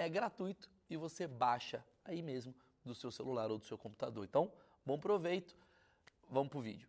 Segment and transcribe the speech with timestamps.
[0.00, 4.24] é gratuito e você baixa aí mesmo do seu celular ou do seu computador.
[4.24, 4.50] Então,
[4.84, 5.54] bom proveito.
[6.30, 6.88] Vamos pro vídeo.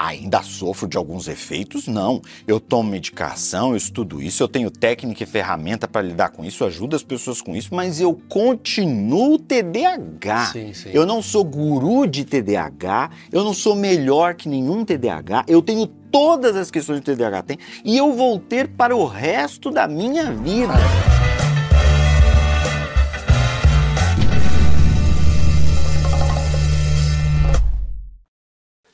[0.00, 1.88] Ainda sofro de alguns efeitos?
[1.88, 2.22] Não.
[2.46, 6.64] Eu tomo medicação, eu estudo isso, eu tenho técnica e ferramenta para lidar com isso,
[6.64, 10.52] ajudo as pessoas com isso, mas eu continuo TDAH.
[10.52, 10.90] Sim, sim.
[10.92, 15.88] Eu não sou guru de TDAH, eu não sou melhor que nenhum TDAH, eu tenho
[15.88, 19.88] todas as questões que o TDAH tem e eu vou ter para o resto da
[19.88, 20.74] minha vida.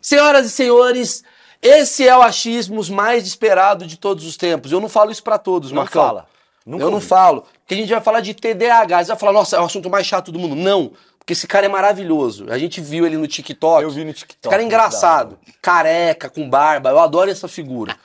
[0.04, 1.24] Senhoras e senhores,
[1.62, 4.70] esse é o achismos mais esperado de todos os tempos.
[4.70, 6.04] Eu não falo isso para todos, não Marcão.
[6.04, 6.26] Fala.
[6.66, 7.00] Nunca eu ouvi.
[7.00, 7.46] não falo.
[7.60, 9.04] Porque a gente vai falar de TDAH.
[9.04, 10.54] Você vai falar, nossa, é o assunto mais chato do mundo.
[10.54, 10.92] Não.
[11.18, 12.44] Porque esse cara é maravilhoso.
[12.50, 13.82] A gente viu ele no TikTok.
[13.82, 14.40] Eu vi no TikTok.
[14.42, 15.38] Esse cara é engraçado.
[15.62, 16.90] Careca, com barba.
[16.90, 17.96] Eu adoro essa figura.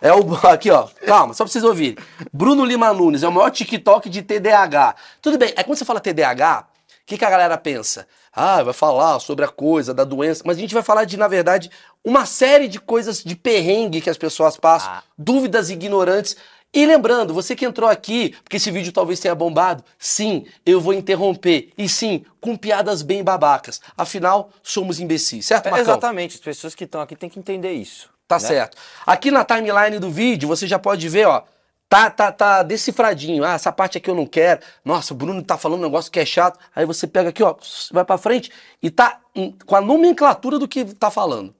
[0.00, 0.34] É o.
[0.46, 0.86] Aqui, ó.
[1.04, 1.96] Calma, só pra vocês ouvirem.
[2.32, 4.94] Bruno Lima Nunes é o maior TikTok de TDAH.
[5.20, 6.68] Tudo bem, é quando você fala TDAH,
[7.08, 8.06] que, que a galera pensa?
[8.32, 10.42] Ah, vai falar sobre a coisa, da doença.
[10.44, 11.70] Mas a gente vai falar de, na verdade,
[12.04, 15.02] uma série de coisas de perrengue que as pessoas passam, ah.
[15.16, 16.36] dúvidas ignorantes.
[16.72, 20.92] E lembrando, você que entrou aqui, porque esse vídeo talvez tenha bombado, sim, eu vou
[20.92, 21.72] interromper.
[21.78, 23.80] E sim, com piadas bem babacas.
[23.96, 28.10] Afinal, somos imbecis, certo, é, Exatamente, as pessoas que estão aqui têm que entender isso.
[28.28, 28.40] Tá né?
[28.40, 28.76] certo.
[29.06, 31.42] Aqui na timeline do vídeo, você já pode ver, ó,
[31.88, 33.44] tá, tá, tá decifradinho.
[33.44, 34.60] Ah, essa parte aqui eu não quero.
[34.84, 36.58] Nossa, o Bruno tá falando um negócio que é chato.
[36.74, 37.54] Aí você pega aqui, ó,
[37.90, 38.50] vai para frente
[38.82, 39.20] e tá
[39.66, 41.54] com a nomenclatura do que tá falando.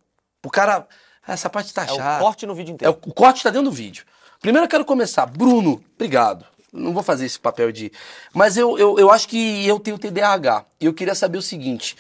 [0.45, 0.87] O cara,
[1.27, 2.03] ah, essa parte tá é chata.
[2.03, 2.95] É o corte no vídeo inteiro.
[2.95, 4.05] É, o corte tá dentro do vídeo.
[4.41, 5.27] Primeiro eu quero começar.
[5.27, 6.45] Bruno, obrigado.
[6.73, 7.91] Não vou fazer esse papel de.
[8.33, 10.65] Mas eu, eu, eu acho que eu tenho TDAH.
[10.81, 11.97] E eu queria saber o seguinte: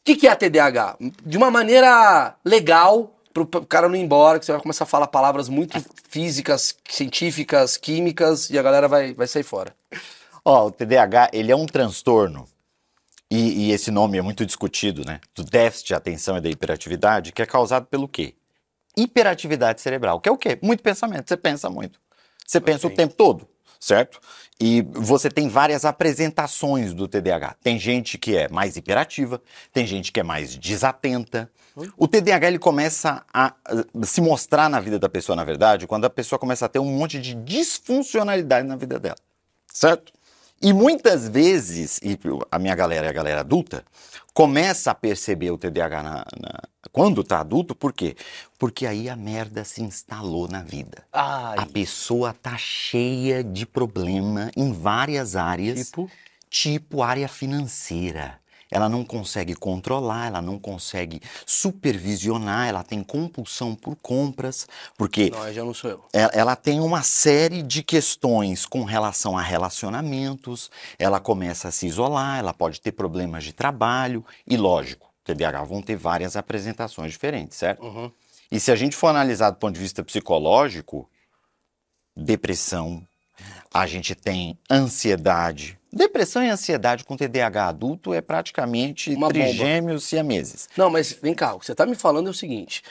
[0.00, 0.96] o que, que é a TDAH?
[1.24, 3.14] De uma maneira legal,
[3.46, 6.76] para o cara não ir embora, que você vai começar a falar palavras muito físicas,
[6.88, 9.74] científicas, químicas, e a galera vai, vai sair fora.
[10.44, 12.46] Ó, o TDAH, ele é um transtorno,
[13.30, 15.20] e, e, esse nome é muito discutido, né?
[15.34, 18.34] Do déficit de atenção e da hiperatividade, que é causado pelo quê?
[18.98, 20.58] hiperatividade cerebral, que é o quê?
[20.60, 21.28] Muito pensamento.
[21.28, 22.00] Você pensa muito.
[22.44, 23.46] Você pensa o tempo todo,
[23.78, 24.20] certo?
[24.60, 27.56] E você tem várias apresentações do TDAH.
[27.62, 29.40] Tem gente que é mais hiperativa,
[29.72, 31.50] tem gente que é mais desatenta.
[31.96, 33.54] O TDAH ele começa a
[34.02, 36.98] se mostrar na vida da pessoa, na verdade, quando a pessoa começa a ter um
[36.98, 39.16] monte de disfuncionalidade na vida dela,
[39.72, 40.12] certo?
[40.60, 42.18] E muitas vezes, e
[42.50, 43.84] a minha galera é a galera adulta,
[44.34, 46.62] começa a perceber o TDAH na, na,
[46.98, 48.16] quando tá adulto, por quê?
[48.58, 51.04] Porque aí a merda se instalou na vida.
[51.12, 51.58] Ai.
[51.58, 55.86] A pessoa tá cheia de problema em várias áreas.
[55.86, 56.10] Tipo?
[56.50, 63.96] Tipo área financeira ela não consegue controlar, ela não consegue supervisionar, ela tem compulsão por
[63.96, 66.04] compras, porque não, já não sou eu.
[66.12, 71.86] Ela, ela tem uma série de questões com relação a relacionamentos, ela começa a se
[71.86, 77.58] isolar, ela pode ter problemas de trabalho e lógico, TDAH vão ter várias apresentações diferentes,
[77.58, 77.84] certo?
[77.84, 78.10] Uhum.
[78.50, 81.08] E se a gente for analisar do ponto de vista psicológico,
[82.16, 83.06] depressão,
[83.72, 85.78] a gente tem ansiedade.
[85.92, 90.68] Depressão e ansiedade com TDAH adulto é praticamente Uma trigêmeos siameses.
[90.76, 92.82] Não, mas vem cá, o que você está me falando é o seguinte: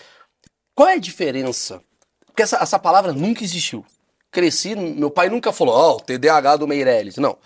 [0.75, 1.81] qual é a diferença?
[2.25, 3.83] Porque essa, essa palavra nunca existiu.
[4.29, 7.17] Cresci, meu pai nunca falou, ó, oh, TDAH do Meirelles.
[7.17, 7.38] Não.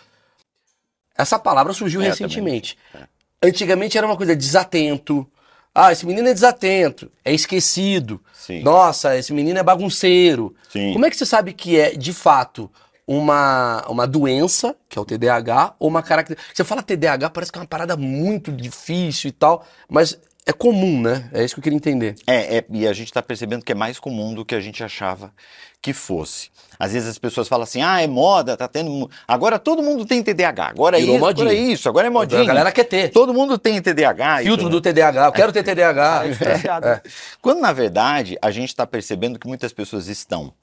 [1.18, 2.77] Essa palavra surgiu é, recentemente.
[2.94, 3.07] É.
[3.43, 5.27] Antigamente era uma coisa desatento.
[5.73, 8.21] Ah, esse menino é desatento, é esquecido.
[8.33, 8.61] Sim.
[8.61, 10.53] Nossa, esse menino é bagunceiro.
[10.69, 10.91] Sim.
[10.93, 12.69] Como é que você sabe que é, de fato,
[13.07, 16.55] uma, uma doença, que é o TDAH, ou uma característica.
[16.55, 21.01] Você fala TDAH, parece que é uma parada muito difícil e tal, mas é comum,
[21.01, 21.29] né?
[21.31, 22.15] É isso que eu queria entender.
[22.25, 24.83] É, é, e a gente está percebendo que é mais comum do que a gente
[24.83, 25.31] achava
[25.79, 26.49] que fosse.
[26.79, 29.09] Às vezes as pessoas falam assim, ah, é moda, tá tendo.
[29.27, 32.41] Agora todo mundo tem TDAH, agora é Virou isso, agora é isso, agora é modinha.
[32.41, 33.09] A galera quer ter.
[33.09, 34.39] Todo mundo tem TDAH.
[34.39, 36.27] Filtro do TDAH, eu quero ter TDAH.
[36.27, 36.88] diferenciado.
[36.88, 37.01] É.
[37.39, 40.53] Quando na verdade a gente está percebendo que muitas pessoas estão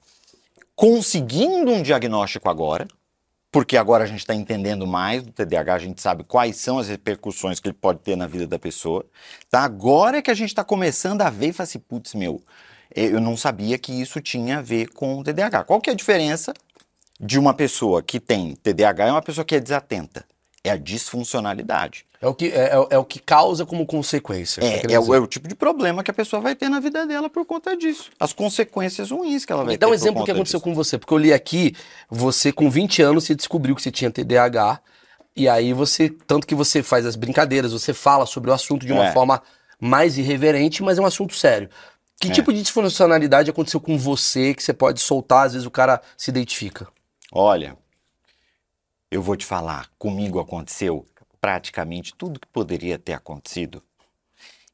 [0.75, 2.87] conseguindo um diagnóstico agora,
[3.51, 6.87] porque agora a gente está entendendo mais do TDAH, a gente sabe quais são as
[6.87, 9.05] repercussões que ele pode ter na vida da pessoa.
[9.49, 9.61] Tá?
[9.63, 12.43] Agora é que a gente está começando a ver e fala assim, putz, meu,
[12.95, 15.63] eh, eu não sabia que isso tinha a ver com o TDAH.
[15.63, 16.53] Qual que é a diferença
[17.19, 20.25] de uma pessoa que tem TDAH e uma pessoa que é desatenta?
[20.63, 22.05] É a disfuncionalidade.
[22.21, 24.61] É o que, é, é- é o que causa como consequência.
[24.61, 26.79] É, quer é, o, é o tipo de problema que a pessoa vai ter na
[26.81, 28.09] vida dela por conta disso.
[28.19, 29.85] As consequências ruins que ela vai Me ter.
[29.85, 30.63] dá um exemplo do que aconteceu disso.
[30.69, 31.73] com você, porque eu li aqui,
[32.09, 34.81] você com 20 anos você descobriu que você tinha TDAH,
[35.33, 38.91] e aí você, tanto que você faz as brincadeiras, você fala sobre o assunto de
[38.91, 39.11] uma É.
[39.13, 39.41] forma
[39.79, 41.69] mais irreverente, mas é um assunto sério.
[42.19, 42.31] Que É.
[42.31, 46.29] tipo de disfuncionalidade aconteceu com você que você pode soltar, às vezes o cara se
[46.29, 46.85] identifica?
[47.31, 47.77] Olha,
[49.09, 51.05] eu vou te falar, comigo aconteceu
[51.41, 53.81] praticamente tudo que poderia ter acontecido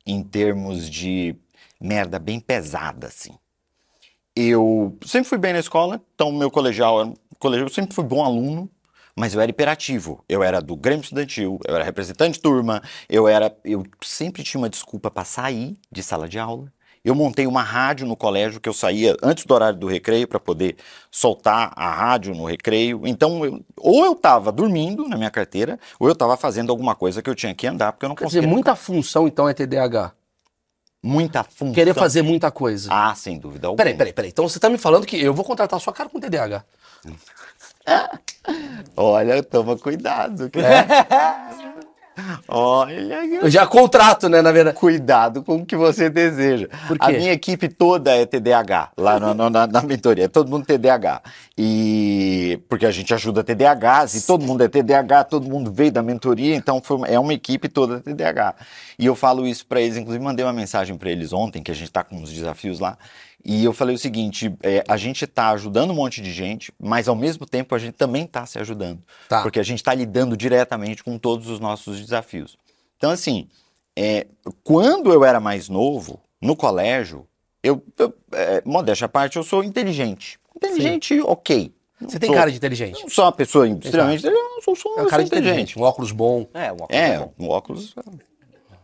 [0.06, 1.35] em termos de
[1.79, 3.38] merda bem pesada, assim.
[4.35, 8.69] Eu sempre fui bem na escola, então meu colegial, colegial, eu sempre fui bom aluno,
[9.15, 10.23] mas eu era hiperativo.
[10.27, 14.59] Eu era do Grêmio Estudantil, eu era representante de turma, eu era, eu sempre tinha
[14.59, 16.71] uma desculpa para sair de sala de aula.
[17.05, 20.39] Eu montei uma rádio no colégio que eu saía antes do horário do recreio para
[20.39, 20.75] poder
[21.11, 23.01] soltar a rádio no recreio.
[23.05, 27.21] Então, eu- ou eu estava dormindo na minha carteira, ou eu estava fazendo alguma coisa
[27.21, 28.53] que eu tinha que andar, porque eu não Quer dizer, conseguia.
[28.55, 30.13] muita função então é TDAH.
[31.03, 31.73] muita função.
[31.75, 32.89] Querer fazer muita coisa.
[32.91, 33.77] Ah, sem dúvida alguma.
[33.77, 34.31] Peraí, peraí, peraí.
[34.31, 36.65] Então você tá me falando que eu vou contratar a sua cara com TDAH.
[38.97, 40.49] Olha, toma cuidado.
[42.47, 44.77] Olha, Eu já contrato, né, na verdade.
[44.77, 46.67] cuidado com o que você deseja.
[47.00, 50.65] A minha equipe toda é TDAH, lá no- no- na, na mentoria, é todo mundo
[50.65, 51.21] TDAH.
[51.57, 56.01] E porque a gente ajuda TDAHs, e todo mundo é TDAH, todo mundo veio da
[56.03, 58.56] mentoria, então foi é uma equipe toda TDAH.
[59.00, 61.75] E eu falo isso para eles, inclusive mandei uma mensagem para eles ontem, que a
[61.75, 62.97] gente está com uns desafios lá,
[63.45, 67.07] e eu falei o seguinte: é, a gente está ajudando um monte de gente, mas
[67.07, 69.01] ao mesmo tempo a gente também está se ajudando.
[69.30, 69.42] Tá.
[69.44, 72.57] Porque a gente está lidando diretamente com todos os nossos desafios.
[72.97, 73.47] Então, assim,
[73.95, 74.25] é,
[74.63, 77.27] quando eu era mais novo, no colégio,
[77.62, 80.39] eu, eu é, modéstia à parte, eu sou inteligente.
[80.56, 81.74] Inteligente, ok.
[82.00, 83.01] Não Você tem sou- cara de inteligente.
[83.01, 85.80] Não sou uma pessoa extremamente inteligente, eu sou, sou, É um cara inteligente.
[85.80, 86.45] Um óculos bom.
[86.53, 87.33] É, uma coisa É, bom.
[87.39, 87.95] um óculos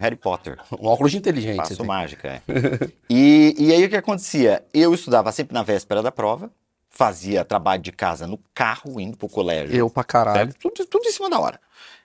[0.02, 0.58] Harry Potter.
[0.80, 1.22] Um óculos de
[1.56, 1.86] Faço tem.
[1.86, 2.42] mágica, é.
[3.10, 4.66] e, e aí o que acontecia?
[4.74, 6.52] Eu estudava sempre na véspera da prova,
[6.90, 9.76] fazia trabalho de casa no carro, indo pro colégio.
[9.76, 10.54] Eu pra caralho.
[10.56, 11.60] Tudo, tudo em cima da hora.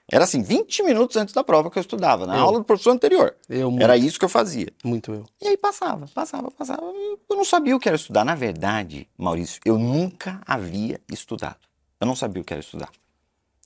[0.09, 2.43] Era assim, 20 minutos antes da prova que eu estudava, na Eu.
[2.43, 3.35] aula do professor anterior.
[3.49, 4.71] Eu, muito, Era isso que eu fazia.
[4.83, 5.25] muito eu.
[5.41, 6.81] E aí passava, passava, passava.
[6.81, 8.23] Eu não sabia o que era estudar.
[8.23, 11.57] Na verdade, Maurício, eu nunca havia estudado.
[11.99, 12.89] Eu não sabia o que era estudar.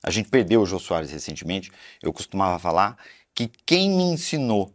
[0.03, 1.71] A gente perdeu o Jô Soares recentemente.
[2.01, 2.97] Eu costumava falar
[3.35, 4.71] que quem me ensinou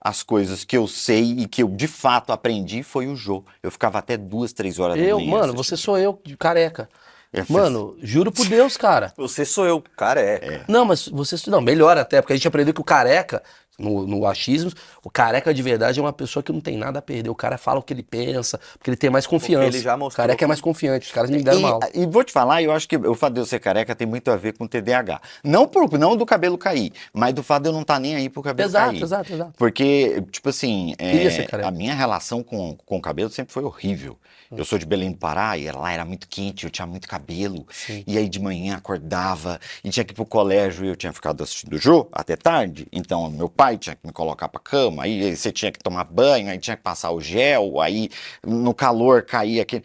[0.00, 3.42] as coisas que eu sei e que eu de fato aprendi foi o Jô.
[3.62, 5.30] Eu ficava até duas, três horas da Eu, manhã.
[5.30, 5.64] mano, assistindo.
[5.64, 6.88] você sou eu, de careca.
[7.32, 9.12] Eu fiz- Mano, juro por Deus, cara.
[9.16, 10.64] Você sou eu, cara, é.
[10.68, 11.36] Não, mas você.
[11.50, 13.42] Não, melhor até, porque a gente aprendeu que o careca,
[13.78, 14.70] no, no achismo,
[15.02, 17.30] o careca de verdade é uma pessoa que não tem nada a perder.
[17.30, 19.66] O cara fala o que ele pensa, porque ele tem mais confiança.
[19.66, 21.06] ele já o mostrou careca é mais confiante.
[21.06, 21.80] Os caras me deram mal.
[21.92, 24.06] E, e vou te falar, eu acho que o fato de eu ser careca tem
[24.06, 25.20] muito a ver com TDAH.
[25.42, 28.28] Não, por, não do cabelo cair, mas do fato de eu não estar nem aí
[28.28, 29.02] pro cabelo Exato, cair.
[29.02, 29.52] exato, exato.
[29.56, 34.18] Porque, tipo assim, é, a minha relação com, com o cabelo sempre foi horrível.
[34.50, 34.56] Hum.
[34.58, 37.66] Eu sou de Belém do Pará e lá era muito quente, eu tinha muito cabelo.
[37.70, 38.04] Sim.
[38.06, 41.42] E aí de manhã acordava e tinha que ir pro colégio e eu tinha ficado
[41.42, 42.86] assistindo o Jô até tarde.
[42.92, 46.50] Então meu pai tinha que me colocar pra cama, aí você tinha que tomar banho,
[46.50, 48.10] aí tinha que passar o gel, aí
[48.46, 49.82] no calor caía aquele.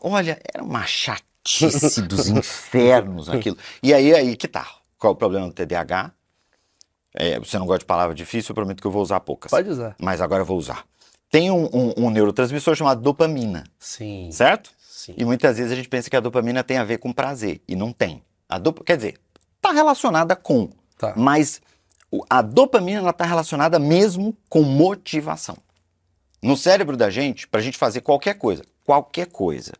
[0.00, 3.56] Olha, era uma chatice dos infernos aquilo.
[3.82, 4.66] E aí, aí que tá.
[4.98, 6.12] Qual é o problema do TDAH?
[7.14, 9.50] É, você não gosta de palavra difícil, eu prometo que eu vou usar poucas.
[9.50, 9.96] Pode usar.
[10.00, 10.84] Mas agora eu vou usar.
[11.30, 14.30] Tem um, um- um neurotransmissor chamado dopamina, Sim.
[14.32, 14.70] certo?
[14.80, 15.14] Sim.
[15.16, 17.74] E muitas vezes a gente pensa que a dopamina tem a ver com prazer, e
[17.76, 18.22] não tem.
[18.48, 18.82] A dop...
[18.84, 19.18] Quer dizer,
[19.56, 21.14] está relacionada com, Tá.
[21.16, 21.60] mas
[22.28, 25.56] a dopamina está relacionada mesmo com motivação.
[26.42, 29.72] No cérebro da gente, para a gente fazer qualquer coisa, qualquer coisa,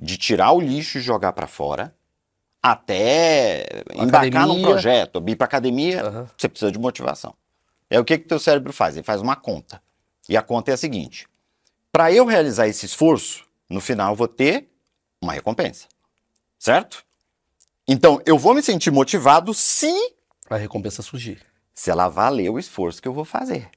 [0.00, 1.94] de tirar o lixo e jogar para fora,
[2.62, 6.30] até embarcar num projeto, ir para academia, Aham.
[6.36, 7.34] você precisa de motivação.
[7.90, 8.96] É o que que teu cérebro faz?
[8.96, 9.82] Ele faz uma conta.
[10.28, 11.28] E a conta é a seguinte:
[11.92, 14.68] para eu realizar esse esforço, no final eu vou ter
[15.20, 15.86] uma recompensa.
[16.58, 17.04] Certo?
[17.86, 19.92] Então, eu vou me sentir motivado se
[20.48, 21.42] A recompensa surgir.
[21.74, 23.68] Se ela valer o esforço que eu vou fazer.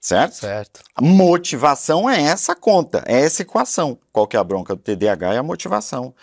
[0.00, 0.34] Certo?
[0.34, 0.80] Certo.
[0.94, 3.98] A motivação é essa conta, é essa equação.
[4.12, 5.34] Qual que é a bronca do TDAH?
[5.34, 6.14] É a motivação.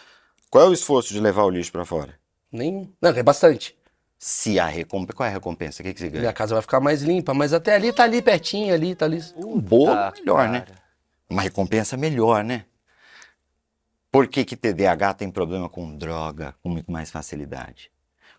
[0.49, 2.13] Qual é o esforço de levar o lixo para fora?
[2.51, 2.89] Nenhum.
[3.01, 3.75] Não, é bastante.
[4.17, 5.81] Se a recompensa, qual é a recompensa?
[5.81, 6.21] O que, que você ganha?
[6.21, 9.19] Minha casa vai ficar mais limpa, mas até ali tá ali pertinho, ali, tá ali.
[9.35, 10.61] Um bolo Tá, melhor, né?
[10.61, 10.81] cara.
[11.29, 12.65] Uma recompensa melhor, né?
[14.11, 17.91] Por que, que TDAH tem problema com droga com muito mais facilidade?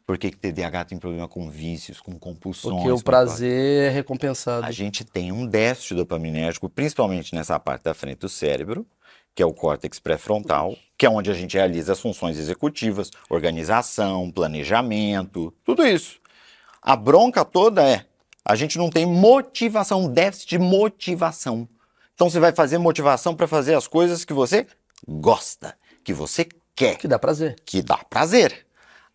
[0.07, 2.75] Por que, que TDAH tem problema com vícios, com compulsões?
[2.75, 4.67] Porque o prazer é recompensado.
[4.67, 8.87] A gente tem um déficit dopaminérgico, principalmente nessa parte da frente do cérebro,
[9.35, 14.31] que é o córtex pré-frontal, que é onde a gente realiza as funções executivas, organização,
[14.31, 16.21] planejamento, tudo isso.
[16.83, 18.05] A bronca toda é,
[18.45, 21.67] a gente não tem motivação, déficit de motivação.
[22.15, 24.67] Então você vai fazer motivação para fazer as coisas que você
[25.09, 26.47] gosta, que você
[26.77, 27.57] quer, Que dá prazer.
[27.65, 28.67] que dá prazer.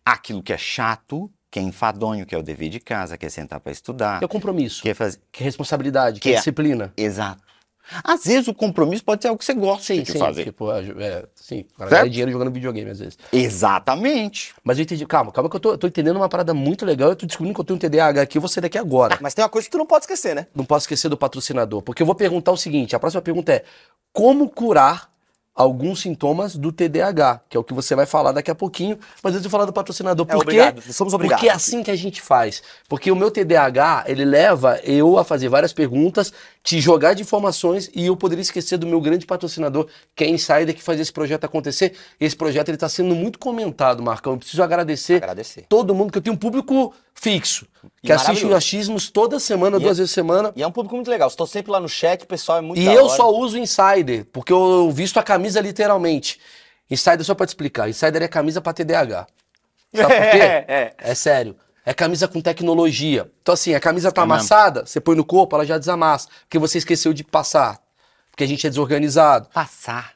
[0.04, 3.28] Aquilo que é chato, que é enfadonho, que é o dever de casa, que é
[3.28, 4.82] sentar para estudar, Que é compromisso.
[4.82, 6.92] que é fazer Que é responsabilidade, que, Que é é- disciplina.
[6.96, 7.42] Exato.
[8.04, 10.18] Às vezes o compromisso pode ser algo que você gosta Sim, de sim.
[10.18, 10.44] fazer.
[10.44, 12.00] Tipo, é, sim, o cara Certo?
[12.02, 13.18] ganha dinheiro jogando videogame às vezes.
[13.32, 14.54] Exatamente.
[14.62, 15.04] Mas eu entendi.
[15.06, 17.10] Calma, calma que eu tô, tô entendendo uma parada muito legal.
[17.10, 19.18] Eu tô descobrindo que eu tenho um TDAH aqui, eu vou sair daqui agora.
[19.20, 20.46] Mas tem uma coisa que tu não pode esquecer, né?
[20.54, 23.64] Não posso esquecer do patrocinador, porque eu vou perguntar o seguinte: a próxima pergunta é:
[24.12, 25.10] como curar
[25.54, 27.42] alguns sintomas do TDAH?
[27.48, 29.72] Que é o que você vai falar daqui a pouquinho, mas antes de falar do
[29.72, 30.26] patrocinador.
[30.28, 30.60] É Por quê?
[30.60, 30.92] obrigado.
[30.92, 31.40] Somos obrigados.
[31.40, 32.62] Porque é assim que a gente faz.
[32.88, 37.90] Porque o meu TDAH, ele leva eu a fazer várias perguntas, te jogar de informações
[37.94, 41.12] e eu poderia esquecer do meu grande patrocinador, que é a Insider, que faz esse
[41.12, 41.96] projeto acontecer.
[42.20, 44.34] Esse projeto ele está sendo muito comentado, Marcão.
[44.34, 45.64] Eu preciso agradecer Agradecer.
[45.68, 47.66] todo mundo, que eu tenho um público fixo,
[48.02, 50.52] E que assiste o achismos toda semana, E duas é- vezes por semana.
[50.54, 51.28] E é um público muito legal.
[51.28, 53.16] Estou sempre lá no chat, o pessoal é muito E eu hora.
[53.16, 56.38] só uso Insider, porque eu visto a camisa literalmente.
[56.90, 59.26] Insider, só pra te explicar, Insider é camisa pra TDAH.
[59.94, 60.38] Sabe por quê?
[60.42, 60.94] É, é.
[60.98, 61.56] É sério.
[61.90, 63.28] É camisa com tecnologia.
[63.42, 64.34] Então, assim, a camisa tá É mesmo.
[64.34, 66.28] amassada, você põe no corpo, ela já desamassa.
[66.42, 67.80] Porque você esqueceu de passar.
[68.30, 69.48] Porque a gente é desorganizado.
[69.52, 70.12] Passar.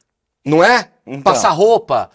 [0.47, 0.89] Não é?
[1.05, 1.21] Então.
[1.23, 2.11] Passar roupa.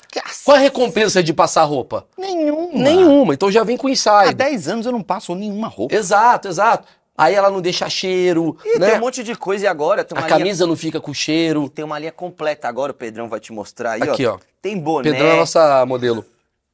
[0.46, 2.08] Qual é a recompensa de passar roupa?
[2.18, 2.72] Nenhuma.
[2.80, 3.34] Nenhuma.
[3.34, 4.34] Então já vem com Há Insider.
[4.34, 5.94] 10 anos eu não passo nenhuma roupa.
[5.94, 6.88] Exato, exato.
[7.18, 8.92] Aí ela não deixa cheiro, E né?
[8.92, 10.38] tem um monte de coisa e agora tem A linha...
[10.38, 11.68] camisa não fica com cheiro.
[11.70, 14.38] Tem uma linha completa agora, o Pedrão vai te mostrar aí, Aqui, ó.
[14.62, 16.24] Tem boné, Pedrão é a nossa modelo.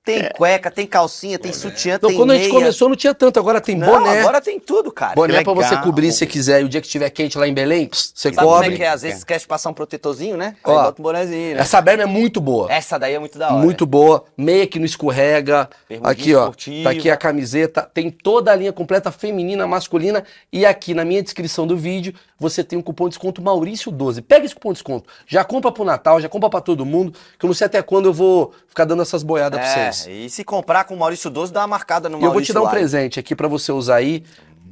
[0.05, 2.53] Tem cueca, tem calcinha, tem sutiã, Então, tem quando a gente meia.
[2.53, 3.39] começou, não tinha tanto.
[3.39, 4.19] Agora tem Não, boné.
[4.19, 5.15] agora tem tudo, cara.
[5.15, 6.62] Boné pra você cobrir se você quiser.
[6.62, 8.77] E o dia que estiver quente lá em Belém, pss, você Sabe como é cobre.
[8.77, 8.89] que é?
[8.89, 10.55] Às vezes quer passar um protetorzinho, né?
[10.63, 11.62] Ó, Aí bota um bonézinho, né?
[11.62, 12.71] Essa berma é muito boa.
[12.71, 13.55] Essa daí é muito da hora.
[13.57, 14.24] Muito boa.
[14.38, 15.69] Meia que não escorrega.
[15.89, 16.41] Bermudinha Aqui, ó.
[16.43, 16.83] esportiva.
[16.83, 17.89] Tá aqui a camiseta.
[17.93, 20.24] Tem toda a linha completa feminina, masculina.
[20.53, 24.21] E aqui na minha descrição do vídeo, você tem um cupom de desconto Maurício12.
[24.21, 25.09] Pega esse cupom de desconto.
[25.25, 27.13] Já compra pro Natal, já compra pra todo mundo.
[27.39, 30.08] Que eu não sei até quando eu vou ficar dando essas boiadas pra vocês.
[30.08, 32.29] É, e se comprar com o Maurício 12, dá uma marcada no E eu vou
[32.32, 34.22] Maurício te dar um presente aqui pra você usar aí.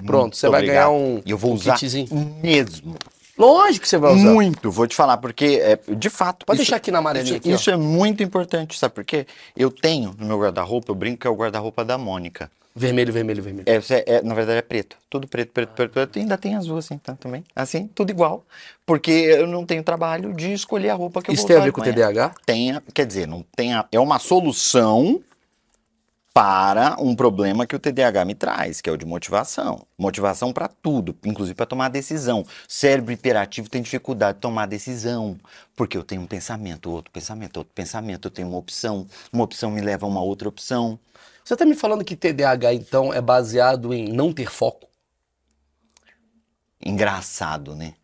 [0.05, 1.17] Pronto, você vai ganhar obrigado.
[1.19, 2.10] um, E eu vou um usar kitzinho.
[2.43, 2.95] mesmo.
[3.38, 4.29] Lógico que você vai usar.
[4.29, 4.69] Muito.
[4.69, 6.45] Vou te falar, porque, é, de fato...
[6.45, 7.31] Pode isso- deixar aqui na amarelinha.
[7.38, 9.25] Isso, aqui, isso é muito importante, sabe por quê?
[9.55, 12.51] Eu tenho no meu guarda-roupa, eu brinco que é o guarda-roupa da Mônica.
[12.75, 13.65] Vermelho, vermelho, vermelho.
[13.68, 14.98] É, é, na verdade é preto.
[15.10, 16.18] Tudo preto, preto, preto, preto.
[16.18, 17.15] E ainda tem azul assim, tá?
[17.15, 17.44] Também.
[17.56, 18.44] Assim, tudo igual.
[18.86, 21.60] Porque eu não tenho trabalho de escolher a roupa que eu Isso vou tem a
[21.60, 21.84] usar ver com o.
[21.84, 22.36] TDAH?
[22.46, 25.22] Tem, quer dizer, não tem a- é uma solução
[26.34, 29.86] para um problema que o TDAH me traz, que é o de motivação.
[29.96, 32.44] Motivação para tudo, inclusive para tomar decisão.
[32.68, 35.38] Cérebro hiperativo tem dificuldade de tomar decisão,
[35.75, 39.70] porque eu tenho um pensamento, outro pensamento, outro pensamento, eu tenho uma opção, uma opção
[39.70, 40.98] me leva a uma outra opção.
[41.43, 44.88] Você tá me falando que TDAH, então, é baseado em não ter foco?
[46.83, 47.95] Engraçado, né?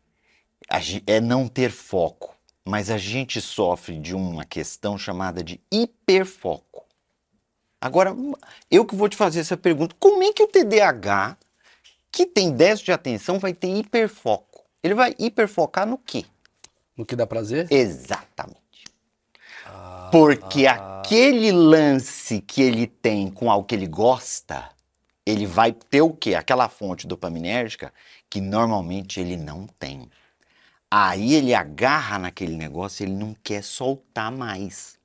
[1.07, 6.85] É não ter foco, mas a gente sofre de uma questão chamada de hiperfoco.
[7.81, 8.15] Agora,
[8.69, 11.37] eu que vou te fazer essa pergunta: como é que o TDAH,
[12.11, 14.65] que tem déficit de atenção, vai ter hiperfoco?
[14.83, 16.25] Ele vai hiperfocar no quê?
[16.95, 17.67] No que dá prazer?
[17.71, 18.28] Exatamente.
[20.11, 24.69] Porque aquele lance que ele tem com algo que ele gosta,
[25.25, 26.33] ele vai ter o quê?
[26.33, 27.93] Aquela fonte dopaminérgica
[28.29, 30.09] que normalmente ele não tem.
[30.89, 34.97] Aí ele agarra naquele negócio, ele não quer soltar mais.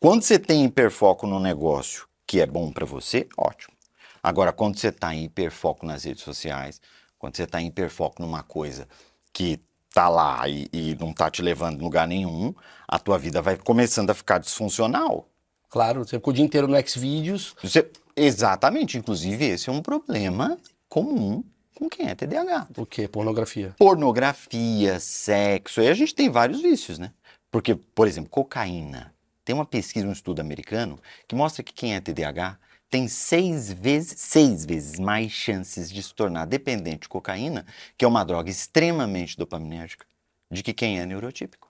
[0.00, 3.74] Quando você tem hiperfoco no negócio que é bom para você, ótimo.
[4.22, 6.80] Agora, quando você está em hiperfoco nas redes sociais,
[7.18, 8.88] quando você está em hiperfoco numa coisa
[9.32, 9.60] que
[9.92, 12.54] tá lá e, e não tá te levando em lugar nenhum,
[12.86, 15.28] a tua vida vai começando a ficar disfuncional.
[15.68, 17.54] Claro, você ficou o dia inteiro no Xvideos.
[17.62, 20.56] Você- exatamente, inclusive esse é um problema
[20.88, 22.68] comum com quem é TDAH.
[22.76, 23.06] O quê?
[23.06, 23.74] Pornografia.
[23.78, 27.12] Pornografia, sexo, aí a gente tem vários vícios, né?
[27.50, 29.14] Porque, por exemplo, cocaína.
[29.44, 32.58] Tem uma pesquisa, um estudo americano, que mostra que quem é TDAH
[32.90, 37.66] tem seis vezes, seis vezes mais chances de se tornar dependente de cocaína,
[37.96, 40.06] que é uma droga extremamente dopaminérgica,
[40.50, 41.68] de que quem é neurotípico.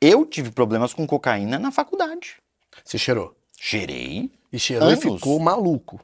[0.00, 2.36] Eu tive problemas com cocaína na faculdade.
[2.84, 3.36] Você cheirou.
[3.58, 4.30] Cheirei.
[4.52, 4.98] E cheirou Anos.
[5.04, 6.00] e ficou maluco.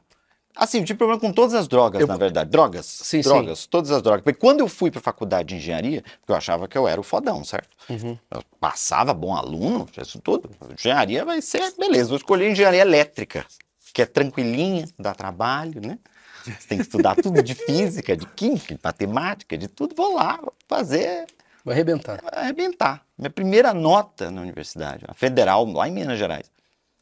[0.55, 2.49] Assim, eu tive problema com todas as drogas, Eu- na verdade.
[2.49, 2.85] Drogas.
[2.85, 4.23] Sim, drogas, todas as drogas.
[4.23, 7.03] Porque quando eu fui pra faculdade de engenharia, porque eu achava que eu era o
[7.03, 7.69] fodão, certo?
[7.89, 8.17] Uhum.
[8.31, 10.49] Eu passava bom aluno, isso tudo.
[10.77, 13.45] Engenharia vai ser, beleza, vou escolher engenharia elétrica,
[13.93, 15.97] que é tranquilinha, dá trabalho, né?
[16.43, 19.93] Você tem que estudar tudo de física, de química, de matemática, de tudo.
[19.95, 21.27] Vou lá vou fazer,
[21.63, 22.19] Vai arrebentar.
[22.31, 23.05] arrebentar.
[23.17, 26.49] Minha primeira nota na universidade, a federal, lá em Minas Gerais,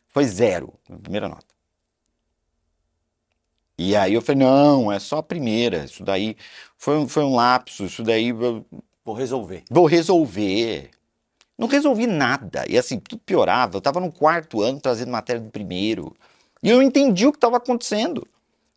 [0.10, 1.46] foi zero, minha primeira nota.
[3.78, 6.36] E aí eu falei, não, é só a primeira, isso daí
[6.78, 8.66] foi, um- foi um lapso, isso daí eu
[9.06, 9.64] Vou resolver.
[9.70, 10.90] vou resolver.
[11.58, 12.66] Não resolvi nada.
[12.68, 13.76] E assim, tudo piorava.
[13.76, 16.14] Eu estava no quarto ano trazendo matéria do primeiro.
[16.64, 18.28] E eu entendi o que estava acontecendo.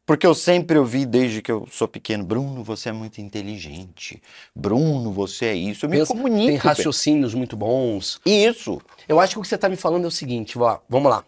[0.06, 4.20] Porque eu sempre ouvi, desde que eu sou pequeno, Bruno, você é muito inteligente.
[4.54, 5.86] Bruno, você é isso.
[5.86, 6.38] Eu me Pensa- comunico.
[6.46, 6.56] Tem bem.
[6.56, 8.20] raciocínios muito bons.
[8.26, 8.80] Isso.
[9.08, 10.58] Eu acho que o que você tá me falando é o seguinte,
[10.88, 11.24] vamos lá.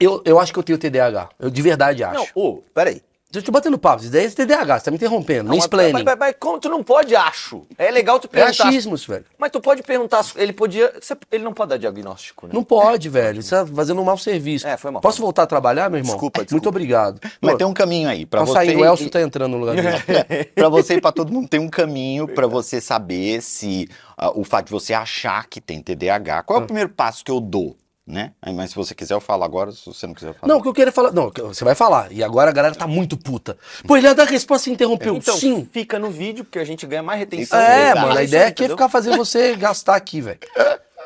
[0.00, 1.28] Eu, eu acho que eu tenho TDAH.
[1.38, 2.16] Eu de verdade acho.
[2.34, 3.02] Não, ô, peraí.
[3.30, 5.44] Eu tô batendo papo, isso daí é TDAH, você tá me interrompendo.
[5.44, 5.92] Não, Nem mas-.
[6.02, 7.66] Mas, mas, como tu não pode, acho?
[7.76, 8.68] É legal tu É perguntar.
[8.68, 9.24] achismos, velho.
[9.36, 10.90] Mas tu pode perguntar, ele podia.
[10.98, 12.52] você- Ele não pode dar diagnóstico, né?
[12.54, 13.42] Não pode, velho.
[13.42, 14.66] Você tá fazendo um mau serviço.
[14.66, 15.02] É, foi mal.
[15.02, 16.14] Posso voltar a trabalhar, meu irmão?
[16.14, 16.54] Desculpa, desculpa.
[16.54, 17.20] Muito obrigado.
[17.38, 18.24] Mas Pô, tem um caminho aí.
[18.24, 20.44] Pra você saindo, e- o Elcio tá entrando no lugar dele.
[20.54, 24.42] Pra você e pra todo mundo tem um caminho pra você saber se ah, o
[24.42, 26.44] fato de você achar que tem TDAH.
[26.44, 27.76] Qual é o primeiro passo que eu dou,
[28.08, 28.32] né?
[28.54, 30.50] Mas se você quiser eu falo agora, se você não quiser falo.
[30.50, 31.12] Não, o que eu queria falar.
[31.12, 32.10] Não, você vai falar.
[32.10, 33.58] E agora a galera tá muito puta.
[33.86, 35.14] Pô, ele ia dar resposta e interrompeu.
[35.16, 35.68] Então, Sim.
[35.70, 37.60] fica no vídeo, porque a gente ganha mais retenção.
[37.60, 38.76] É, mano, a ideia aqui é entendeu?
[38.76, 40.38] ficar fazendo você gastar aqui, velho.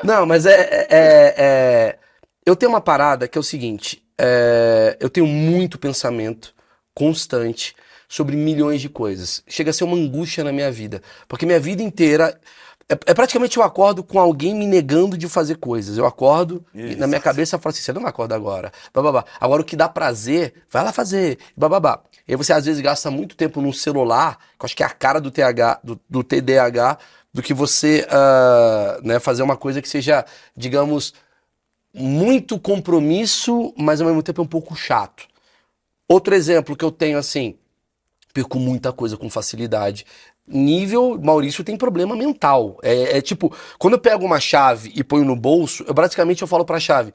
[0.04, 1.98] Não, mas é, é- é- é-
[2.46, 6.54] Eu tenho uma parada que é o seguinte: é, eu tenho muito pensamento
[6.94, 7.74] constante
[8.08, 9.42] sobre milhões de coisas.
[9.48, 11.02] Chega a ser uma angústia na minha vida.
[11.26, 12.38] Porque minha vida inteira.
[12.92, 15.96] É, é praticamente eu acordo com alguém me negando de fazer coisas.
[15.96, 18.70] Eu acordo e na minha cabeça eu falo assim: você não acorda agora.
[18.92, 19.24] Bababá.
[19.40, 21.38] Agora o que dá prazer, vai lá fazer.
[21.56, 22.02] Bababá.
[22.28, 24.86] E aí você às vezes gasta muito tempo num celular, que eu acho que é
[24.86, 26.98] a cara do TH, do, do TDAH,
[27.32, 30.24] do que você ah, né, fazer uma coisa que seja,
[30.56, 31.14] digamos,
[31.94, 35.26] muito compromisso, mas ao mesmo tempo é um pouco chato.
[36.08, 37.56] Outro exemplo que eu tenho assim,
[38.32, 40.06] perco muita coisa com facilidade.
[40.46, 42.78] Nível, Maurício tem problema mental.
[42.82, 46.48] É, é tipo, quando eu pego uma chave e ponho no bolso, eu basicamente eu
[46.48, 47.12] falo pra chave,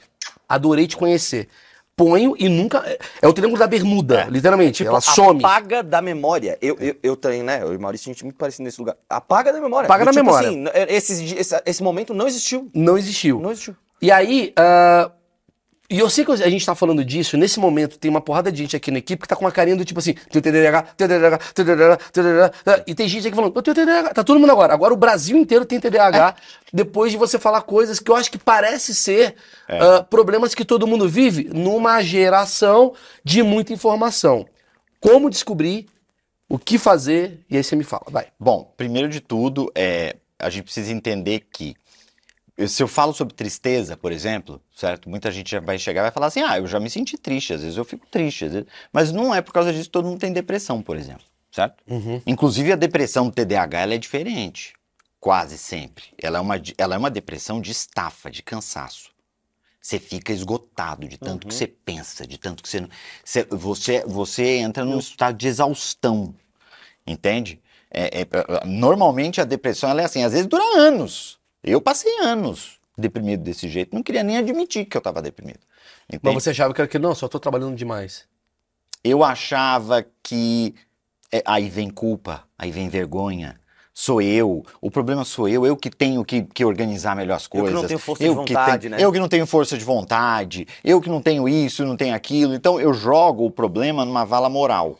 [0.47, 1.47] adorei te conhecer.
[1.95, 2.83] Ponho e nunca.
[2.85, 4.77] É, é o triângulo da bermuda, literalmente.
[4.77, 5.43] Tipo, ela some.
[5.43, 6.55] apaga da memória.
[6.61, 7.63] Eu, eu, eu tenho, né?
[7.63, 8.95] Eu e o Maurício, a gente é muito parecido nesse lugar.
[9.09, 9.87] Apaga da memória.
[9.87, 10.47] Apaga da memória.
[10.47, 12.69] Assim, esse, di- esse, esse momento não existiu.
[12.71, 13.39] Não existiu.
[13.39, 13.75] Não existiu.
[13.99, 15.11] E aí, ah,
[15.89, 18.57] e eu sei que a gente tá falando disso, nesse momento tem uma porrada de
[18.57, 20.13] gente aqui na equipe que tá com uma carinha do tipo assim,
[22.63, 22.83] tá?
[22.85, 24.73] e tem gente aqui falando, eu tenho TDAH, tá todo mundo agora.
[24.73, 26.35] Agora o Brasil inteiro tem TDAH,
[26.73, 29.35] depois de você falar coisas que eu acho que parece ser
[29.69, 34.45] ah, problemas que todo mundo vive numa geração de muita informação.
[34.99, 35.87] Como descobrir,
[36.49, 38.27] o que fazer, e aí você me fala, vai.
[38.39, 41.75] Bom, primeiro de tudo, é, a gente precisa entender que
[42.65, 45.09] se eu falo sobre tristeza, por exemplo, certo?
[45.09, 47.53] Muita gente já vai chegar e vai falar assim: ah, eu já me senti triste,
[47.53, 48.67] às vezes eu fico triste, às vezes...
[48.91, 51.83] mas não é por causa disso que todo mundo tem depressão, por exemplo, certo?
[52.25, 54.73] Inclusive a depressão do TDAH ela é diferente,
[55.19, 56.05] quase sempre.
[56.21, 59.11] Ela é uma, ela é uma depressão de estafa, de cansaço.
[59.79, 62.87] Você fica esgotado de tanto que você pensa, de tanto que você,
[63.49, 66.35] você, você, entra num estado de exaustão,
[67.05, 67.61] entende?
[67.89, 71.36] É- é- normalmente a depressão ela é assim, às vezes dura anos.
[71.67, 75.59] Eu passei anos deprimido desse jeito, não queria nem admitir que eu estava deprimido.
[76.09, 76.41] Mas entende?
[76.41, 78.25] você achava que era que não, só tô trabalhando demais.
[79.03, 80.73] Eu achava que
[81.31, 83.59] é, aí vem culpa, aí vem vergonha.
[83.93, 87.49] Sou eu, o problema sou eu, eu que tenho que, que organizar melhor as Eu
[87.49, 87.87] que não coisas.
[87.87, 89.03] tenho força de vontade, tenho- né?
[89.03, 92.53] Eu que não tenho força de vontade, eu que não tenho isso, não tenho aquilo.
[92.53, 94.99] Então eu jogo o problema numa vala moral,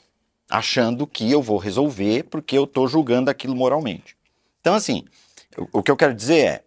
[0.49, 4.15] achando que eu vou resolver porque eu estou julgando aquilo moralmente.
[4.62, 5.06] Então, assim,
[5.71, 6.63] o, que eu quero dizer é,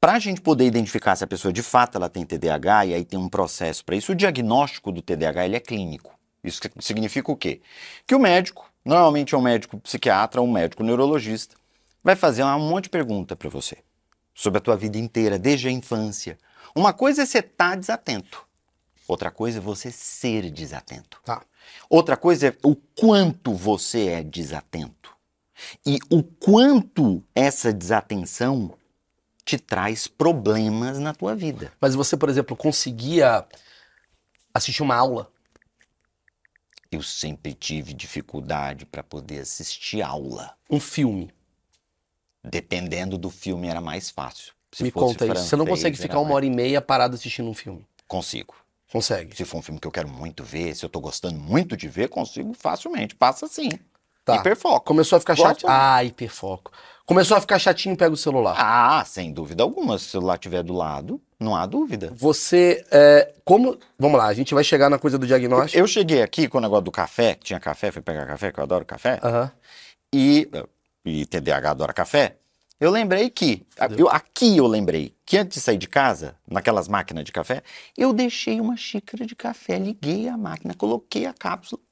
[0.00, 3.04] para a gente poder identificar se a pessoa de fato ela tem TDAH, e aí
[3.04, 6.18] tem um processo para isso, o diagnóstico do TDAH ele é clínico.
[6.42, 7.60] Isso significa o quê?
[8.06, 11.54] Que o médico, normalmente é um médico psiquiatra ou um médico neurologista,
[12.02, 13.76] vai fazer um monte de pergunta para você
[14.34, 16.38] sobre a tua vida inteira, desde a infância.
[16.74, 18.46] Uma coisa é você estar desatento,
[19.06, 21.20] outra coisa é você ser desatento.
[21.24, 21.42] Tá.
[21.90, 25.14] Outra coisa é o quanto você é desatento.
[25.86, 28.74] E o quanto essa desatenção
[29.44, 31.72] te traz problemas na tua vida.
[31.80, 33.44] Mas você, por exemplo, conseguia
[34.54, 35.30] assistir uma aula
[36.92, 40.56] Eu sempre tive dificuldade para poder assistir aula.
[40.68, 41.30] Um filme.
[42.42, 44.52] Dependendo do filme, era mais fácil.
[44.72, 45.34] Se Me conta isso.
[45.44, 47.84] Você não francês, consegue ficar uma mais- hora e meia parado assistindo um filme.
[48.08, 48.54] Consigo.
[48.90, 49.36] Consegue.
[49.36, 51.86] Se for um filme que eu quero muito ver, se eu tô gostando muito de
[51.88, 53.14] ver, consigo facilmente.
[53.14, 53.68] Passa sim.
[54.24, 54.36] Tá.
[54.36, 54.84] Hiperfoco.
[54.84, 55.70] Começou a ficar chatinho.
[55.72, 56.70] Ah, hiperfoco.
[57.06, 58.54] Começou a ficar chatinho, pega o celular.
[58.56, 59.98] Ah, sem dúvida alguma.
[59.98, 62.12] Se o celular estiver do lado, não há dúvida.
[62.14, 63.76] Você, é, como...
[63.98, 65.76] Vamos lá, a gente vai chegar na coisa do diagnóstico.
[65.76, 68.60] Eu cheguei aqui com o negócio do café, que tinha café, fui pegar café, que
[68.60, 69.50] eu adoro café, Aham.
[70.14, 70.48] e,
[71.04, 72.36] e TDAH adora café.
[72.78, 73.66] Eu lembrei que,
[73.98, 77.62] eu, aqui eu lembrei que antes de sair de casa, naquelas máquinas de café,
[77.98, 81.82] eu deixei uma xícara de café, liguei a máquina, coloquei a cápsula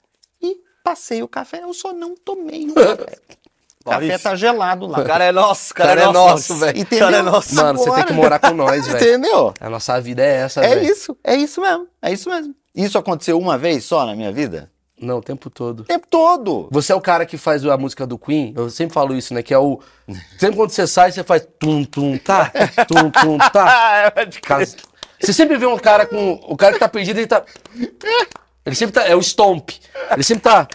[0.89, 1.63] passei o café.
[1.63, 2.93] Eu só não tomei o café.
[2.93, 4.19] O café Maurício.
[4.21, 4.99] tá gelado lá.
[5.01, 6.83] O cara é nosso, o cara, Cara é é nosso, velho.
[6.83, 7.55] O cara é nosso.
[7.55, 8.07] Mano, você tem Agora.
[8.07, 8.97] que morar com nós, velho.
[8.99, 9.55] Entendeu?
[9.61, 10.91] A nossa vida é essa, É velho.
[10.93, 12.55] isso, é isso mesmo, é isso mesmo.
[12.75, 14.71] Isso aconteceu uma vez só na minha vida?
[15.01, 15.81] Não, o tempo todo.
[15.81, 16.69] O tempo todo.
[16.73, 19.43] Você é o cara que faz a música do Queen, eu sempre falo isso, né?
[19.43, 19.81] Que é o.
[20.39, 22.51] Sempre quando você sai, você faz tum, tum, tá,
[22.87, 24.13] tum, tum, tá.
[24.43, 24.65] Cara,
[25.21, 26.33] Você sempre vê um cara com.
[26.49, 27.45] O cara que tá perdido, ele tá.
[28.69, 29.07] Ele sempre tá.
[29.07, 29.71] É o Stomp.
[30.13, 30.69] Ele sempre tá.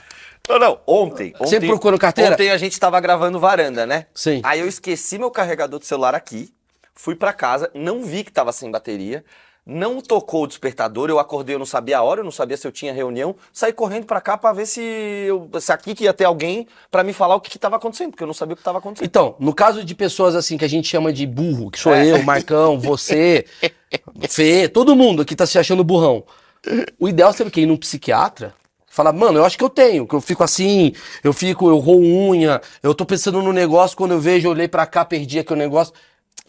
[0.50, 1.34] Não, não, ontem.
[1.36, 2.34] ontem Sempre procurando carteira?
[2.34, 4.08] Ontem a gente tava gravando varanda, né?
[4.14, 4.42] Sim.
[4.44, 6.54] Aí eu esqueci meu carregador de celular aqui,
[6.94, 9.24] fui pra casa, não vi que tava sem bateria,
[9.66, 12.68] não tocou o despertador, eu acordei, eu não sabia a hora, eu não sabia se
[12.68, 16.14] eu tinha reunião, saí correndo pra cá pra ver se, eu, se aqui que ia
[16.14, 18.58] ter alguém pra me falar o que, que tava acontecendo, porque eu não sabia o
[18.58, 19.06] que tava acontecendo.
[19.06, 22.06] Então, no caso de pessoas assim que a gente chama de burro, que sou É.
[22.06, 23.46] eu, Marcão, você,
[24.30, 26.26] Fê, todo mundo aqui tá se achando burrão.
[27.00, 27.62] O ideal seria o quê?
[27.62, 28.54] Ir num psiquiatra?
[28.88, 32.00] Falar, mano, eu acho que eu tenho, que eu fico assim, eu fico, eu roo
[32.00, 35.52] unha, eu tô pensando no negócio, quando eu vejo, eu olhei pra cá, perdi aqui
[35.52, 35.94] o negócio.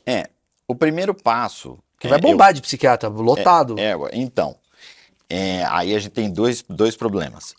[0.05, 0.29] É,
[0.69, 1.79] o primeiro passo.
[1.99, 3.79] Que vai é, bombar de psiquiatra, lotado.
[3.79, 4.55] É, ué, então,
[5.29, 7.55] é, aí a gente tem dois, dois problemas.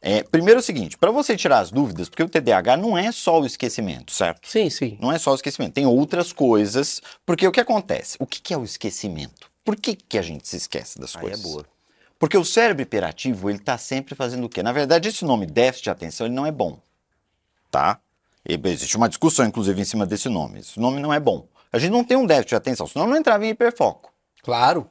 [0.00, 3.10] É, primeiro é o seguinte, para você tirar as dúvidas, porque o TDAH não é
[3.10, 4.48] só o esquecimento, certo?
[4.48, 4.96] Sim, sim.
[5.00, 8.16] Não é só o esquecimento, tem outras coisas, porque o que acontece?
[8.20, 9.50] O que, que é o esquecimento?
[9.64, 11.40] Por que, que a gente se esquece das Aí coisas?
[11.40, 11.66] é boa.
[12.18, 14.62] Porque o cérebro hiperativo, ele está sempre fazendo o quê?
[14.62, 16.78] Na verdade, esse nome déficit de atenção, ele não é bom,
[17.70, 18.00] tá?
[18.48, 20.60] E Existe uma discussão, inclusive, em cima desse nome.
[20.60, 21.46] Esse nome não é bom.
[21.72, 24.12] A gente não tem um déficit de atenção, senão não entrava em hiperfoco.
[24.42, 24.88] Claro.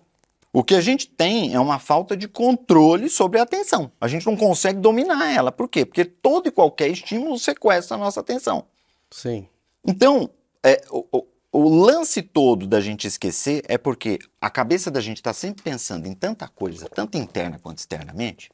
[0.53, 3.91] O que a gente tem é uma falta de controle sobre a atenção.
[3.99, 5.51] A gente não consegue dominar ela.
[5.51, 5.85] Por quê?
[5.85, 8.65] Porque todo e qualquer estímulo sequestra a nossa atenção.
[9.11, 9.47] Sim.
[9.85, 10.29] Então,
[10.63, 11.27] é, o, o-
[11.59, 16.05] o lance todo da gente esquecer é porque a cabeça da gente está sempre pensando
[16.05, 18.51] em tanta coisa, tanto interna quanto externamente,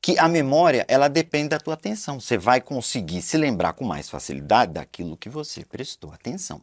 [0.00, 2.20] que a memória ela depende da tua atenção.
[2.20, 6.62] Você vai conseguir se lembrar com mais facilidade daquilo que você prestou atenção.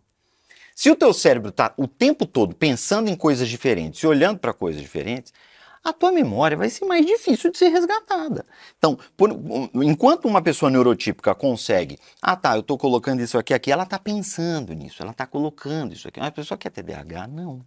[0.73, 4.53] Se o teu cérebro está o tempo todo pensando em coisas diferentes e olhando para
[4.53, 5.33] coisas diferentes,
[5.83, 8.45] a tua memória vai ser mais difícil de ser resgatada.
[8.77, 9.31] Então, por-
[9.75, 13.99] enquanto uma pessoa neurotípica consegue, ah tá, eu estou colocando isso aqui, aqui, ela está
[13.99, 16.19] pensando nisso, ela está colocando isso aqui.
[16.19, 17.65] Uma pessoa que é TDAH, não.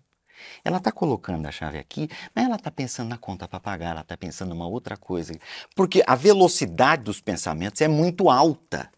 [0.65, 4.01] Ela está colocando a chave aqui, mas ela está pensando na conta para pagar, ela
[4.03, 5.35] está pensando numa outra coisa.
[5.75, 8.91] Porque a velocidade dos pensamentos é muito alta.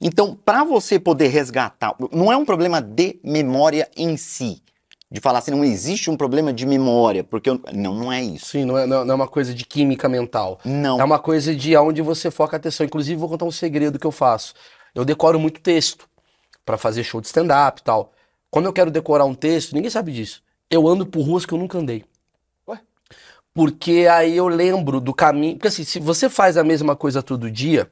[0.00, 4.62] Então, para você poder resgatar, não é um problema de memória em si.
[5.10, 8.46] De falar assim, não existe um problema de memória, porque eu- não, não é isso.
[8.50, 10.60] Sim, não é, não é uma coisa de química mental.
[10.64, 11.00] Não.
[11.00, 12.84] É uma coisa de aonde você foca a atenção.
[12.84, 14.52] Inclusive, vou contar um segredo que eu faço.
[14.94, 16.06] Eu decoro muito texto
[16.64, 18.12] pra fazer show de stand-up e tal.
[18.50, 20.42] Quando eu quero decorar um texto, ninguém sabe disso.
[20.70, 22.04] Eu ando por ruas que eu nunca andei.
[22.68, 22.78] Ué?
[23.54, 25.54] Porque aí eu lembro do caminho.
[25.54, 27.90] Porque assim, se você faz a mesma coisa todo dia,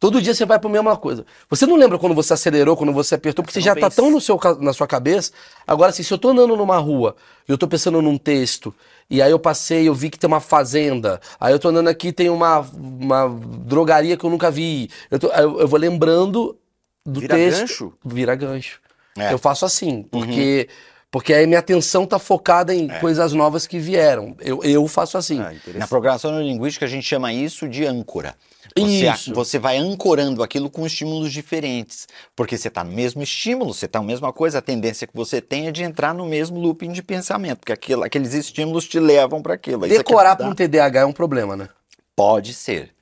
[0.00, 1.24] todo dia você vai pra mesma coisa.
[1.48, 3.96] Você não lembra quando você acelerou, quando você apertou, porque você Você já tá pensa.
[3.96, 5.30] tão no seu, na sua cabeça.
[5.66, 7.14] Agora, assim, se eu tô andando numa rua
[7.48, 8.74] e eu tô pensando num texto,
[9.08, 12.12] e aí eu passei, eu vi que tem uma fazenda, aí eu tô andando aqui,
[12.12, 13.28] tem uma, uma
[13.64, 14.88] drogaria que eu nunca vi.
[15.10, 16.56] Eu, tô- eu, eu vou lembrando
[17.04, 17.58] do Vira texto.
[17.60, 17.92] gancho?
[18.04, 18.80] Vira gancho.
[19.18, 19.32] É.
[19.32, 20.68] Eu faço assim, porque,
[21.10, 24.36] porque aí minha atenção tá focada em coisas novas que vieram.
[24.40, 25.40] Eu, eu faço assim.
[25.40, 28.34] Ah, Na programação neurolinguística a gente chama isso de âncora.
[28.76, 32.06] Você, a- você vai ancorando aquilo com estímulos diferentes.
[32.36, 35.40] Porque você está no mesmo estímulo, você está na mesma coisa, a tendência que você
[35.40, 39.42] tem é de entrar no mesmo looping de pensamento, porque aquilo- aqueles estímulos te levam
[39.42, 39.86] para aquilo.
[39.86, 41.68] Decorar para um TDAH é um problema, né?
[42.14, 42.94] Pode ser.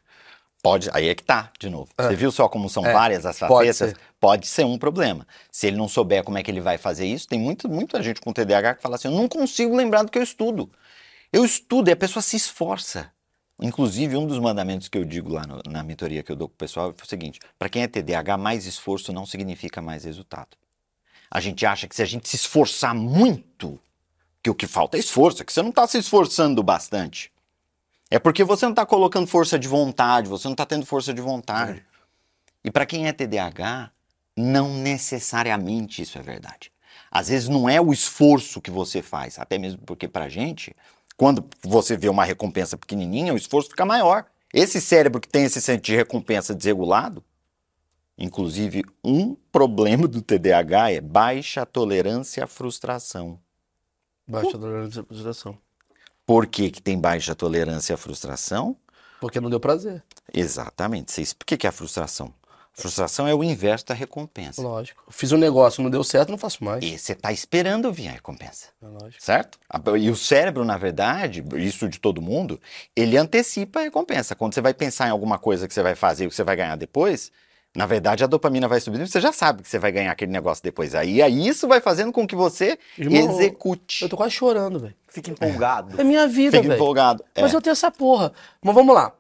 [0.61, 1.89] Pode, aí é que tá, de novo.
[1.97, 3.91] Você viu só como são É, várias as pode facetas?
[3.91, 3.97] ser.
[4.21, 5.27] Pode ser um problema.
[5.53, 8.21] Se ele não souber como é que ele vai fazer isso, tem muito, muita gente
[8.21, 10.69] com TDAH que fala assim: eu não consigo lembrar do que eu estudo.
[11.33, 13.11] Eu estudo e a pessoa se esforça.
[13.61, 16.59] Inclusive, um dos mandamentos que eu digo lá no- na mentoria que eu dou pro
[16.59, 20.57] pessoal é o seguinte: para quem é TDAH, mais esforço não significa mais resultado.
[21.31, 23.79] A gente acha que se a gente se esforçar muito,
[24.43, 27.33] que o que falta é esforço, que você não está se esforçando bastante.
[28.11, 31.21] É porque você não está colocando força de vontade, você não está tendo força de
[31.21, 31.85] vontade.
[32.65, 33.91] E para quem é TDAH,
[34.37, 36.73] não necessariamente isso é verdade.
[37.11, 40.75] Às vezes não é o esforço que você faz, até mesmo porque para gente,
[41.19, 44.25] quando você vê uma recompensa pequenininha, o esforço fica maior.
[44.55, 47.25] Esse cérebro que tem esse senso de recompensa desregulado,
[48.17, 53.39] inclusive um problema do TDAH é baixa tolerância à frustração.
[54.29, 55.59] Baixa tolerância à frustração.
[56.25, 58.77] Por que, que tem baixa tolerância à frustração?
[59.21, 60.05] Porque não deu prazer.
[60.33, 61.35] Exatamente.
[61.35, 62.33] Por que, que é a frustração?
[62.79, 64.63] Frustração é o inverso da recompensa.
[64.63, 65.03] Lógico.
[65.11, 66.85] Fiz um negócio, não deu certo, não faço mais.
[66.85, 68.69] E você está esperando vir a recompensa.
[68.81, 69.21] É lógico.
[69.21, 69.59] Certo?
[69.99, 72.61] E o cérebro, na verdade, isso de todo mundo,
[72.95, 74.37] ele antecipa a recompensa.
[74.37, 76.55] Quando você vai pensar em alguma coisa que você vai fazer e que você vai
[76.55, 77.33] ganhar depois,
[77.75, 80.31] na verdade a dopamina vai subindo e você já sabe que você vai ganhar aquele
[80.31, 80.95] negócio depois.
[80.95, 84.03] Aí, aí isso vai fazendo com que você Irmão, execute.
[84.03, 84.95] Eu tô quase chorando, velho.
[85.09, 86.01] Fica empolgado.
[86.01, 86.81] É minha vida, Fica velho.
[86.81, 87.25] empolgado.
[87.35, 87.43] É.
[87.43, 88.33] Mas eu tenho essa porra.
[88.63, 89.13] Mas vamos lá.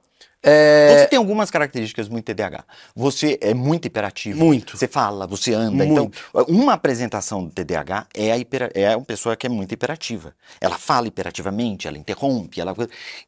[0.48, 2.64] É, Você tem algumas características muito TDAH.
[2.94, 4.44] Você é muito hiperativo.
[4.44, 4.76] Muito.
[4.76, 5.84] Você fala, você anda.
[5.84, 5.92] Muito.
[5.92, 10.34] Então, uma apresentação do TDAH é, a hipera- é uma pessoa que é muito hiperativa.
[10.60, 12.74] Ela fala hiperativamente, ela interrompe, ela...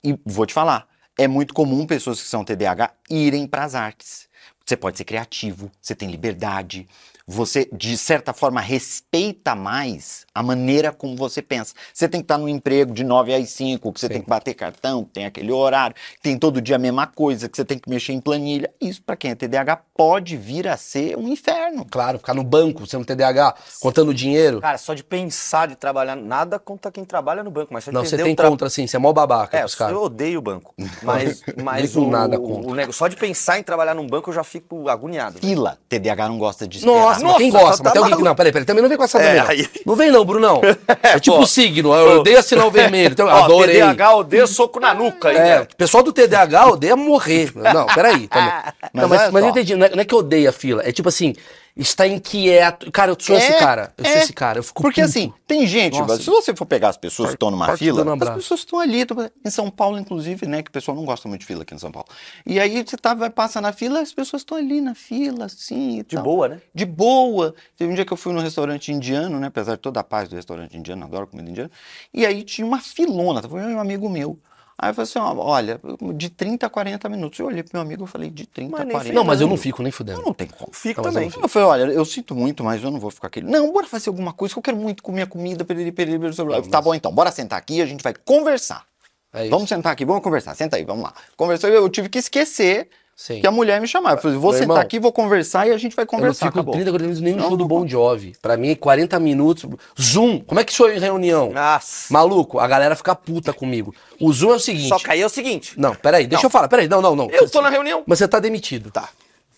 [0.02, 0.86] E vou te falar,
[1.18, 4.28] é muito comum pessoas que são TDAH irem para as artes.
[4.64, 6.86] Você pode ser criativo, você tem liberdade,
[7.26, 11.74] você, de certa forma, respeita mais a maneira como você pensa.
[11.92, 14.12] Você tem que estar no emprego de 9 às 5, que você Sim.
[14.14, 17.48] tem que bater cartão, que tem aquele horário, que tem todo dia a mesma coisa,
[17.48, 18.70] que você tem que mexer em planilha.
[18.80, 21.86] Isso, para quem é TDAH, pode vir a ser um inferno.
[21.90, 24.60] Claro, ficar no banco, sendo TDAH, contando dinheiro.
[24.60, 27.94] Cara, só de pensar de trabalhar, nada contra quem trabalha no banco, mas só de
[27.94, 30.74] Não, você tem tra- contra, assim, você é mó babaca É, eu odeio o banco.
[31.02, 32.70] Mas, mas o, nada contra.
[32.70, 35.38] o negócio, só de pensar em trabalhar num banco eu já fico agoniado.
[35.38, 36.94] Fila, TDAH não gosta de esperar.
[36.94, 37.82] Nossa, mas quem Nossa, gosta?
[37.82, 38.22] tá mas tem alguém que.
[38.24, 38.64] Não, peraí, peraí.
[38.66, 39.48] Também não vem com essa É, também, não.
[39.50, 40.60] aí- Não vem, não, Brunão.
[41.02, 41.42] É tipo pô.
[41.42, 41.94] o signo.
[41.94, 43.12] Eu odeio assinar o vermelho.
[43.12, 43.76] Então, Ó, adorei.
[43.76, 47.50] TDAH odeia soco na nuca, hein, É, o pessoal do TDAH odeia morrer.
[47.54, 48.28] Não, peraí.
[48.28, 48.52] Também.
[48.92, 49.50] Não, mas, olha mas eu só.
[49.50, 49.76] entendi.
[49.76, 50.82] Não é, não é que odeia a fila.
[50.84, 51.34] É tipo assim,
[51.82, 52.90] está inquieto.
[52.92, 53.92] Cara, eu sou esse É, cara.
[53.96, 54.18] Eu sou é.
[54.22, 54.58] esse cara.
[54.58, 55.10] Eu fico Porque puto.
[55.10, 56.18] assim, tem gente, Nossa.
[56.18, 58.78] se você for pegar as pessoas que estão numa parte fila, um as pessoas estão
[58.78, 60.62] ali, tão- em São Paulo, inclusive, né?
[60.62, 62.08] Que o pessoal não gosta muito de fila aqui em São Paulo.
[62.46, 65.98] E aí você tá, vai passar na fila, as pessoas estão ali na fila, assim
[66.00, 66.22] e De tal.
[66.24, 66.60] boa, né?
[66.74, 67.54] De boa.
[67.76, 69.46] Teve um dia que eu fui num restaurante indiano, né?
[69.48, 71.70] Apesar de toda a paz do restaurante indiano, adoro comida indiana.
[72.12, 74.38] E aí tinha uma filona, tava um amigo meu.
[74.82, 75.78] Aí eu falei assim, ó, olha,
[76.14, 77.38] de 30 a 40 minutos.
[77.38, 79.40] Eu olhei pro meu amigo e falei, de 30 Mas a nem 40 Não, mas
[79.42, 80.22] eu não fico nem Eu fudendo.
[80.22, 80.72] não tenho como.
[80.72, 81.36] Fico Não, mas eu também.
[81.36, 83.46] não Eu falei, olha, eu sinto muito, mas eu não vou ficar aquele.
[83.46, 85.66] Não, bora fazer alguma coisa que eu quero muito comer a comida.
[85.66, 86.68] Periri, periri, periri, periri.
[86.70, 88.86] Tá bom então, bora sentar aqui e a gente vai conversar.
[89.34, 89.48] É.
[89.50, 90.54] Vamos sentar aqui, vamos conversar.
[90.54, 91.12] Senta aí, vamos lá.
[91.36, 92.88] Conversou, eu tive que esquecer
[93.20, 93.42] Sim.
[93.42, 94.16] que a mulher me chamava.
[94.16, 96.18] Eu falei, vou Meu sentar irmão, aqui, vou conversar e a gente vai Eu não
[96.18, 96.46] conversar.
[96.46, 96.72] fico acabou.
[96.72, 97.68] 30, 40 minutos nem no Não, show do não.
[97.68, 98.32] Bon Jovi.
[98.40, 99.68] Pra mim, 40 minutos.
[100.00, 100.40] Zoom.
[100.40, 101.52] Como é que sou eu em reunião?
[101.52, 102.10] Nossa.
[102.10, 103.94] Maluco, a galera fica puta comigo.
[104.18, 104.88] O Zoom é o seguinte.
[104.88, 105.78] Só que aí é o seguinte.
[105.78, 106.66] Não, peraí, deixa eu falar.
[106.66, 107.28] Peraí, não, não, não.
[107.30, 108.02] Eu tô na reunião.
[108.06, 108.90] Mas você tá demitido.
[108.90, 109.10] Tá.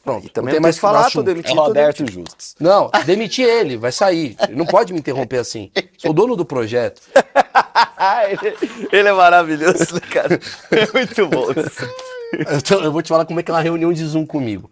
[0.03, 0.27] Pronto.
[0.27, 1.57] E também não tem eu mais que falar, tô demitido.
[1.57, 2.13] É Roberto.
[2.13, 2.57] Justus.
[2.59, 4.35] Não, demiti ele, vai sair.
[4.43, 5.71] Ele não pode me interromper assim.
[5.99, 7.01] Sou dono do projeto.
[8.29, 8.57] ele,
[8.91, 10.41] ele é maravilhoso, né, cara?
[10.73, 11.89] É muito bom isso.
[12.49, 14.71] Eu, tô- eu vou te falar como é que é uma reunião de Zoom comigo.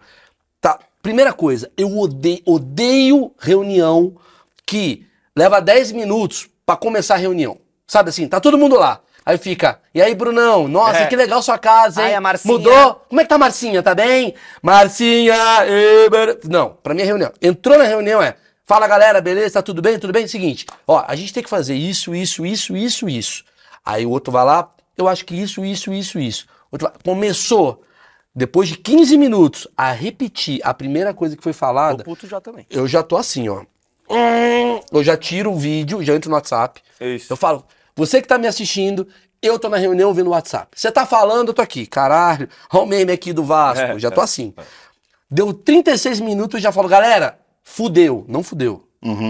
[0.60, 4.14] Tá, primeira coisa, eu odeio, odeio reunião
[4.66, 7.58] que leva 10 minutos pra começar a reunião.
[7.86, 9.00] Sabe assim, tá todo mundo lá.
[9.26, 10.66] Aí fica, e aí, Brunão?
[10.66, 11.06] Nossa, É.
[11.06, 12.08] que legal sua casa, hein?
[12.08, 12.52] Ai, a Marcinha.
[12.54, 13.04] Mudou?
[13.08, 13.82] Como é que tá a Marcinha?
[13.82, 14.34] Tá bem?
[14.62, 15.34] Marcinha,
[15.66, 17.30] ê, bar- não, pra mim é reunião.
[17.42, 19.54] Entrou na reunião é, fala galera, beleza?
[19.54, 19.98] Tá tudo bem?
[19.98, 20.26] Tudo bem?
[20.26, 23.44] Seguinte, ó, a gente tem que fazer isso, isso, isso, isso, isso.
[23.84, 26.46] Aí o outro vai lá, eu acho que isso, isso, isso, isso.
[27.04, 27.82] Começou,
[28.34, 32.40] depois de 15 minutos, a repetir a primeira coisa que foi Tô falada, puto já
[32.40, 32.66] também.
[32.70, 33.64] eu já tô assim, ó.
[34.08, 36.82] Hum, Eu já tiro o vídeo, já entro no WhatsApp.
[37.00, 37.32] Isso.
[37.32, 39.06] Eu falo, você que tá me assistindo,
[39.40, 40.68] eu tô na reunião ouvindo o WhatsApp.
[40.78, 41.86] Você tá falando, eu tô aqui.
[41.86, 43.84] Caralho, olha o meme aqui do Vasco.
[43.84, 44.52] É, já tô assim.
[45.30, 48.24] Deu 36 minutos, eu já falo, galera, fudeu.
[48.28, 48.88] Não fudeu.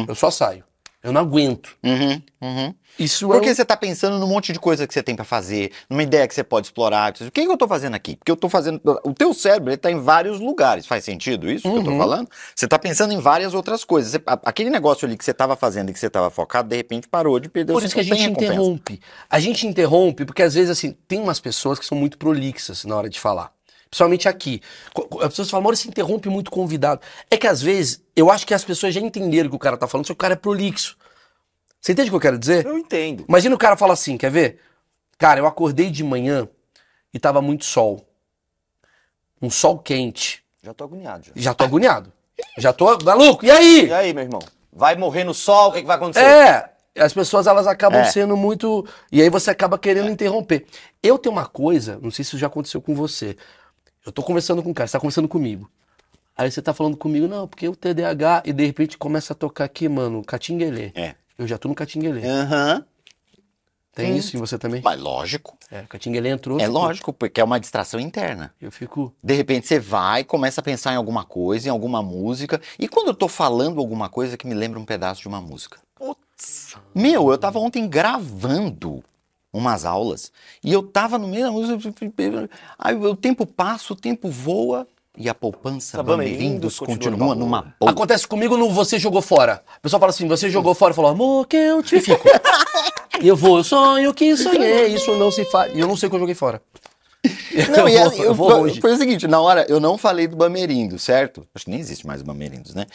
[0.08, 0.64] Eu só saio.
[1.02, 1.70] Eu não aguento.
[1.82, 2.74] Uhum, uhum.
[2.98, 3.52] Isso Porque é.
[3.52, 6.28] um- você tá pensando num monte de coisa que você tem pra fazer, numa ideia
[6.28, 7.12] que você pode explorar.
[7.12, 8.16] O que, que eu tô fazendo aqui?
[8.16, 8.80] Porque eu tô fazendo.
[9.04, 10.86] O teu cérebro ele tá em vários lugares.
[10.86, 11.98] Faz sentido isso que eu tô Uhum.
[11.98, 12.28] falando?
[12.54, 14.12] Você tá pensando em várias outras coisas.
[14.12, 17.08] Você- aquele negócio ali que você tava fazendo e que você tava focado, de repente
[17.08, 19.00] parou de perder o Por isso que a gente interrompe.
[19.30, 22.94] A gente interrompe porque às vezes, assim, tem umas pessoas que são muito prolixas na
[22.96, 23.50] hora de falar.
[23.90, 24.62] Principalmente aqui.
[25.20, 27.00] As pessoas falam, Mauro, você interrompe muito convidado.
[27.30, 29.76] É que às vezes, eu acho que as pessoas já entenderam o que o cara
[29.76, 30.96] tá falando, só que o cara é prolixo.
[31.80, 32.64] Você entende o que eu quero dizer?
[32.64, 33.24] Eu entendo.
[33.28, 34.60] Imagina o cara fala assim, quer ver?
[35.18, 36.48] Cara, eu acordei de manhã
[37.12, 38.06] e tava muito sol.
[39.42, 40.44] Um sol quente.
[40.62, 41.24] Já tô agoniado.
[41.26, 41.32] Já.
[41.34, 42.12] Já tô agoniado.
[42.58, 43.44] Já tô maluco.
[43.44, 43.86] E aí?
[43.86, 44.40] E aí, meu irmão?
[44.72, 45.70] Vai morrer no sol?
[45.70, 46.24] O que, que vai acontecer?
[46.24, 46.70] É.
[46.98, 48.04] as pessoas elas acabam É.
[48.04, 48.86] sendo muito.
[49.10, 50.66] E aí você acaba querendo interromper.
[51.02, 53.36] Eu tenho uma coisa, não sei se isso já aconteceu com você.
[54.04, 55.70] Eu tô conversando com um cara, você tá conversando comigo.
[56.36, 59.64] Aí você tá falando comigo, não, porque o TDAH, e de repente começa a tocar
[59.64, 60.90] aqui, mano, catinguelê.
[60.94, 61.14] É.
[61.36, 62.26] Eu já tô no catinguelê.
[62.26, 62.84] Aham.
[63.92, 64.16] Tem Hum.
[64.16, 64.80] isso em você também?
[64.82, 65.58] Mas lógico.
[65.70, 66.58] É, catinguelê entrou.
[66.58, 68.54] É ficou- lógico, porque é uma distração interna.
[68.60, 69.12] Eu fico.
[69.22, 72.60] De repente você vai, começa a pensar em alguma coisa, em alguma música.
[72.78, 75.78] E quando eu tô falando alguma coisa que me lembra um pedaço de uma música.
[75.96, 76.76] Putz.
[76.94, 79.02] Meu, eu tava ontem gravando
[79.52, 80.32] umas aulas
[80.62, 81.78] e eu tava no meio da música.
[82.78, 84.86] Aí o tempo passa, o tempo voa
[85.16, 87.90] e a poupança Bamerindos Bamerindos continua continua numa boa.
[87.90, 89.62] Acontece comigo no Você Jogou Fora.
[89.78, 92.26] O pessoal fala assim, você jogou fora, falou, amor, que eu te fico.
[93.20, 95.74] e eu vou, eu sonho que sonhei, isso não se faz.
[95.74, 96.62] E eu não sei que eu joguei fora.
[97.68, 100.36] Não, eu, vou, eu, eu vou foi o seguinte, na hora eu não falei do
[100.36, 101.46] Bamerindo, certo?
[101.54, 102.86] Acho que nem existe mais o Bamerindos, né?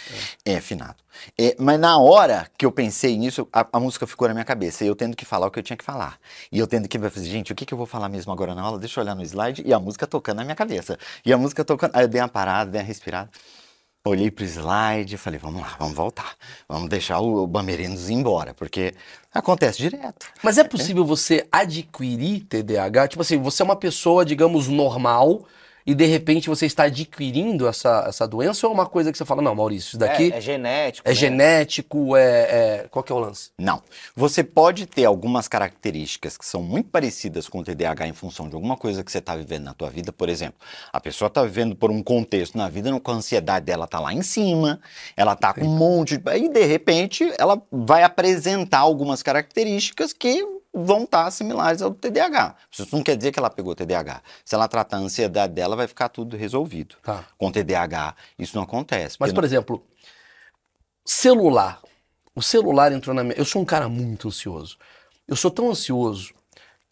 [0.43, 0.95] É, finado.
[1.38, 4.83] É, mas na hora que eu pensei nisso, a, a música ficou na minha cabeça
[4.83, 6.17] e eu tendo que falar o que eu tinha que falar.
[6.51, 8.61] E eu tendo que fazer, gente, o que, que eu vou falar mesmo agora na
[8.61, 8.79] aula?
[8.79, 10.97] Deixa eu olhar no slide e a música tocando na minha cabeça.
[11.25, 13.29] E a música tocando, aí eu dei uma parada, dei uma respirada.
[14.07, 16.35] Olhei pro slide e falei, vamos lá, vamos voltar.
[16.69, 18.93] Vamos deixar o, o Bamerindos ir embora, porque
[19.33, 20.27] acontece direto.
[20.43, 23.07] Mas é possível você adquirir TDAH?
[23.07, 25.45] Tipo assim, você é uma pessoa, digamos, normal
[25.86, 29.26] e de repente você está adquirindo essa, essa doença ou é uma coisa que você
[29.26, 31.08] fala, não, Maurício, isso daqui É, é genético.
[31.08, 31.15] é, né?
[31.15, 33.52] genético, é, é- Qual que é o lance?
[33.60, 33.82] Não.
[34.15, 38.56] Você pode ter algumas características que são muito parecidas com o TDAH em função de
[38.56, 40.12] alguma coisa que você está vivendo na tua vida.
[40.12, 40.56] Por exemplo,
[40.91, 44.13] a pessoa está vivendo por um contexto na vida, com a ansiedade dela tá lá
[44.13, 44.80] em cima,
[45.15, 46.38] ela tá com um monte de...
[46.38, 52.55] E de repente ela vai apresentar algumas características que vão estar similares ao TDAH.
[52.69, 54.21] Isso não quer dizer que ela pegou TDAH.
[54.43, 56.97] Se ela tratar a ansiedade dela, vai ficar tudo resolvido.
[57.01, 57.23] Tá.
[57.38, 59.15] Com TDAH, isso não acontece.
[59.19, 59.85] Mas, por exemplo,
[61.05, 61.81] celular.
[62.35, 63.35] O celular entrou na minha.
[63.38, 64.77] Eu sou um cara muito ansioso.
[65.27, 66.33] Eu sou tão ansioso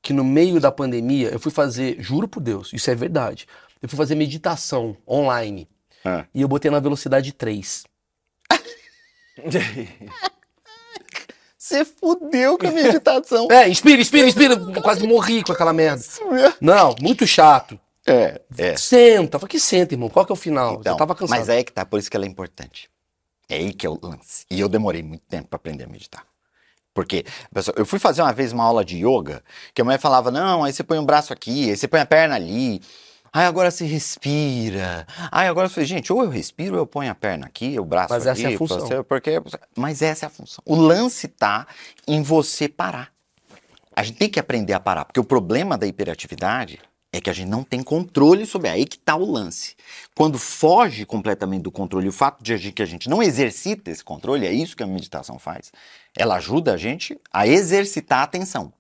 [0.02, 3.48] que no meio da pandemia eu fui fazer, juro por Deus, isso é verdade.
[3.82, 5.68] Eu fui fazer meditação online
[6.06, 6.26] É.
[6.34, 7.84] e eu botei na velocidade 3.
[11.74, 13.48] Você fudeu com a meditação.
[13.50, 14.56] É, inspira, inspira, inspira.
[14.82, 16.04] Quase morri com aquela merda.
[16.62, 17.80] Não, muito chato.
[18.06, 18.78] É, é.
[18.78, 19.40] Senta.
[19.40, 20.10] Falei, que senta, irmão?
[20.10, 20.76] Qual que é o final?
[20.76, 21.40] Então, eu tava cansado.
[21.40, 22.90] mas aí que tá, por isso que ela é importante.
[23.50, 24.46] É aí que é o lance.
[24.52, 26.24] E eu demorei muito tempo para aprender a meditar.
[26.94, 30.30] Porque, pessoal, eu fui fazer uma vez uma aula de yoga, que a mãe falava,
[30.30, 32.82] não, aí você põe um braço aqui, aí você põe a perna ali,
[33.34, 35.08] aí agora você respira.
[35.32, 38.14] Aí agora você, gente, ou eu respiro ou eu ponho a perna aqui, o braço
[38.14, 38.42] Mas aqui.
[38.42, 39.04] essa é a função.
[39.04, 39.42] Porque,
[39.76, 40.64] mas essa é a função.
[40.66, 41.68] O lance tá
[42.08, 43.12] em você parar.
[43.96, 46.80] A gente tem que aprender a parar, porque o problema da hiperatividade
[47.14, 48.70] é que a gente não tem controle sobre.
[48.70, 49.76] Aí que tá o lance.
[50.16, 54.04] Quando foge completamente do controle, o fato de agir que a gente não exercita esse
[54.04, 55.72] controle, é isso que a meditação faz.
[56.18, 58.74] Ela ajuda a gente a exercitar a atenção.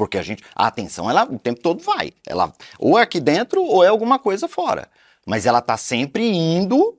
[0.00, 2.10] Porque a gente, a atenção, ela o tempo todo vai.
[2.26, 4.88] Ela ou é aqui dentro ou é alguma coisa fora.
[5.26, 6.96] Mas ela tá sempre indo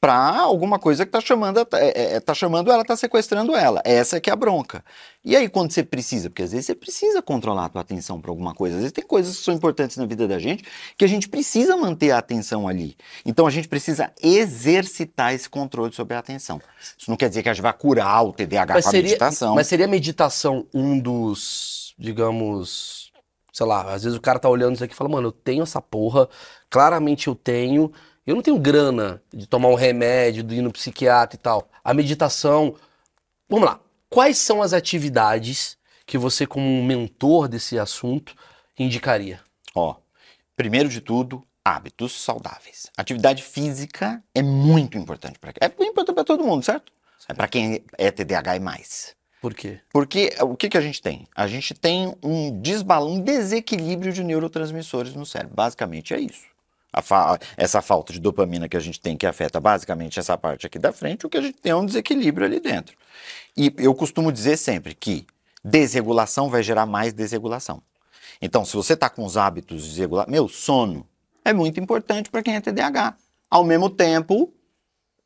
[0.00, 3.80] para alguma coisa que tá chamando, a- é, é, tá chamando ela, tá sequestrando ela.
[3.84, 4.84] Essa é que é a bronca.
[5.24, 8.30] E aí quando você precisa, porque às vezes você precisa controlar a tua atenção para
[8.30, 8.76] alguma coisa.
[8.76, 10.62] Às vezes tem coisas que são importantes na vida da gente
[10.96, 12.96] que a gente precisa manter a atenção ali.
[13.26, 16.60] Então a gente precisa exercitar esse controle sobre a atenção.
[16.96, 19.08] Isso não quer dizer que a gente vai curar o TDAH Mas com a seria,
[19.08, 19.54] meditação.
[19.56, 23.12] mas seria a meditação um dos, digamos,
[23.52, 25.62] sei lá, às vezes o cara tá olhando isso aqui e fala, mano, eu tenho
[25.62, 26.28] essa porra,
[26.68, 27.92] claramente eu tenho,
[28.26, 31.68] eu não tenho grana de tomar um remédio, de ir no psiquiatra e tal.
[31.82, 32.74] A meditação,
[33.48, 35.76] vamos lá, quais são as atividades
[36.06, 38.34] que você, como um mentor desse assunto,
[38.78, 39.40] indicaria?
[39.74, 39.96] Ó,
[40.56, 42.90] primeiro de tudo, hábitos saudáveis.
[42.96, 46.92] Atividade física é muito importante para é importante para todo mundo, certo?
[47.28, 49.16] É para quem é TDAH e mais.
[49.44, 49.78] Por quê?
[49.92, 51.28] Porque o que, que a gente tem?
[51.36, 55.54] A gente tem um desbalão, um desequilíbrio de neurotransmissores no cérebro.
[55.54, 56.46] Basicamente é isso.
[57.02, 60.78] Fa- essa falta de dopamina que a gente tem, que afeta basicamente essa parte aqui
[60.78, 62.96] da frente, o que a gente tem é um desequilíbrio ali dentro.
[63.54, 65.26] E eu costumo dizer sempre que
[65.62, 67.82] desregulação vai gerar mais desregulação.
[68.40, 71.06] Então, se você está com os hábitos desregulados, meu, sono
[71.44, 73.14] é muito importante para quem é TDAH.
[73.50, 74.50] Ao mesmo tempo,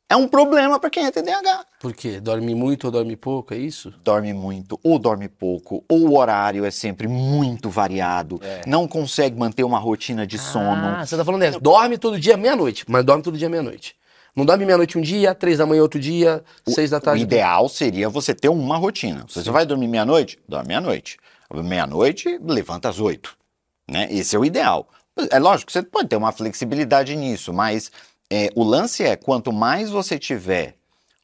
[0.09, 2.19] é um problema para quem é TDAH Por quê?
[2.19, 3.93] Dorme muito ou dorme pouco, é isso?
[4.03, 9.63] dorme muito ou dorme pouco, ou o horário é sempre muito variado, não consegue manter
[9.63, 10.87] uma rotina de sono.
[10.87, 11.59] Ah, você tá falando dessa.
[11.59, 13.95] Dorme todo dia meia-noite, mas dorme todo dia meia-noite.
[14.35, 17.23] Não dorme meia-noite um dia, três da manhã outro dia, seis da O tarde.
[17.23, 19.25] ideal seria você ter uma rotina.
[19.27, 21.17] Se você vai dormir meia-noite, dorme meia-noite.
[21.53, 23.35] Meia-noite, levanta às oito.
[23.89, 24.07] Né?
[24.11, 24.87] Esse é o ideal.
[25.31, 27.91] É lógico que você pode ter uma flexibilidade nisso, mas
[28.29, 30.77] é, o lance é quanto mais você tiver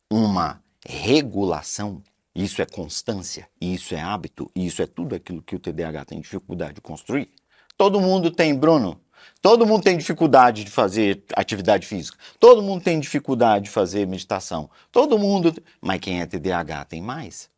[0.10, 2.02] uma regulação,
[2.34, 6.76] isso é constância, isso é hábito, isso é tudo aquilo que o TDAH tem dificuldade
[6.76, 7.30] de construir.
[7.78, 9.00] Todo mundo tem, Bruno.
[9.42, 12.18] Todo mundo tem dificuldade de fazer atividade física.
[12.40, 14.70] Todo mundo tem dificuldade de fazer meditação.
[14.92, 15.54] Todo mundo.
[15.82, 17.50] Mas quem é TDAH tem mais.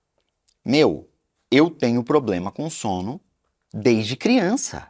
[0.64, 1.10] Meu,
[1.50, 3.22] eu tenho problema com sono
[3.74, 4.88] desde criança.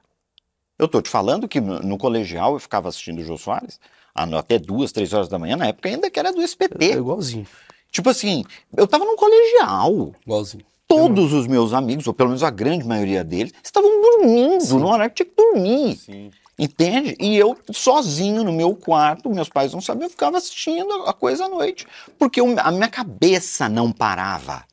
[0.78, 3.80] Eu tô te falando que no colegial eu ficava assistindo o Jô Soares
[4.18, 6.94] até duas, três horas da manhã, na época ainda que era do É SPT.
[6.94, 7.46] igualzinho.
[7.92, 8.44] Tipo assim,
[8.76, 10.14] eu tava num colegial.
[10.26, 10.64] Igualzinho.
[10.88, 15.14] Todos os meus amigos, ou pelo menos a grande maioria deles, estavam dormindo no horário
[15.14, 15.96] que tinha que dormir.
[15.98, 16.32] Sim.
[16.58, 17.16] Entende?
[17.20, 21.46] E eu sozinho no meu quarto, meus pais não sabiam, eu ficava assistindo a coisa
[21.46, 21.86] à noite.
[22.18, 24.64] Porque eu- a minha cabeça não parava.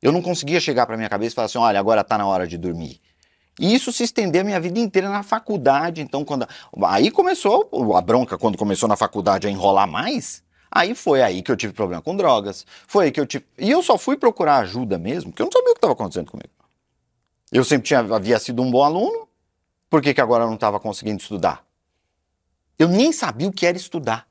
[0.00, 2.46] Eu não conseguia chegar para minha cabeça e falar assim: olha, agora tá na hora
[2.46, 3.00] de dormir.
[3.58, 6.00] E isso se estendeu a minha vida inteira na faculdade.
[6.00, 6.46] Então, quando.
[6.84, 10.42] Aí começou a bronca, quando começou na faculdade a enrolar mais.
[10.70, 12.66] Aí foi aí que eu tive problema com drogas.
[12.88, 13.46] Foi aí que eu tive.
[13.56, 16.30] E eu só fui procurar ajuda mesmo, porque eu não sabia o que estava acontecendo
[16.30, 16.50] comigo.
[17.52, 19.28] Eu sempre tinha, havia sido um bom aluno,
[19.88, 21.64] por que, que agora eu não estava conseguindo estudar?
[22.76, 24.26] Eu nem sabia o que era estudar,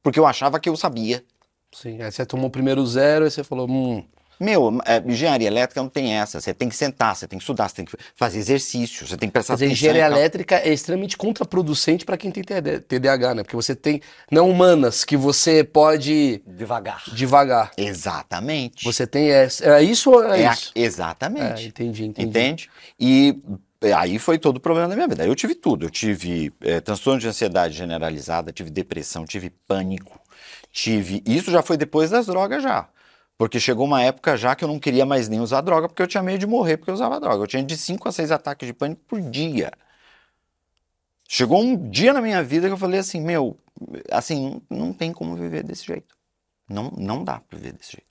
[0.00, 1.24] porque eu achava que eu sabia.
[1.72, 2.00] Sim.
[2.00, 4.04] Aí você tomou o primeiro zero e você falou, hum,
[4.40, 6.40] Meu, é, engenharia elétrica não tem essa.
[6.40, 9.28] Você tem que sentar, você tem que estudar, você tem que fazer exercício, você tem
[9.28, 9.88] que prestar dizer, atenção.
[9.90, 13.42] engenharia e elétrica é extremamente contraproducente para quem tem TD TDAH, né?
[13.42, 17.02] Porque você tem, não humanas, que você pode Devagar.
[17.12, 17.70] devagar.
[17.76, 18.82] Exatamente.
[18.84, 20.72] Você tem, é, é isso ou é, É a- isso?
[20.74, 21.64] Exatamente.
[21.64, 22.28] É, entendi, entendi.
[22.28, 22.70] Entende?
[22.98, 23.36] E
[23.82, 25.24] é, aí foi todo o problema da minha vida.
[25.26, 25.86] Eu tive tudo.
[25.86, 30.18] Eu tive é, transtorno de ansiedade generalizada, tive depressão, tive pânico,
[30.72, 31.22] tive.
[31.26, 32.88] Isso já foi depois das drogas já.
[33.40, 36.06] Porque chegou uma época já que eu não queria mais nem usar droga, porque eu
[36.06, 37.42] tinha medo de morrer porque eu usava droga.
[37.42, 39.72] Eu tinha de 5 a 6 ataques de pânico por dia.
[41.26, 43.58] Chegou um dia na minha vida que eu falei assim, meu,
[44.10, 46.14] assim, não, tem como viver desse jeito.
[46.68, 48.06] Não, não dá pra viver desse jeito.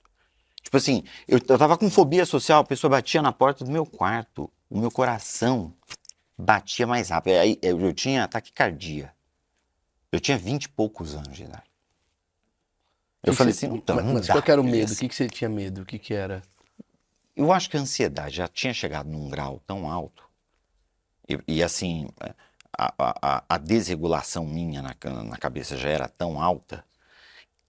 [0.64, 3.86] Tipo assim, eu, eu tava com fobia social, a pessoa batia na porta do meu
[3.86, 5.72] quarto, o meu coração
[6.36, 7.34] batia mais rápido.
[7.36, 9.12] Aí eu, eu tinha taquicardia.
[10.10, 11.69] Eu tinha vinte e poucos anos de idade.
[13.22, 14.92] Eu Que falei que assim, então, mas, não mas dá qual que era o medo?
[14.92, 15.82] O que, que você tinha medo?
[15.82, 16.42] O que, que era?
[17.36, 20.24] Eu acho que a ansiedade já tinha chegado num grau tão alto.
[21.28, 22.08] E, e, assim,
[22.76, 24.94] a, a- a- desregulação minha na,
[25.24, 26.84] na cabeça já era tão alta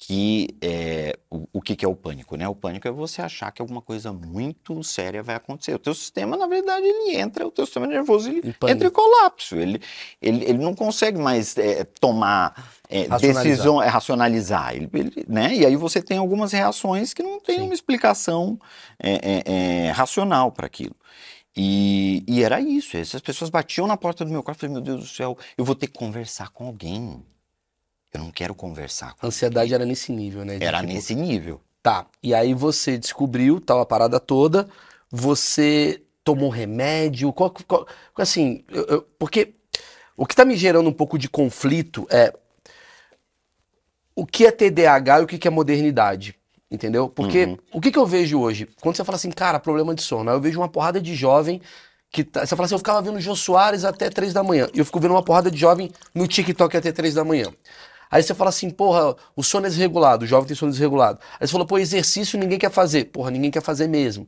[0.04, 2.47] que é, o, o que, que é o pânico, né?
[2.47, 5.76] O pânico é você achar que alguma coisa muito séria vai acontecer.
[5.76, 9.56] O teu sistema, na verdade, ele entra, o teu sistema nervoso, ele entra em colapso.
[9.58, 9.80] Ele,
[10.20, 13.43] ele, ele não consegue mais é, tomar é, Racionalizar.
[13.43, 14.76] decisão, é, racionalizar.
[14.76, 15.54] Ele, ele- né?
[15.54, 17.66] E aí você tem algumas reações que não tem Sim.
[17.66, 18.60] uma explicação
[18.99, 19.43] é, é,
[19.86, 20.95] é, racional para aquilo.
[21.56, 22.97] E, e era isso.
[22.97, 25.64] Essas pessoas batiam na porta do meu quarto e falei, meu Deus do céu, eu
[25.64, 27.24] vou ter que conversar com alguém.
[28.14, 30.57] Eu não quero conversar com A ansiedade era nesse nível, né?
[30.57, 31.62] De, Era tipo, nesse nível.
[31.82, 32.05] Tá.
[32.22, 34.68] E aí você descobriu tal a parada toda,
[35.09, 37.88] você tomou remédio, qual, qual-
[38.18, 39.53] assim, eu- eu- porque
[40.16, 42.34] o que tá me gerando um pouco de conflito é
[44.16, 46.36] o que é TDAH e o que que é modernidade,
[46.70, 47.09] entendeu?
[47.09, 47.57] Porque Uhum.
[47.74, 48.68] o que que eu vejo hoje?
[48.82, 51.62] Quando você fala assim, cara, problema de sono, aí eu vejo uma porrada de jovem
[52.12, 54.68] que tá, você fala assim, eu ficava vendo o Jô Soares até três da manhã,
[54.74, 57.45] e eu fico vendo uma porrada de jovem no TikTok até três da manhã.
[58.12, 61.18] Aí você fala assim, porra, o sono é desregulado, o jovem tem sono desregulado.
[61.39, 63.05] Aí você falou, pô, exercício ninguém quer fazer.
[63.05, 64.28] Porra, ninguém quer fazer mesmo.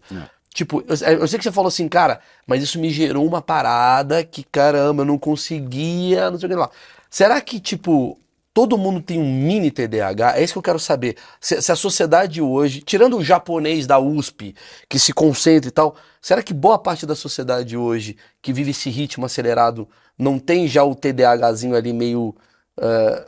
[0.53, 4.23] Tipo, eu, eu sei que você falou assim, cara, mas isso me gerou uma parada
[4.23, 6.69] que, caramba, eu não conseguia, não sei o que lá.
[7.09, 8.17] Será que, tipo,
[8.53, 10.38] todo mundo tem um mini TDAH?
[10.38, 11.17] É isso que eu quero saber.
[11.41, 14.55] Se, se a sociedade hoje, tirando o japonês da USP,
[14.88, 18.89] que se concentra e tal, será que boa parte da sociedade hoje, que vive esse
[18.91, 22.36] ritmo acelerado, não tem já o TDAHzinho ali meio.
[22.79, 23.27] eh,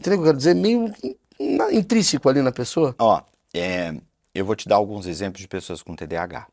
[0.00, 0.54] entendeu o que eu quero dizer?
[0.54, 2.94] Meio in- intrínseco ali na pessoa?
[2.98, 3.22] Ó,
[3.54, 3.94] é,
[4.34, 6.48] eu vou te dar alguns exemplos de pessoas com TDAH.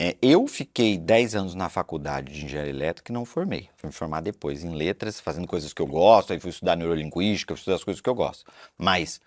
[0.00, 3.70] É, eu fiquei 10 anos na faculdade de engenharia elétrica e não formei.
[3.76, 7.54] Fui me formar depois em letras, fazendo coisas que eu gosto, aí fui estudar neurolinguística,
[7.54, 8.50] fui estudar as coisas que eu gosto.
[8.76, 9.20] Mas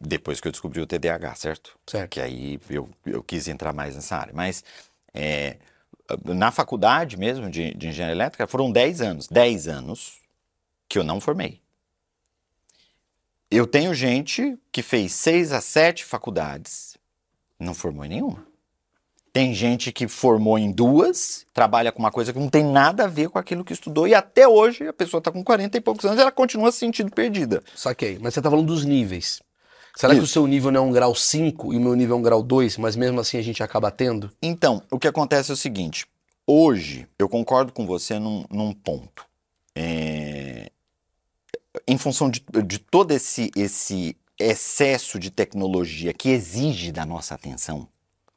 [0.00, 1.78] depois que eu descobri o TDAH, certo?
[1.86, 2.10] Certo.
[2.10, 4.32] Que aí eu, eu quis entrar mais nessa área.
[4.34, 4.64] Mas
[5.12, 5.58] é,
[6.24, 9.28] na faculdade mesmo de, de engenharia elétrica foram 10 anos.
[9.28, 10.18] 10 anos
[10.88, 11.60] que eu não formei.
[13.56, 16.96] Eu tenho gente que fez seis a sete faculdades,
[17.56, 18.44] não formou em nenhuma.
[19.32, 23.06] Tem gente que formou em duas, trabalha com uma coisa que não tem nada a
[23.06, 26.04] ver com aquilo que estudou, e até hoje a pessoa está com 40 e poucos
[26.04, 27.62] anos e ela continua se sentindo perdida.
[27.76, 28.18] Saquei.
[28.20, 29.40] Mas você tá falando dos níveis.
[29.94, 30.32] Será que o Isso.
[30.32, 32.76] seu nível não é um grau 5 e o meu nível é um grau 2,
[32.78, 34.32] mas mesmo assim a gente acaba tendo?
[34.42, 36.08] Então, o que acontece é o seguinte:
[36.44, 39.24] hoje eu concordo com você num, num ponto.
[39.76, 40.63] É,
[41.86, 47.88] Em função de, de todo esse, esse excesso de tecnologia que exige da nossa atenção,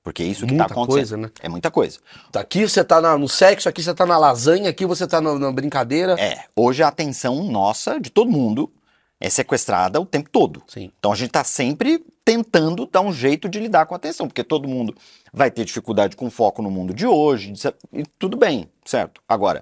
[0.03, 0.95] Porque é isso que Muita está acontecendo.
[0.95, 1.31] coisa, né?
[1.41, 1.99] É muita coisa.
[2.33, 5.37] Aqui você tá na- no sexo, aqui você tá na lasanha, aqui você tá no-
[5.37, 6.15] na brincadeira.
[6.17, 8.71] É, hoje a atenção nossa, de todo mundo,
[9.19, 10.63] é sequestrada o tempo todo.
[10.67, 10.91] Sim.
[10.97, 14.43] Então a gente está sempre tentando dar um jeito de lidar com a atenção, porque
[14.45, 14.95] todo mundo
[15.33, 17.51] vai ter dificuldade com foco no mundo de hoje,
[17.91, 19.21] e tudo bem, certo?
[19.27, 19.61] Agora,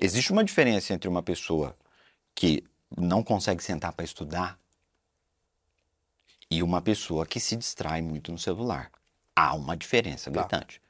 [0.00, 1.74] existe uma diferença entre uma pessoa
[2.34, 2.64] que
[2.96, 4.58] não consegue sentar para estudar
[6.50, 8.90] e uma pessoa que se distrai muito no celular.
[9.34, 10.40] Há uma diferença Tá.
[10.40, 10.80] gritante.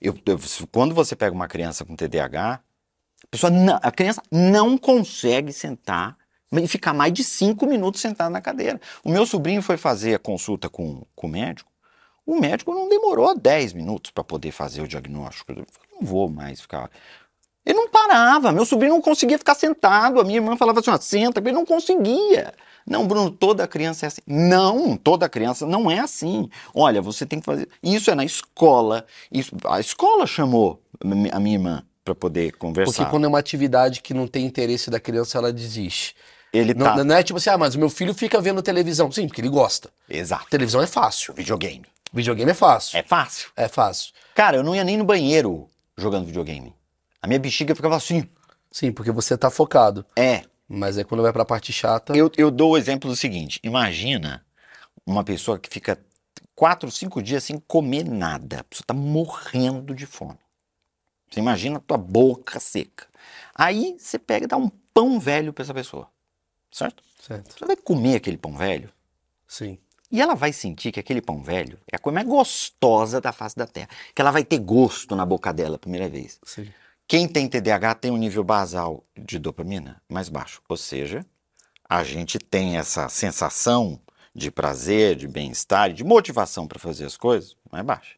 [0.00, 0.38] Eu- eu-
[0.70, 6.16] quando você pega uma criança com TDAH, a, pessoa não- a criança não consegue sentar
[6.52, 8.80] e ficar mais de cinco minutos sentado na cadeira.
[9.04, 11.70] O meu sobrinho foi fazer a consulta com, com o médico.
[12.24, 15.52] O médico não demorou 10 minutos para poder fazer o diagnóstico.
[15.52, 16.90] Eu falei, não vou mais ficar.
[17.66, 20.20] Ele não parava, meu sobrinho não conseguia ficar sentado.
[20.20, 22.54] A minha irmã falava assim: senta, ele não conseguia.
[22.86, 24.20] Não, Bruno, toda criança é assim.
[24.24, 26.48] Não, toda criança não é assim.
[26.72, 27.68] Olha, você tem que fazer.
[27.82, 29.04] Isso é na escola.
[29.32, 29.56] Isso...
[29.66, 30.80] A escola chamou
[31.32, 32.92] a minha irmã para poder conversar.
[32.92, 36.14] Porque quando é uma atividade que não tem interesse da criança, ela desiste.
[36.52, 37.04] Ele Não, tá.
[37.04, 39.10] não é tipo assim, ah, mas o meu filho fica vendo televisão.
[39.10, 39.90] Sim, porque ele gosta.
[40.08, 40.46] Exato.
[40.48, 41.34] Televisão é fácil.
[41.34, 41.84] Videogame.
[42.12, 42.96] Videogame é fácil.
[42.96, 43.50] É fácil.
[43.56, 44.12] É, fácil.
[44.32, 46.72] Cara, eu não ia nem no banheiro jogando videogame.
[47.26, 48.28] A minha bexiga ficava assim.
[48.70, 50.06] Sim, porque você tá focado.
[50.14, 50.44] É.
[50.68, 52.16] Mas aí quando vai pra parte chata.
[52.16, 54.46] Eu, eu dou o exemplo do seguinte: imagina
[55.04, 55.98] uma pessoa que fica
[56.54, 58.60] quatro, cinco dias sem comer nada.
[58.60, 60.38] A pessoa tá morrendo de fome.
[61.28, 63.08] Você imagina a tua boca seca.
[63.52, 66.08] Aí você pega e dá um pão velho pra essa pessoa.
[66.70, 67.02] Certo?
[67.20, 67.58] Certo.
[67.58, 68.88] Você vai comer aquele pão velho
[69.48, 69.78] Sim.
[70.12, 73.56] e ela vai sentir que aquele pão velho é a coisa mais gostosa da face
[73.56, 73.88] da terra.
[74.14, 76.38] Que ela vai ter gosto na boca dela a primeira vez.
[76.44, 76.72] Sim.
[77.08, 80.60] Quem tem TDAH tem um nível basal de dopamina mais baixo.
[80.68, 81.24] Ou seja,
[81.88, 84.00] a gente tem essa sensação
[84.34, 88.16] de prazer, de bem-estar, e de motivação para fazer as coisas mais baixa.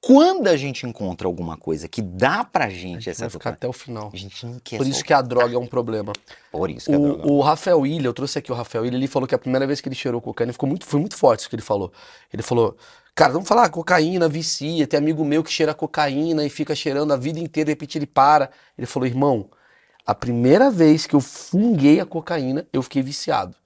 [0.00, 3.72] Quando a gente encontra alguma coisa que dá pra gente essa Vai ficar até o
[3.72, 4.10] final.
[4.12, 6.12] a gente não quer Por isso que a droga é um problema.
[6.52, 8.96] Por isso que a droga- O, o Rafael Ilha, eu trouxe aqui o Rafael Ilha,
[8.96, 11.40] ele falou que a primeira vez que ele cheirou cocaína, ficou muito, foi muito forte
[11.40, 11.92] isso que ele falou.
[12.32, 12.76] Ele falou,
[13.18, 17.16] cara, vamos falar, cocaína vicia, tem amigo meu que cheira cocaína e fica cheirando a
[17.16, 18.48] vida inteira, de repente ele para.
[18.78, 19.50] Ele falou, irmão,
[20.06, 23.56] a primeira vez que eu funguei a cocaína, eu fiquei viciado.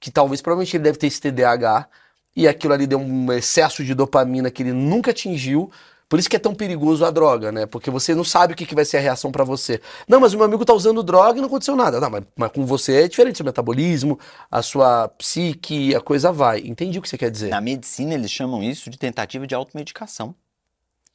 [0.00, 1.88] Que talvez, provavelmente ele deve ter esse TDAH,
[2.34, 5.70] e aquilo ali deu um excesso de dopamina que ele nunca atingiu.
[6.12, 7.64] Por isso que é tão perigoso a droga, né?
[7.64, 9.80] Porque você não sabe o que, que vai ser a reação pra você.
[10.06, 11.98] Não, mas o meu amigo tá usando droga e não aconteceu nada.
[11.98, 16.58] Não, mas, mas com você é diferente, seu metabolismo, a sua psique, a coisa vai.
[16.66, 17.48] Entendi o que você quer dizer.
[17.48, 20.34] Na medicina, eles chamam isso de tentativa de automedicação.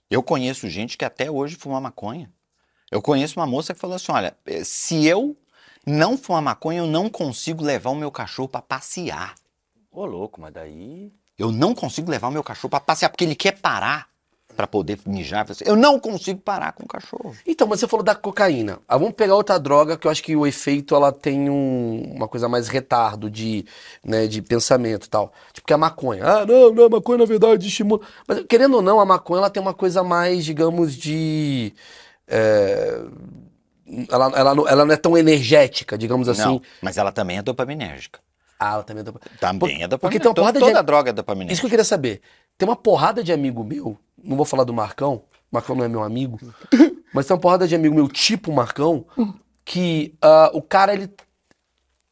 [0.09, 2.31] Eu conheço gente que até hoje fuma maconha.
[2.89, 5.37] Eu conheço uma moça que falou assim: olha, eh, se eu
[5.85, 9.35] não fumar maconha, eu não consigo levar o meu cachorro para passear.
[9.91, 11.13] Ô, louco, mas daí.
[11.37, 14.16] Eu não consigo levar o meu cachorro para passear, porque ele quer parar
[14.57, 15.45] para poder mijar.
[15.63, 17.33] Eu não consigo parar com o cachorro.
[17.45, 18.79] Então, mas você falou da cocaína.
[18.87, 22.27] Ah, vamos pegar outra droga que eu acho que o efeito ela tem um- uma
[22.27, 23.63] coisa mais retardo de,
[24.03, 25.31] né, de pensamento e tal.
[25.53, 26.25] Tipo que a maconha.
[26.25, 28.01] Ah, não, não, a maconha na verdade estimula.
[28.27, 31.71] Mas querendo ou não, a maconha ela tem uma coisa mais, digamos, de.
[32.27, 32.99] é,
[34.09, 36.41] Ela, ela, não, ela não é tão energética, digamos assim.
[36.41, 38.19] Não, mas ela também é dopaminérgica.
[38.59, 39.97] Ah, ela também é dopa- Também é dopaminérgica.
[39.99, 41.65] porque tem uma porrada de- Toda droga é Isso que dopaminérgica.
[41.65, 42.21] eu queria saber.
[42.57, 43.97] Tem uma porrada de amigo meu,
[44.27, 46.39] não vou falar do Marcão, Marcão não é meu amigo,
[47.13, 49.05] mas tem uma porrada de amigo meu, tipo Marcão,
[49.63, 51.09] que ah, o cara, ele,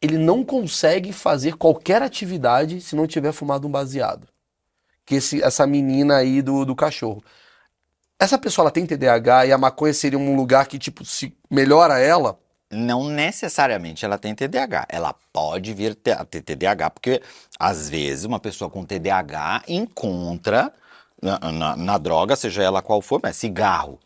[0.01, 4.27] ele não consegue fazer qualquer atividade se não tiver fumado um baseado.
[5.05, 7.23] Que esse, essa menina aí do, do cachorro.
[8.19, 11.99] Essa pessoa, ela tem TDAH e a maconha seria um lugar que, tipo, se melhora
[11.99, 12.39] ela?
[12.71, 14.87] Não necessariamente ela tem TDAH.
[14.89, 17.21] Ela pode vir a ter TDAH, porque
[17.59, 20.73] às vezes uma pessoa com TDAH encontra
[21.21, 23.99] na, na- na droga, seja ela qual for, mas cigarro.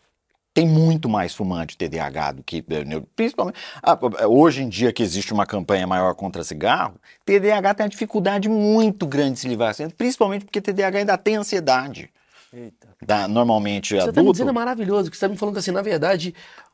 [0.53, 2.57] Tem muito mais fumante TDAH do que.
[2.69, 3.57] eh, Principalmente.
[3.83, 3.97] ah,
[4.27, 9.05] Hoje em dia que existe uma campanha maior contra cigarro, TDAH tem uma dificuldade muito
[9.05, 12.11] grande de se livrar, principalmente porque TDAH ainda tem ansiedade.
[12.51, 12.89] Eita.
[13.05, 14.31] Da- normalmente Você tá me adulto.
[14.33, 16.33] dizendo é maravilhoso, que você tá me falando que assim, na verdade,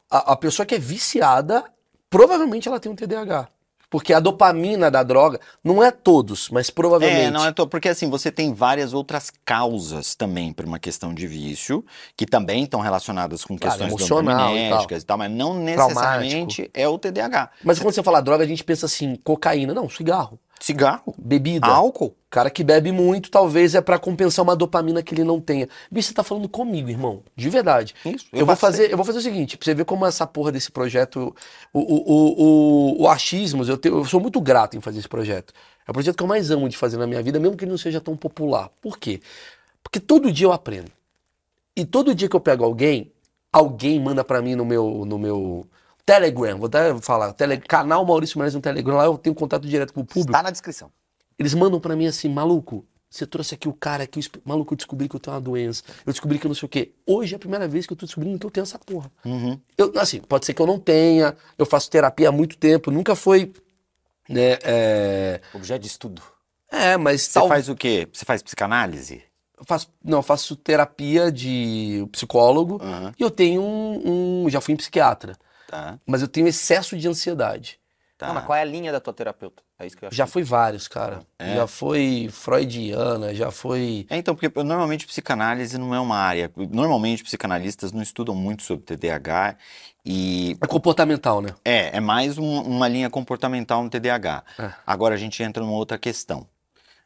[0.10, 1.66] a, a pessoa que é viciada,
[2.10, 3.50] provavelmente ela tem um TDAH.
[3.96, 7.28] Porque a dopamina da droga, não é todos, mas provavelmente.
[7.28, 11.14] É, não é to- porque assim, você tem várias outras causas também para uma questão
[11.14, 11.82] de vício,
[12.18, 16.70] que também estão relacionadas com Claro, questões emocional e dopaminérgicas e tal, mas não necessariamente
[16.74, 17.52] é o TDAH.
[17.64, 19.74] Mas quando você fala droga, a gente pensa assim, cocaína.
[19.74, 21.68] Não, cigarro, Cigarro, bebida.
[21.68, 22.16] álcool.
[22.30, 25.68] cara que bebe muito, talvez é pra compensar uma dopamina que ele não tenha.
[25.92, 27.22] Bicho, você tá falando comigo, irmão.
[27.36, 27.94] De verdade.
[28.06, 28.26] Isso.
[28.34, 30.72] Eu vou, fazer, eu vou fazer o seguinte, pra você ver como essa porra desse
[30.72, 31.36] projeto,
[31.74, 32.42] o, o, o,
[32.98, 35.54] o, o Achismos, eu, tenho- eu sou muito grato em fazer esse projeto.
[35.88, 37.72] É o projeto que eu mais amo de fazer na minha vida, mesmo que ele
[37.72, 38.70] não seja tão popular.
[38.82, 39.22] Por quê?
[39.84, 40.92] Porque todo dia eu aprendo.
[41.76, 43.12] E todo dia que eu pego alguém,
[43.54, 45.68] alguém manda pra mim no meu, no meu
[46.06, 49.94] Telegram, vou até falar, tele, canal Maurício Mares no Telegram, lá eu tenho contato direto
[49.94, 50.30] com o público.
[50.30, 50.92] Está na descrição.
[51.38, 55.10] Eles mandam pra mim assim, maluco, você trouxe aqui o cara esp- maluco, eu descobri
[55.10, 56.94] que eu tenho uma doença, eu descobri que eu não sei o quê.
[57.08, 59.12] Hoje é a primeira vez que eu tô descobrindo que eu tenho essa porra.
[59.26, 59.60] Uhum.
[59.78, 63.16] Eu, assim, pode ser que eu não tenha, eu faço terapia há muito tempo, nunca
[63.16, 63.52] foi,
[64.30, 66.22] né, é, Objeto de estudo.
[66.72, 68.08] é mas Você tal- faz o quê?
[68.14, 69.24] Você faz psicanálise?
[69.58, 73.14] eu faço, não, eu faço terapia de psicólogo Aham.
[73.18, 75.34] e eu tenho um, um- já fui em psiquiatra,
[75.76, 77.80] Tá, mas eu tenho excesso de ansiedade.
[78.18, 78.28] tá.
[78.28, 79.62] Não, mas qual é a linha da tua terapeuta?
[79.78, 80.16] É isso que eu acho.
[80.16, 81.22] Já foi vários, cara.
[81.38, 81.56] É?
[81.56, 84.06] Já foi freudiana, já foi.
[84.10, 86.50] É, então, porque normalmente psicanálise não é uma área.
[86.56, 89.58] Normalmente psicanalistas não estudam muito sobre TDAH
[90.06, 91.50] e É comportamental, né?
[91.66, 94.44] é, é mais um- uma linha comportamental no TDAH.
[94.58, 94.72] É.
[94.88, 96.48] Agora a gente entra numa outra questão,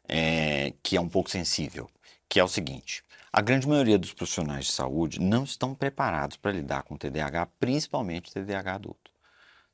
[0.08, 1.88] é, que é um pouco sensível,
[2.28, 3.02] que é o seguinte:
[3.32, 8.32] a grande maioria dos profissionais de saúde não estão preparados para lidar com TDAH, principalmente
[8.32, 9.10] TDAH adulto.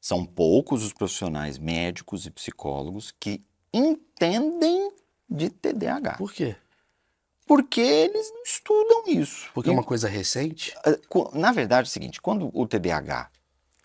[0.01, 3.43] São poucos os profissionais médicos e psicólogos que
[3.73, 4.93] entendem
[5.29, 6.55] de TDAH, Por quê?
[7.47, 9.51] porque eles não estudam isso.
[9.55, 10.75] Porque é E uma coisa recente?
[11.33, 13.31] Na verdade é o seguinte, quando o TDAH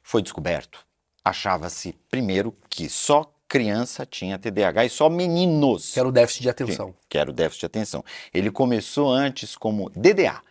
[0.03, 0.85] foi descoberto,
[1.23, 6.49] achava-se primeiro que só criança tinha TDAH e só meninos Que era o déficit de
[6.49, 6.95] atenção.
[7.09, 8.03] que era o déficit de atenção.
[8.33, 10.41] Ele começou antes como DDA.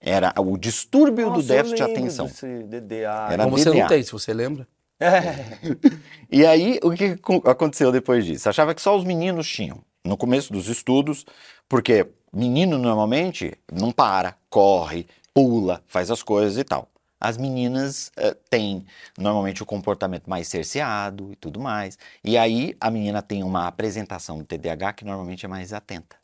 [0.00, 2.26] Era o distúrbio do déficit de atenção.
[2.66, 3.28] DDA.
[3.30, 3.80] Era Como você DDA.
[3.82, 4.66] não tem, se você lembra.
[4.98, 5.58] É.
[6.32, 8.48] E aí, o que co- aconteceu depois disso?
[8.48, 9.80] Achava que só os meninos tinham.
[10.04, 11.24] No começo dos estudos,
[11.68, 16.88] porque menino normalmente não para, corre, pula, faz as coisas e tal.
[17.20, 18.86] As meninas eh, têm
[19.18, 21.98] normalmente o comportamento mais cerceado e tudo mais.
[22.22, 26.16] E aí a menina tem uma apresentação do TDAH que normalmente é mais atenta.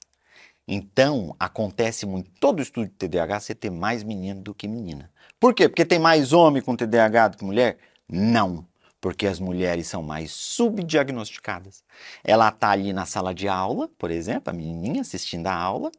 [0.66, 5.10] Então, acontece muito, todo estudo de TDAH você ter mais menino do que menina.
[5.38, 5.68] Por quê?
[5.68, 7.76] Porque tem mais homem com TDAH do que mulher?
[8.08, 8.66] Não,
[9.00, 11.84] porque as mulheres são mais subdiagnosticadas.
[12.22, 15.90] Ela tá ali na sala de aula, por exemplo, a menininha assistindo a aula,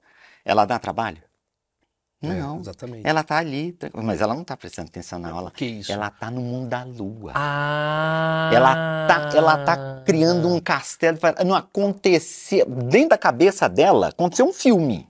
[0.44, 1.22] ela dá trabalho?
[2.22, 2.58] Não.
[2.58, 3.02] É, exatamente.
[3.08, 5.52] Ela tá ali, tá- mas ela não tá prestando atenção na aula.
[5.52, 5.92] Que isso?
[5.92, 7.32] Ela tá no mundo da lua.
[7.36, 8.50] Ah!
[8.54, 11.18] Ela tá, ela tá criando um castelo.
[11.18, 12.66] pra- Não aconteceu.
[12.66, 15.08] Dentro da cabeça dela, aconteceu um filme.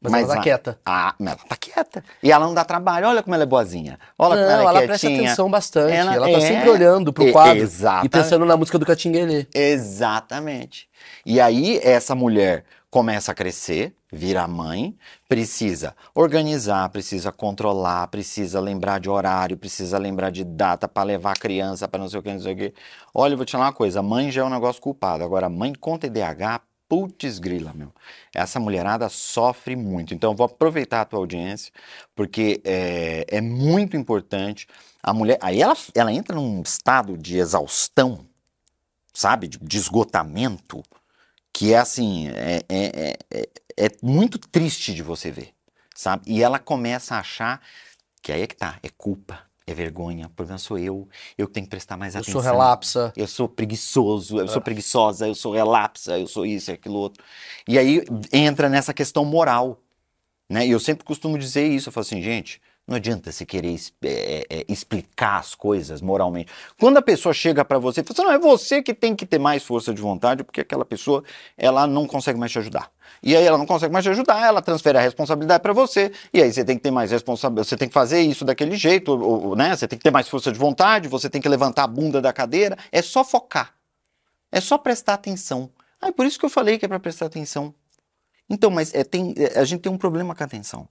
[0.00, 0.78] Mas, mas ela tá a- quieta.
[0.84, 2.04] Ah, mas ela tá quieta.
[2.22, 3.06] E ela não dá trabalho.
[3.08, 3.98] Olha como ela é boazinha.
[4.18, 5.92] Olha como não, ela é ela presta atenção bastante.
[5.94, 7.64] Ela Ela, é- tá sempre olhando pro quadro
[8.04, 9.46] e pensando na música do Catinguelê.
[9.54, 10.88] Exatamente.
[11.24, 14.96] E aí, essa mulher começa a crescer, vira mãe,
[15.28, 21.40] precisa organizar, precisa controlar, precisa lembrar de horário, precisa lembrar de data para levar a
[21.40, 22.74] criança para não sei o que, não sei o que.
[23.14, 25.22] Olha, eu vou te falar uma coisa: mãe já é um negócio culpado.
[25.22, 27.92] Agora, mãe com TDAH, putz grila, meu.
[28.34, 30.14] Essa mulherada sofre muito.
[30.14, 31.72] Então, eu vou aproveitar a tua audiência,
[32.14, 34.66] porque é, é muito importante.
[35.02, 35.38] A mulher.
[35.40, 38.26] Aí ela, ela entra num estado de exaustão
[39.16, 40.82] sabe, de, de esgotamento,
[41.56, 45.54] que é assim, é, é, é, é- é muito triste de você ver,
[45.94, 46.22] sabe?
[46.26, 47.62] E ela começa a achar
[48.22, 51.54] que aí é que tá, é culpa, é vergonha, o problema sou eu, eu que
[51.54, 52.42] tenho que prestar mais Eu atenção.
[52.42, 53.10] sou relapsa.
[53.16, 57.24] Eu sou preguiçoso, eu sou preguiçosa, eu sou relapsa, eu sou isso e aquilo outro.
[57.66, 59.80] E aí entra nessa questão moral,
[60.50, 60.66] né?
[60.66, 63.92] E eu sempre costumo dizer isso, eu falo assim, gente, não adianta você querer es-
[64.02, 66.52] é, é, explicar as coisas moralmente.
[66.78, 69.26] Quando a pessoa chega pra você e fala assim, não, é você que tem que
[69.26, 71.24] ter mais força de vontade, porque aquela pessoa,
[71.56, 72.90] ela não consegue mais te ajudar.
[73.22, 76.40] E aí ela não consegue mais te ajudar, ela transfere a responsabilidade pra você, e
[76.40, 79.48] aí você tem que ter mais responsabilidade, você tem que fazer isso daquele jeito, ou-
[79.48, 79.74] ou, né?
[79.74, 82.32] Você tem que ter mais força de vontade, você tem que levantar a bunda da
[82.32, 83.74] cadeira, é só focar.
[84.52, 85.70] É só prestar atenção.
[86.00, 87.74] Ah, é por isso que eu falei que é pra prestar atenção.
[88.48, 90.88] Então, mas é, tem, é, a gente tem um problema com a atenção.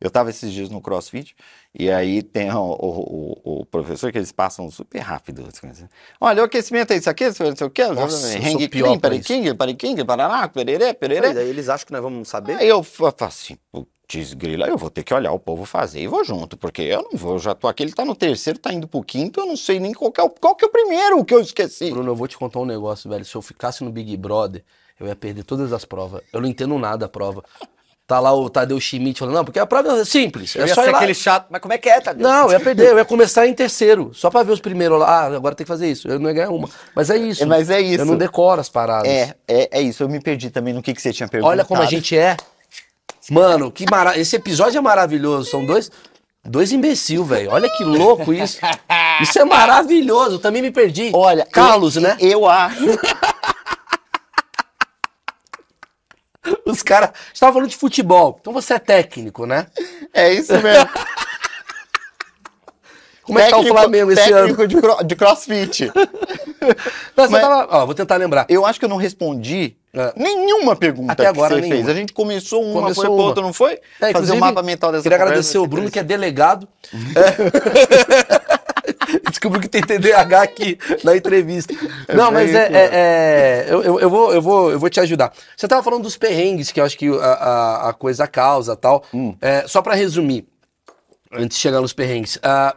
[0.00, 1.36] Eu estava esses dias no CrossFit
[1.78, 5.44] e aí tem o, o- o- professor que eles passam super rápido.
[5.46, 5.88] as coisas.
[6.20, 7.64] Olha, o aquecimento é isso aqui, não sei o eu
[8.54, 11.20] hang clean, pra pariquinho, pariquinho, parará, pererê, pererê.
[11.20, 12.56] Peraí, daí eles acham que nós vamos saber?
[12.56, 16.00] Aí eu fa- falo assim, putz grila, eu vou ter que olhar o povo fazer
[16.00, 18.58] e vou junto, porque eu não vou, eu já tô aqui, ele tá no terceiro,
[18.58, 20.68] tá indo pro quinto, eu não sei nem qual que é o, qual que é
[20.68, 21.90] o primeiro que eu esqueci.
[21.90, 23.24] Bruno, eu vou te contar um negócio, velho.
[23.24, 24.64] Se eu ficasse no Big Brother,
[24.98, 26.22] eu ia perder todas as provas.
[26.32, 27.44] Eu não entendo nada a prova.
[28.10, 30.56] Tá lá o Tadeu Schmidt falando, não, porque a prova é simples.
[30.56, 31.46] Eu é ia só ser aquele chato.
[31.48, 32.28] Mas como é que é, Tadeu?
[32.28, 35.06] Não, eu ia perder, eu ia começar em terceiro, só pra ver os primeiros lá.
[35.06, 36.08] Ah, agora tem que fazer isso.
[36.08, 36.68] Eu não ia ganhar uma.
[36.92, 37.44] Mas é isso.
[37.44, 38.02] É, mas é isso.
[38.02, 39.08] Eu não decoro as paradas.
[39.08, 41.52] É, é, é isso, eu me perdi também no que, que você tinha perguntado.
[41.52, 42.36] Olha como a gente é.
[43.30, 44.18] Mano, que mara...
[44.18, 45.48] esse episódio é maravilhoso.
[45.48, 45.88] São dois,
[46.44, 47.52] dois imbecil, velho.
[47.52, 48.58] Olha que louco isso.
[49.22, 50.36] Isso é maravilhoso.
[50.36, 51.12] Eu também me perdi.
[51.14, 52.16] Olha, Carlos, eu, né?
[52.18, 52.80] Eu acho.
[56.66, 58.38] Os caras estavam falando de futebol.
[58.40, 59.66] Então você é técnico, né?
[60.12, 60.88] É isso mesmo.
[63.22, 64.48] Como é que tá o Flamengo esse ano?
[64.56, 65.92] técnico de, cro- de crossfit.
[67.16, 68.44] Você Mas- tava- ó, vou tentar lembrar.
[68.48, 70.12] Eu acho que eu não respondi É.
[70.16, 71.84] nenhuma pergunta Até agora, que você nenhuma.
[71.84, 71.88] fez.
[71.88, 73.22] A gente começou uma, Começou foi uma.
[73.22, 73.78] outra, não foi?
[74.00, 76.66] É, Fazer o mapa mental dessa Queria agradecer o Bruno, que é delegado.
[76.92, 78.59] É.
[79.40, 81.72] Descobriu que tem TDAH aqui na entrevista.
[82.14, 85.32] Não, mas é, é- é- eu, eu- eu vou, eu, vou, eu vou te ajudar.
[85.56, 89.02] Você tava falando dos perrengues, que eu acho que a, a- a coisa causa tal.
[89.14, 89.34] Hum.
[89.40, 90.46] É, só para resumir,
[91.32, 92.38] antes de chegar nos perrengues.
[92.42, 92.76] ah,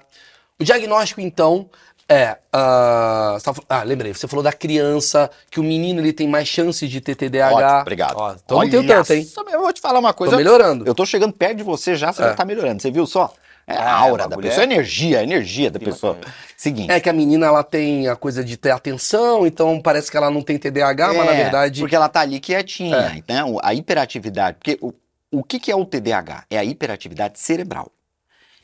[0.57, 1.69] o diagnóstico, então,
[2.07, 2.37] é.
[2.53, 6.47] ah, tava fal- ah, lembrei, você falou da criança, que o menino ele tem mais
[6.47, 7.55] chances de ter TDAH.
[7.57, 8.15] Ótimo, obrigado.
[8.15, 9.27] Ó, então não tenho tanto, hein?
[9.51, 10.31] Eu vou te falar uma coisa.
[10.31, 10.85] Tô melhorando.
[10.87, 12.27] Eu tô chegando perto de você já, você É.
[12.29, 12.81] já tá melhorando.
[12.81, 13.33] Você viu só?
[13.65, 16.17] É a Ah, aura o da pessoa, é- a energia, a energia da pessoa.
[16.57, 16.91] Seguinte.
[16.91, 20.29] É que a menina ela tem a coisa de ter atenção, então parece que ela
[20.29, 21.79] não tem TDAH, mas na É, verdade.
[21.79, 22.95] Porque ela tá ali quietinha.
[23.13, 23.17] É.
[23.17, 24.57] Então, a hiperatividade.
[24.57, 24.93] Porque o,
[25.31, 26.45] o que, que é o TDAH?
[26.49, 27.91] É a hiperatividade cerebral.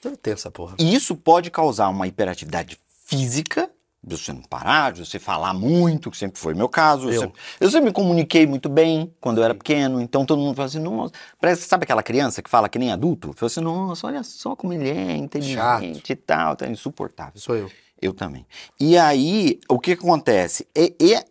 [0.04, 0.76] Eu tenho essa porra.
[0.80, 3.70] E isso pode causar uma hiperatividade física,
[4.02, 7.08] de você não parar, de você falar muito, que sempre foi meu caso.
[7.10, 7.22] Eu, Eu.
[7.22, 10.68] sempre, eu sempre me comuniquei muito bem quando eu era pequeno, então todo mundo fala
[10.68, 13.34] assim, nossa, parece, sabe aquela criança que fala que nem adulto?
[13.34, 17.40] Fala assim, nossa, olha só como ele é inteligente e tal, tá insuportável.
[17.40, 17.70] Sou eu.
[18.02, 18.46] Eu também.
[18.80, 20.66] E aí, o que que acontece?
[20.74, 21.22] E, e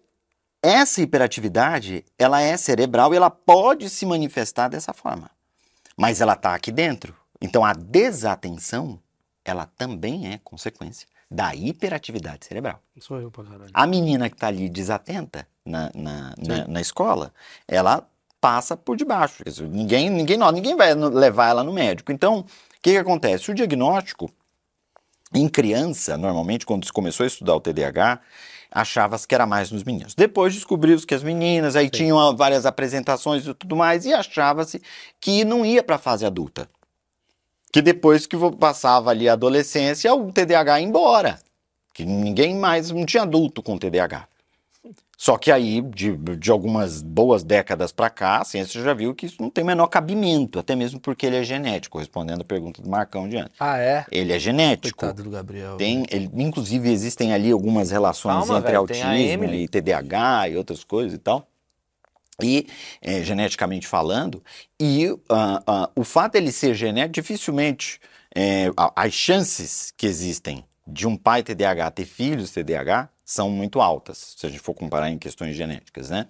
[0.62, 5.30] essa hiperatividade, ela é cerebral e ela pode se manifestar dessa forma.
[5.96, 7.16] Mas ela está aqui dentro.
[7.40, 9.00] Então, a desatenção,
[9.42, 12.80] ela também é consequência da hiperatividade cerebral.
[13.00, 13.70] Sou eu pra caralho.
[13.72, 17.32] A menina que está ali desatenta na, na, na, na escola,
[17.66, 18.08] ela
[18.40, 19.42] passa por debaixo.
[19.70, 22.12] Ninguém, ninguém, não, ninguém vai levar ela no médico.
[22.12, 22.44] Então, o
[22.80, 23.50] que, que acontece?
[23.50, 24.30] O diagnóstico,
[25.34, 28.20] em criança, normalmente, quando se começou a estudar o TDAH,
[28.70, 30.14] achava-se que era mais nos meninos.
[30.14, 34.80] Depois descobriu-se que as meninas, aí tinham ah, várias apresentações e tudo mais, e achava-se
[35.20, 36.68] que não ia para a fase adulta.
[37.72, 41.38] Que depois que passava ali a adolescência, o TDAH ia embora.
[41.92, 44.26] Que ninguém mais, não tinha adulto com TDAH.
[45.20, 49.26] Só que aí, de, de algumas boas décadas para cá, a ciência já viu que
[49.26, 52.80] isso não tem o menor cabimento, até mesmo porque ele é genético, respondendo a pergunta
[52.80, 53.54] do Marcão de antes.
[53.58, 54.06] Ah, é?
[54.12, 55.00] Ele é genético.
[55.00, 55.76] Coitado do Gabriel.
[55.76, 60.84] Tem, ele- inclusive, existem ali algumas relações Calma, entre a autismo e TDAH e outras
[60.84, 61.48] coisas e tal.
[62.42, 62.68] E,
[63.02, 64.42] é, geneticamente falando,
[64.78, 68.00] e ah, ah, o fato dele ser genético, dificilmente
[68.34, 74.36] é, as chances que existem de um pai TDAH ter filhos TDAH são muito altas,
[74.38, 76.28] se a gente for comparar em questões genéticas, né?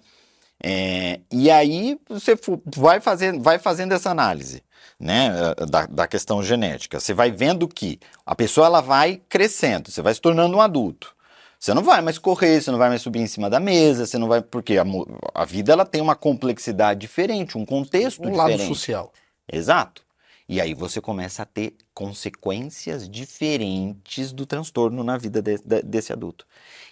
[0.61, 2.37] É, e aí você
[2.75, 4.61] vai fazendo, vai fazendo essa análise,
[4.99, 6.99] né, eh, da, da questão genética.
[6.99, 11.15] Você vai vendo que a pessoa ela vai crescendo, você vai se tornando um adulto.
[11.59, 14.17] Você não vai mais correr, você não vai mais subir em cima da mesa, você
[14.17, 14.85] não vai porque a,
[15.33, 18.67] a vida ela tem uma complexidade diferente, um contexto Um lado diferente.
[18.69, 19.11] social.
[19.51, 20.01] Exato.
[20.47, 26.13] E aí você começa a ter consequências diferentes do transtorno na vida de- de- desse
[26.13, 26.45] adulto.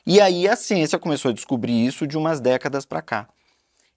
[0.06, 3.28] E aí a ciência começou a descobrir isso de umas décadas para cá.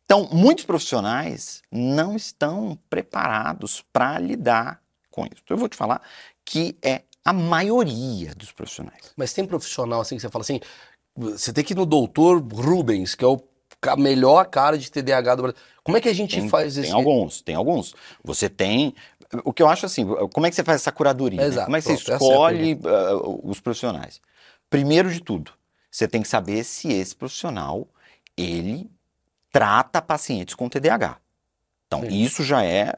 [0.05, 5.43] Então, muitos profissionais não estão preparados para lidar com isso.
[5.49, 6.01] Eu vou te falar
[6.45, 9.13] que é a maioria dos profissionais.
[9.17, 10.61] Mas tem profissional assim que você fala assim,
[11.17, 13.41] você tem que ir no doutor Rubens, que é o
[13.81, 15.61] ca- melhor cara de TDAH do Brasil.
[15.83, 16.93] Como é que a gente Tem, faz tem esse...
[16.93, 17.95] alguns, tem alguns.
[18.23, 18.95] Você tem.
[19.45, 21.41] O que eu acho assim, como é que você faz essa curadoria?
[21.41, 21.47] né?
[21.47, 24.21] Exato, Como é que você pronto, essa é a escolhe ah, os profissionais?
[24.69, 25.53] Primeiro de tudo,
[25.91, 27.87] você tem que saber se esse profissional
[28.37, 28.91] ele
[29.53, 31.19] trata pacientes com TDAH.
[31.87, 32.23] Então, Sim.
[32.23, 32.95] isso já é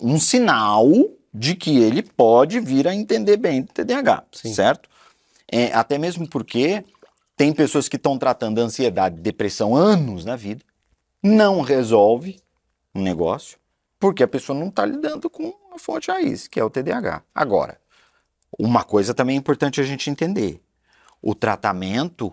[0.00, 0.84] um sinal
[1.32, 4.54] de que ele pode vir a entender bem do TDAH, Sim.
[4.54, 4.88] certo?
[5.50, 6.84] É, até mesmo porque
[7.36, 10.64] tem pessoas que estão tratando ansiedade e depressão anos na vida,
[11.22, 12.40] não resolve
[12.94, 13.58] um negócio,
[13.98, 17.22] porque a pessoa não está lidando com a fonte raiz, que é o TDAH.
[17.34, 17.80] Agora,
[18.58, 20.60] uma coisa também é importante a gente entender:
[21.22, 22.32] o tratamento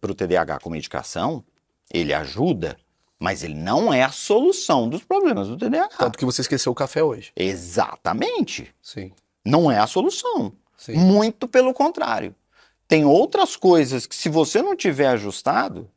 [0.00, 1.44] para o TDAH com medicação,
[1.92, 2.76] ele ajuda,
[3.24, 5.96] mas ele não é a solução dos problemas do TDAH.
[5.98, 7.32] Tanto que você esqueceu o café hoje.
[7.34, 8.74] Exatamente.
[8.82, 9.12] Sim,
[9.42, 10.52] Não é a solução.
[10.76, 10.92] sim.
[10.94, 12.34] Muito pelo contrário.
[12.86, 15.90] Tem outras coisas que, se você não tiver ajustado,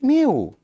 [0.00, 0.56] meu,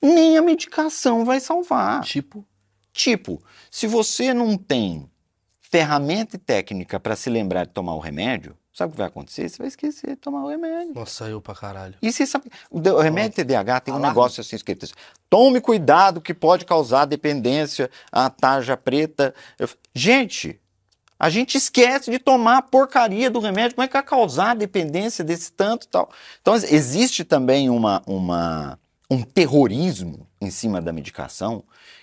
[0.00, 2.02] nem a medicação vai salvar.
[2.02, 2.46] Tipo,
[2.92, 5.10] Tipo, se você não tem
[5.60, 9.48] ferramenta e técnica para se lembrar de tomar o remédio, sabe o que vai acontecer?
[9.48, 10.94] Você vai esquecer de tomar o remédio.
[10.94, 11.94] nossa, eu pra caralho.
[12.00, 14.14] E você sabe, o remédio TDAH tem um Alarme.
[14.16, 14.94] negócio assim escrito assim,
[15.28, 19.34] tome cuidado que pode causar dependência à tarja preta.
[19.58, 20.58] Eu gente,
[21.18, 25.22] a gente esquece de tomar a porcaria do remédio, como é que vai causar dependência
[25.24, 26.10] desse tanto e tal?
[26.40, 28.78] Então, ex- existe também uma, uma,
[29.10, 31.62] um terrorismo em cima da medicação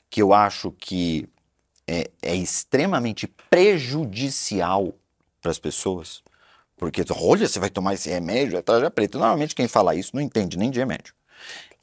[0.10, 1.28] que eu acho que
[1.88, 3.28] é, é extremamente
[3.90, 4.94] prejudicial
[5.42, 6.22] para as pessoas.
[6.80, 9.20] Porque, olha, você vai tomar esse remédio, é tarja preta.
[9.20, 11.14] Normalmente quem fala isso não entende nem de remédio.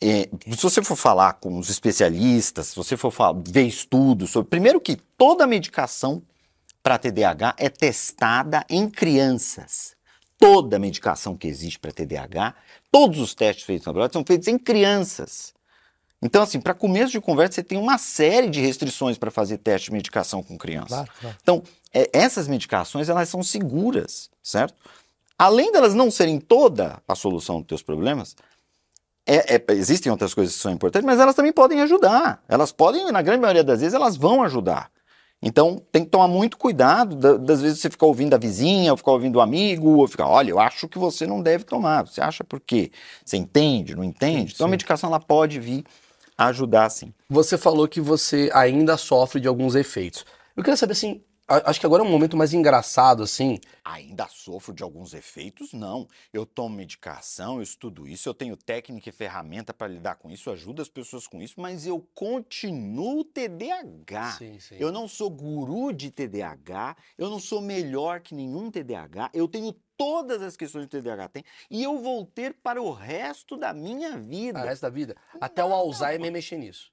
[0.01, 4.49] É, se você for falar com os especialistas, se você for falar, ver estudos sobre.
[4.49, 6.22] Primeiro, que toda medicação
[6.82, 9.94] para TDAH é testada em crianças.
[10.38, 12.55] Toda medicação que existe para TDAH,
[12.90, 15.53] todos os testes feitos na laboratório são feitos em crianças.
[16.23, 19.91] Então, assim, para começo de conversa, você tem uma série de restrições para fazer teste
[19.91, 20.89] de medicação com criança.
[20.89, 21.37] Claro, claro.
[21.43, 21.62] Então,
[21.93, 24.75] é, essas medicações, elas são seguras, certo?
[25.39, 28.35] Além delas não serem toda a solução dos teus problemas,
[29.27, 32.43] é- é- existem outras coisas que são importantes, mas elas também podem ajudar.
[32.49, 34.91] Elas podem, na grande maioria das vezes, elas vão ajudar.
[35.43, 38.97] Então, tem que tomar muito cuidado da- das vezes você ficar ouvindo a vizinha, ou
[38.97, 42.07] ficar ouvindo o amigo, ou ficar, olha, eu acho que você não deve tomar.
[42.07, 42.91] Você acha por quê?
[43.23, 44.51] Você entende, não entende?
[44.51, 44.71] Sim, então, a sim.
[44.71, 45.85] medicação, ela pode vir
[46.37, 47.12] ajudar, sim.
[47.28, 50.24] Você falou que você ainda sofre de alguns efeitos.
[50.57, 53.59] Eu queria saber, assim, a- acho que agora é um momento mais engraçado, assim.
[53.84, 55.72] Ainda sofro de alguns efeitos?
[55.72, 56.09] Não.
[56.32, 60.51] Eu tomo medicação, eu estudo isso, eu tenho técnica e ferramenta para lidar com isso,
[60.51, 64.32] ajudo as pessoas com isso, mas eu continuo TDAH.
[64.38, 64.76] Sim, sim.
[64.78, 69.72] Eu não sou guru de TDAH, eu não sou melhor que nenhum TDAH, eu tenho
[69.97, 73.72] todas as questões que o TDAH tem e eu vou ter para o resto da
[73.72, 74.61] minha vida.
[74.61, 75.16] O resto da vida.
[75.40, 76.92] Até o Alzheimer mexer nisso.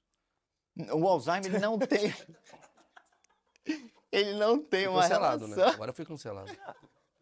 [0.92, 2.12] O Alzheimer ele não tem.
[4.14, 5.54] ele não tem Fui uma cancelado, né?
[5.54, 5.74] relação.
[5.74, 6.52] Agora eu fui cancelado.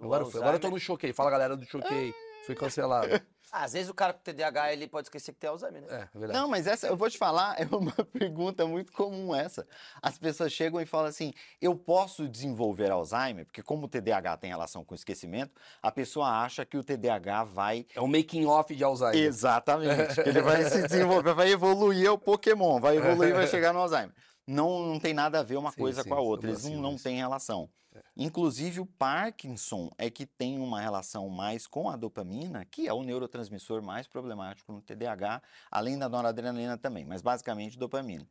[0.00, 0.40] Agora, eu fui.
[0.40, 1.12] Agora eu tô no choquei.
[1.12, 2.12] Fala galera do choquei.
[2.44, 3.22] Fui cancelado.
[3.52, 5.88] Ah, Às vezes o cara com TDAH ele pode esquecer que tem Alzheimer, né?
[5.90, 6.40] É, é verdade.
[6.40, 9.66] Não, mas essa, eu vou te falar, é uma pergunta muito comum essa.
[10.00, 13.44] As pessoas chegam e falam assim: eu posso desenvolver Alzheimer?
[13.44, 17.86] Porque, como o TDAH tem relação com esquecimento, a pessoa acha que o TDAH vai.
[17.94, 19.22] É um making off de Alzheimer.
[19.22, 20.18] Exatamente.
[20.20, 23.80] Ele vai se desenvolver, vai evoluir é o Pokémon, vai evoluir e vai chegar no
[23.80, 24.12] Alzheimer.
[24.46, 26.64] Não, não tem nada a ver uma Sim, coisa sim, com a são outra, eles
[26.64, 27.68] não, não têm relação.
[28.16, 33.02] Inclusive, o Parkinson é que tem uma relação mais com a dopamina, que é o
[33.02, 38.26] neurotransmissor mais problemático no TDAH, além da noradrenalina também, mas basicamente dopamina.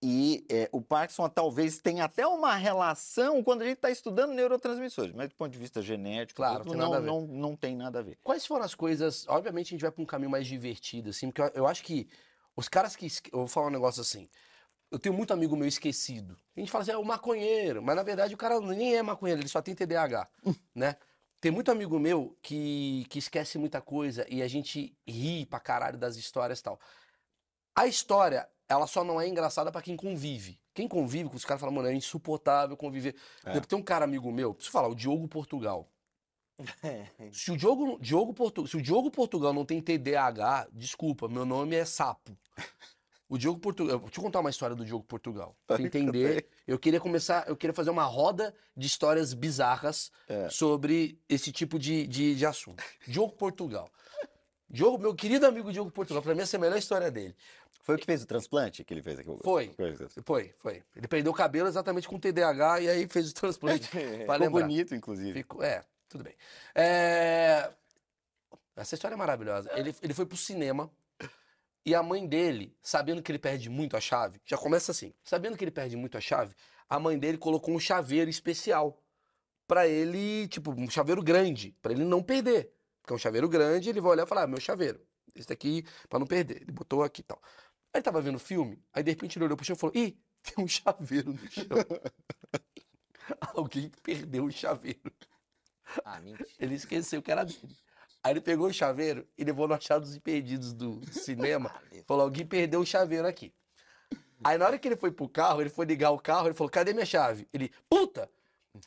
[0.00, 5.12] E eh, o Parkinson talvez tenha até uma relação quando a gente está estudando neurotransmissores,
[5.12, 8.16] mas do ponto de vista genético, Claro, tudo, não, não, não tem nada a ver.
[8.22, 9.26] Quais foram as coisas.
[9.28, 12.08] Obviamente a gente vai pra um caminho mais divertido, assim, porque eu, eu acho que
[12.54, 13.06] os caras que.
[13.32, 14.28] Eu vou falar um negócio assim.
[14.90, 16.36] Eu tenho muito amigo meu esquecido.
[16.56, 19.40] A gente fala assim, é o maconheiro, mas na verdade o cara nem é maconheiro,
[19.40, 20.28] ele só tem TDAH,
[20.74, 20.96] né?
[21.40, 25.96] Tem muito amigo meu que, que esquece muita coisa e a gente ri pra caralho
[25.96, 26.80] das histórias e tal.
[27.76, 30.60] A história, ela só não é engraçada pra quem convive.
[30.74, 33.14] Quem convive com os caras fala, mano, é insuportável conviver.
[33.46, 35.88] Exemplo, Tem um cara amigo meu, preciso falar, o Diogo Portugal.
[37.32, 41.76] Se o Diogo, Diogo Portu, se o Diogo Portugal não tem TDAH, desculpa, meu nome
[41.76, 42.36] é Sapo.
[43.28, 43.98] O Diogo Portugal.
[43.98, 45.54] Deixa eu contar uma história do Diogo Portugal.
[45.66, 46.46] Pra entender.
[46.66, 47.46] Eu queria começar.
[47.46, 50.48] Eu queria fazer uma roda de histórias bizarras É.
[50.48, 52.82] sobre esse tipo de, de, de assunto.
[53.06, 53.90] Diogo Portugal.
[54.70, 57.34] Diogo, meu querido amigo Diogo Portugal, pra mim essa é a melhor história dele.
[57.82, 59.30] Foi o que fez o transplante que ele fez aqui?
[59.42, 59.74] Foi.
[60.24, 60.82] Foi, foi.
[60.94, 63.88] Ele perdeu o cabelo exatamente com TDAH e aí fez o transplante.
[64.26, 65.32] pra Ficou bonito, inclusive.
[65.32, 66.34] Ficou- é, tudo bem.
[66.74, 67.70] É,
[68.76, 69.70] Essa história é maravilhosa.
[69.74, 70.90] Ele, ele foi pro cinema
[71.88, 75.56] e a mãe dele, sabendo que ele perde muito a chave, já começa assim, sabendo
[75.56, 76.54] que ele perde muito a chave,
[76.86, 79.02] a mãe dele colocou um chaveiro especial
[79.66, 82.70] pra ele, tipo, um chaveiro grande, pra ele não perder.
[83.00, 85.00] Porque é um chaveiro grande, ele vai olhar e falar, ah, meu chaveiro,
[85.34, 86.60] esse daqui pra não perder.
[86.60, 87.40] Ele botou aqui e tal.
[87.44, 89.96] Aí ele tava vendo o filme, aí de repente ele olhou pro chão e falou,
[89.96, 91.64] ih, tem um chaveiro no chão.
[93.54, 95.10] Alguém perdeu o chaveiro.
[96.04, 96.46] Ah, mentira.
[96.58, 97.76] Ele esqueceu que era dele.
[98.22, 101.72] Aí ele pegou o chaveiro e levou no Achados e Perdidos do cinema.
[102.06, 103.52] Falou, alguém perdeu o chaveiro aqui.
[104.42, 106.70] Aí na hora que ele foi pro carro, ele foi ligar o carro, ele falou,
[106.70, 107.48] cadê minha chave?
[107.52, 108.30] Ele, puta,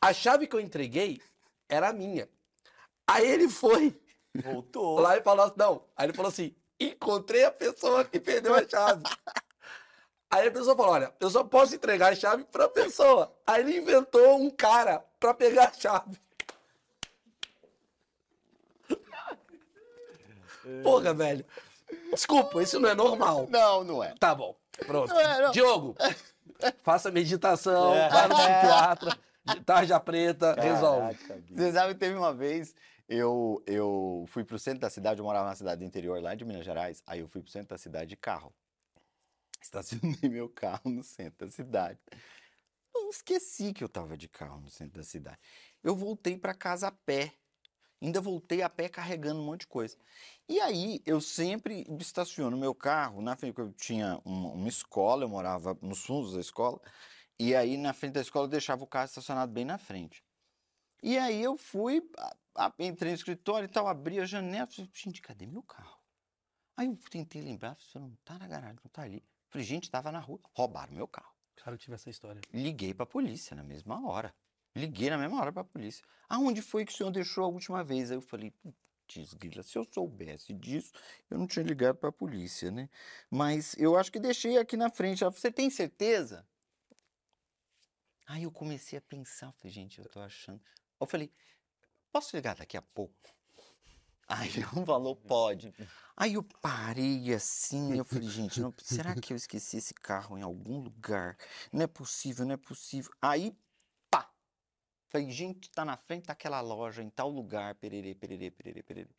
[0.00, 1.20] a chave que eu entreguei
[1.68, 2.28] era a minha.
[3.06, 3.94] Aí ele foi
[4.34, 4.98] Voltou.
[5.00, 5.84] lá e falou, não.
[5.96, 9.02] Aí ele falou assim, encontrei a pessoa que perdeu a chave.
[10.30, 13.30] Aí a pessoa falou, olha, eu só posso entregar a chave pra pessoa.
[13.46, 16.18] Aí ele inventou um cara pra pegar a chave.
[20.82, 21.44] Porra, velho.
[22.12, 23.46] Desculpa, isso não é normal.
[23.50, 24.14] Não, não é.
[24.18, 24.56] Tá bom,
[24.86, 25.08] pronto.
[25.12, 25.50] Não é, não.
[25.50, 25.94] Diogo,
[26.82, 28.08] faça meditação, É.
[28.08, 31.14] vá no psiquiatra, de tarja preta, resolve.
[31.16, 31.54] Caraca, bicho.
[31.54, 32.74] Você sabe que teve uma vez,
[33.08, 36.44] eu, eu fui pro centro da cidade, eu morava na cidade do interior lá de
[36.44, 38.52] Minas Gerais, aí eu fui pro centro da cidade de carro.
[39.60, 41.98] Estacionei meu carro no centro da cidade.
[42.94, 45.38] Eu esqueci que eu tava de carro no centro da cidade.
[45.84, 47.32] Eu voltei pra casa a pé.
[48.02, 49.96] Ainda voltei a pé carregando um monte de coisa.
[50.48, 55.22] E aí eu sempre estaciono meu carro na frente, porque eu tinha um- uma escola,
[55.22, 56.80] eu morava nos fundos da escola,
[57.38, 60.24] e aí na frente da escola eu deixava o carro estacionado bem na frente.
[61.00, 62.36] E aí eu fui, a-
[62.66, 66.00] a- entrei no escritório e tal, abri a janela, falei, gente, cadê meu carro?
[66.76, 69.22] Aí eu tentei lembrar, falei, não tá na garagem, não tá ali.
[69.48, 71.32] Falei, gente, tava na rua, roubaram meu carro.
[71.54, 72.40] Cara, eu tive essa história.
[72.52, 74.34] Liguei pra polícia na mesma hora.
[74.74, 76.04] Liguei na mesma hora pra polícia.
[76.28, 78.10] Aonde foi que o senhor deixou a última vez?
[78.10, 80.92] Aí eu falei, putz, grila, se eu soubesse disso,
[81.30, 82.88] eu não tinha ligado pra polícia, né?
[83.30, 85.22] Mas eu acho que deixei aqui na frente.
[85.24, 86.46] Você tem certeza?
[88.26, 90.60] Aí eu comecei a pensar, falei, gente, eu tô achando.
[90.98, 91.30] Eu falei,
[92.10, 93.14] posso ligar daqui a pouco?
[94.26, 95.74] Aí ele falou, pode.
[96.16, 100.42] Aí eu parei assim, eu falei, gente, não- será que eu esqueci esse carro em
[100.42, 101.36] algum lugar?
[101.72, 103.10] Não é possível, não é possível.
[103.20, 103.54] Aí!
[105.12, 109.10] Falei, gente, tá na frente daquela loja, em tal lugar, pererê, pererê, pererê, pererê.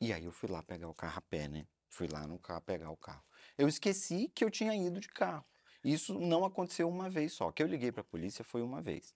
[0.00, 1.68] E aí eu fui lá pegar o carro a pé, né?
[1.88, 3.22] Fui lá no carro pegar o carro.
[3.56, 5.44] Eu esqueci que eu tinha ido de carro.
[5.84, 7.52] Isso não aconteceu uma vez só.
[7.52, 9.14] Que eu liguei pra polícia foi uma vez.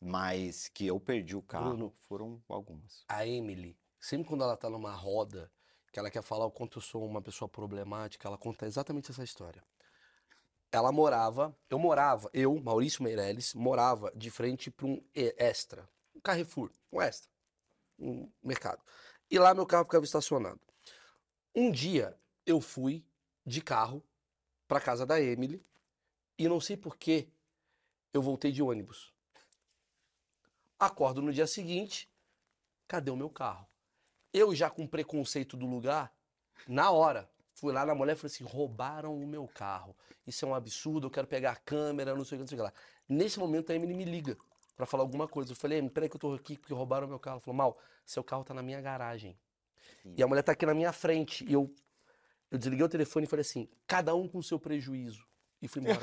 [0.00, 1.94] Mas que eu perdi o carro Bruno.
[2.02, 3.04] foram algumas.
[3.08, 5.50] A Emily, sempre quando ela tá numa roda,
[5.92, 9.24] que ela quer falar o quanto eu sou uma pessoa problemática, ela conta exatamente essa
[9.24, 9.64] história.
[10.74, 16.68] Ela morava, eu morava, eu, Maurício Meirelles, morava de frente para um Extra, um Carrefour,
[16.90, 17.30] um Extra,
[17.96, 18.82] um mercado.
[19.30, 20.60] E lá meu carro ficava estacionado.
[21.54, 23.06] Um dia eu fui
[23.46, 24.02] de carro
[24.66, 25.64] para casa da Emily
[26.36, 27.32] e não sei por que
[28.12, 29.14] eu voltei de ônibus.
[30.76, 32.12] Acordo no dia seguinte,
[32.88, 33.64] cadê o meu carro?
[34.32, 36.12] Eu já com preconceito do lugar,
[36.66, 39.96] na hora, fui lá na mulher e falei assim, roubaram o meu carro.
[40.26, 42.58] Isso é um absurdo, eu quero pegar a câmera, não sei o que, não sei
[42.58, 42.72] o que lá.
[43.08, 44.36] Nesse momento a Emily me liga
[44.76, 45.52] pra falar alguma coisa.
[45.52, 47.36] Eu falei, Emily, peraí que eu tô aqui porque roubaram o meu carro.
[47.36, 49.36] Ela falou, mal, seu carro tá na minha garagem.
[50.16, 51.44] E a mulher tá aqui na minha frente.
[51.48, 51.72] E eu,
[52.50, 55.26] eu desliguei o telefone e falei assim, cada um com seu prejuízo.
[55.62, 56.00] E fui embora.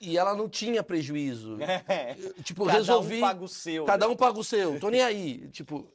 [0.00, 1.58] e ela não tinha prejuízo.
[2.18, 3.18] Eu, tipo, Cada resolvi.
[3.18, 3.84] um paga o seu.
[3.84, 4.12] Cada né?
[4.12, 5.48] um paga o seu, tô nem aí.
[5.48, 5.86] Tipo,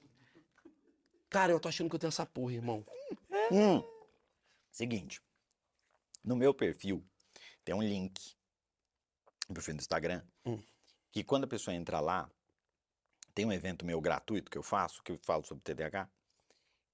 [1.32, 2.86] cara, eu tô achando que eu tenho essa porra, irmão.
[3.52, 3.82] Hum.
[4.70, 5.22] Seguinte,
[6.24, 7.04] no meu perfil
[7.64, 8.36] tem um link,
[9.48, 10.62] no perfil do Instagram, Hum.
[11.12, 12.30] que quando a pessoa entra lá,
[13.34, 16.10] tem um evento meu gratuito que eu faço, que eu falo sobre TDAH,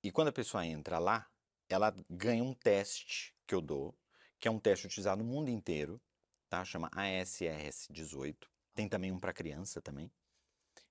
[0.03, 1.27] e quando a pessoa entra lá,
[1.67, 3.97] ela ganha um teste que eu dou,
[4.39, 5.99] que é um teste utilizado no mundo inteiro,
[6.47, 6.63] tá?
[6.63, 8.47] Chama ASRS 18.
[8.75, 10.11] Tem também um para criança também,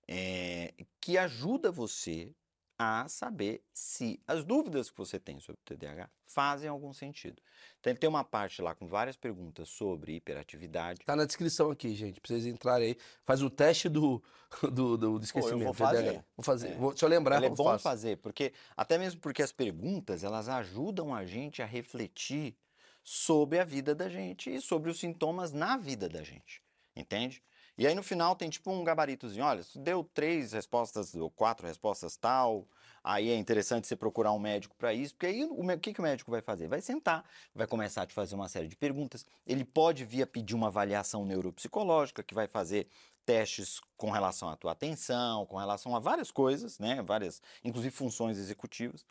[0.08, 2.34] é, que ajuda você
[2.78, 7.40] a saber se as dúvidas que você tem sobre o TDAH fazem algum sentido.
[7.80, 11.00] Então ele tem uma parte lá com várias perguntas sobre hiperatividade.
[11.04, 12.96] Tá na descrição aqui, gente, pra vocês entrarem aí.
[13.24, 14.22] Faz o teste do,
[14.62, 15.72] do, do, do esquecimento.
[15.72, 16.02] fazer.
[16.02, 16.24] TDAH.
[16.36, 16.68] Vou fazer.
[16.68, 16.74] É.
[16.74, 17.82] Vou, se eu lembrar, Ele é bom faço.
[17.84, 22.56] fazer, porque até mesmo porque as perguntas elas ajudam a gente a refletir
[23.02, 26.60] sobre a vida da gente e sobre os sintomas na vida da gente,
[26.94, 27.42] entende?
[27.78, 32.16] E aí no final tem tipo um gabaritozinho, olha, deu três respostas ou quatro respostas
[32.16, 32.66] tal,
[33.04, 36.02] aí é interessante você procurar um médico para isso, porque aí o que, que o
[36.02, 36.68] médico vai fazer?
[36.68, 37.22] Vai sentar,
[37.54, 40.68] vai começar a te fazer uma série de perguntas, ele pode vir a pedir uma
[40.68, 42.88] avaliação neuropsicológica, que vai fazer
[43.26, 47.02] testes com relação à tua atenção, com relação a várias coisas, né?
[47.02, 49.04] Várias, inclusive funções executivas.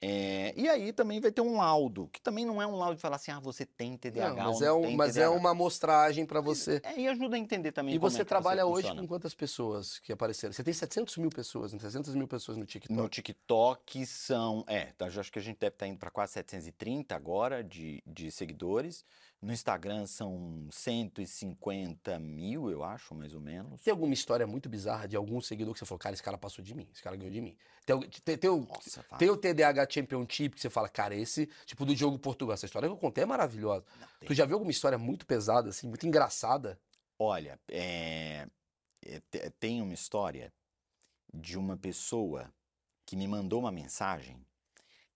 [0.00, 3.00] É, e aí também vai ter um laudo, que também não é um laudo de
[3.00, 5.20] falar assim, ah, você tem TDAH Não, mas ou é, não um- tem mas é
[5.20, 5.30] TDAH.
[5.36, 6.80] uma amostragem pra você.
[6.84, 9.00] É, e ajuda a entender também E você é trabalha hoje funciona.
[9.00, 10.52] com quantas pessoas que apareceram?
[10.52, 11.78] Você tem 700 mil pessoas, né?
[11.78, 12.92] 300 mil pessoas no TikTok.
[13.00, 17.14] No TikTok são, é, tá, acho que a gente deve estar indo para quase 730
[17.16, 19.04] agora de, de seguidores.
[19.44, 23.82] No Instagram são 150 mil, eu acho, mais ou menos.
[23.82, 26.64] Tem alguma história muito bizarra de algum seguidor que você falou, cara, esse cara passou
[26.64, 27.54] de mim, esse cara ganhou de mim?
[27.84, 31.84] Tem, tem, tem, o, Nossa, tem o TDAH Championship que você fala, cara, esse, tipo
[31.84, 33.84] do Diogo Portugal, essa história que eu contei é maravilhosa.
[34.24, 36.80] Tu já viu alguma história muito pesada, assim, muito engraçada?
[37.18, 38.48] Olha, é,
[39.04, 40.50] é, te- tem uma história
[41.34, 42.50] de uma pessoa
[43.04, 44.42] que me mandou uma mensagem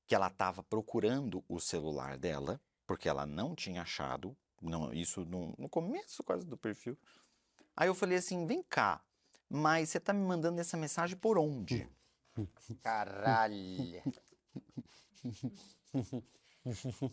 [0.07, 5.55] que ela estava procurando o celular dela, porque ela não tinha achado, não, isso no,
[5.59, 6.99] no começo quase do perfil.
[7.77, 9.05] Aí eu falei assim: vem cá,
[9.49, 11.87] mas você tá me mandando essa mensagem por onde?
[12.83, 14.03] Caralho.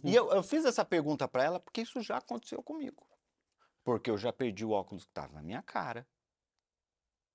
[0.04, 3.08] E eu, eu fiz essa pergunta para ela porque isso já aconteceu comigo.
[3.84, 6.08] Porque eu já perdi o óculos que estava na minha cara.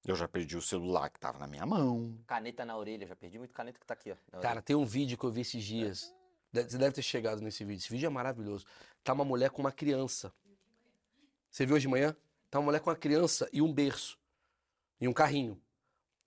[0.04, 2.18] Eu já perdi o celular que estava na minha mão.
[2.26, 4.16] Caneta na orelha, já perdi muito caneta que tá aqui, ó.
[4.32, 4.62] Cara, orelha.
[4.62, 6.14] tem um vídeo que eu vi esses dias.
[6.52, 7.80] Você deve ter chegado nesse vídeo.
[7.80, 8.66] Esse vídeo é maravilhoso.
[9.04, 10.32] Tá uma mulher com uma criança.
[11.50, 12.16] Você viu hoje de manhã?
[12.50, 14.18] Tá uma mulher com uma criança e um berço.
[15.00, 15.60] E um carrinho.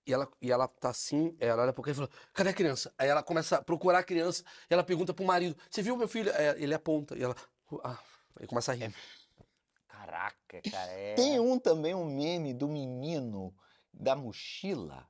[0.06, 2.94] E ela, e ela tá assim, ela olha pro cara e fala, cadê a criança?
[2.98, 6.10] Aí ela começa a procurar a criança, e ela pergunta pro marido, você viu meu
[6.10, 6.30] filho?
[6.36, 7.34] Aí ele aponta, e ela,
[7.86, 7.98] ah,
[8.38, 8.94] aí começa a rir.
[9.88, 11.16] Caraca, cara, é...
[11.16, 13.56] Tem um também, um meme do menino
[13.94, 15.08] da mochila.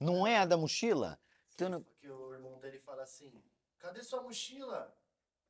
[0.00, 1.16] Não é a da mochila?
[1.54, 3.32] Então, não- Porque o irmão dele fala assim:
[3.84, 4.96] cadê sua mochila?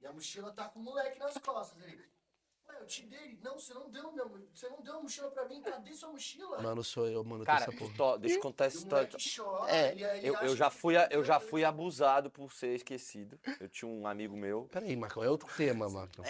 [0.01, 1.81] E a mochila tá com o moleque nas costas.
[1.83, 2.03] Ele,
[2.69, 3.39] ué, eu te dei.
[3.43, 5.63] Não, você não deu, mo- você não deu a mochila pra mim.
[5.63, 6.61] Cadê sua mochila?
[6.61, 7.95] Mano, sou eu, mano, Cara, essa porra.
[7.97, 9.09] tó- deixa eu contar essa história.
[9.37, 9.71] chora.
[9.73, 13.39] É, ele, ele Eu, eu já fui, a- eu já fui abusado por ser esquecido.
[13.61, 16.25] Eu tinha um amigo meu, Peraí, Marcão, é outro tema, Marcão.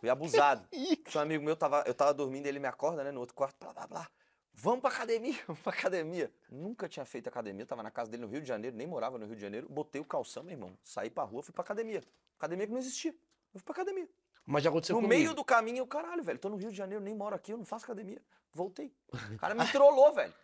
[0.00, 0.66] fui abusado.
[0.70, 3.56] Tinha um amigo meu, tava, eu tava dormindo, ele me acorda, né, no outro quarto,
[3.60, 4.10] blá, blá, blá.
[4.54, 6.30] Vamos pra academia, vamos pra academia.
[6.50, 9.26] Nunca tinha feito academia, tava na casa dele no Rio de Janeiro, nem morava no
[9.26, 9.66] Rio de Janeiro.
[9.68, 12.02] Botei o calção, meu irmão, saí pra rua, fui pra academia.
[12.38, 13.12] Academia que não existia.
[13.54, 14.08] Eu fui pra academia.
[14.44, 15.20] Mas já aconteceu no comigo.
[15.20, 17.56] meio do caminho, eu, caralho, velho, tô no Rio de Janeiro, nem moro aqui, eu
[17.56, 18.20] não faço academia.
[18.52, 18.92] Voltei.
[19.34, 20.34] O cara me trollou, velho.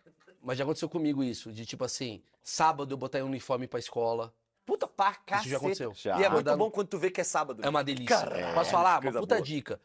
[0.41, 4.33] Mas já aconteceu comigo isso, de tipo assim, sábado eu botar um uniforme pra escola.
[4.65, 5.41] Puta pra cacete.
[5.41, 5.93] Isso já aconteceu.
[5.95, 6.19] Já.
[6.19, 7.63] E é muito bom quando tu vê que é sábado.
[7.63, 8.17] É uma delícia.
[8.17, 8.95] Caralho, Posso falar?
[8.95, 9.45] Uma coisa puta boa.
[9.45, 9.81] dica.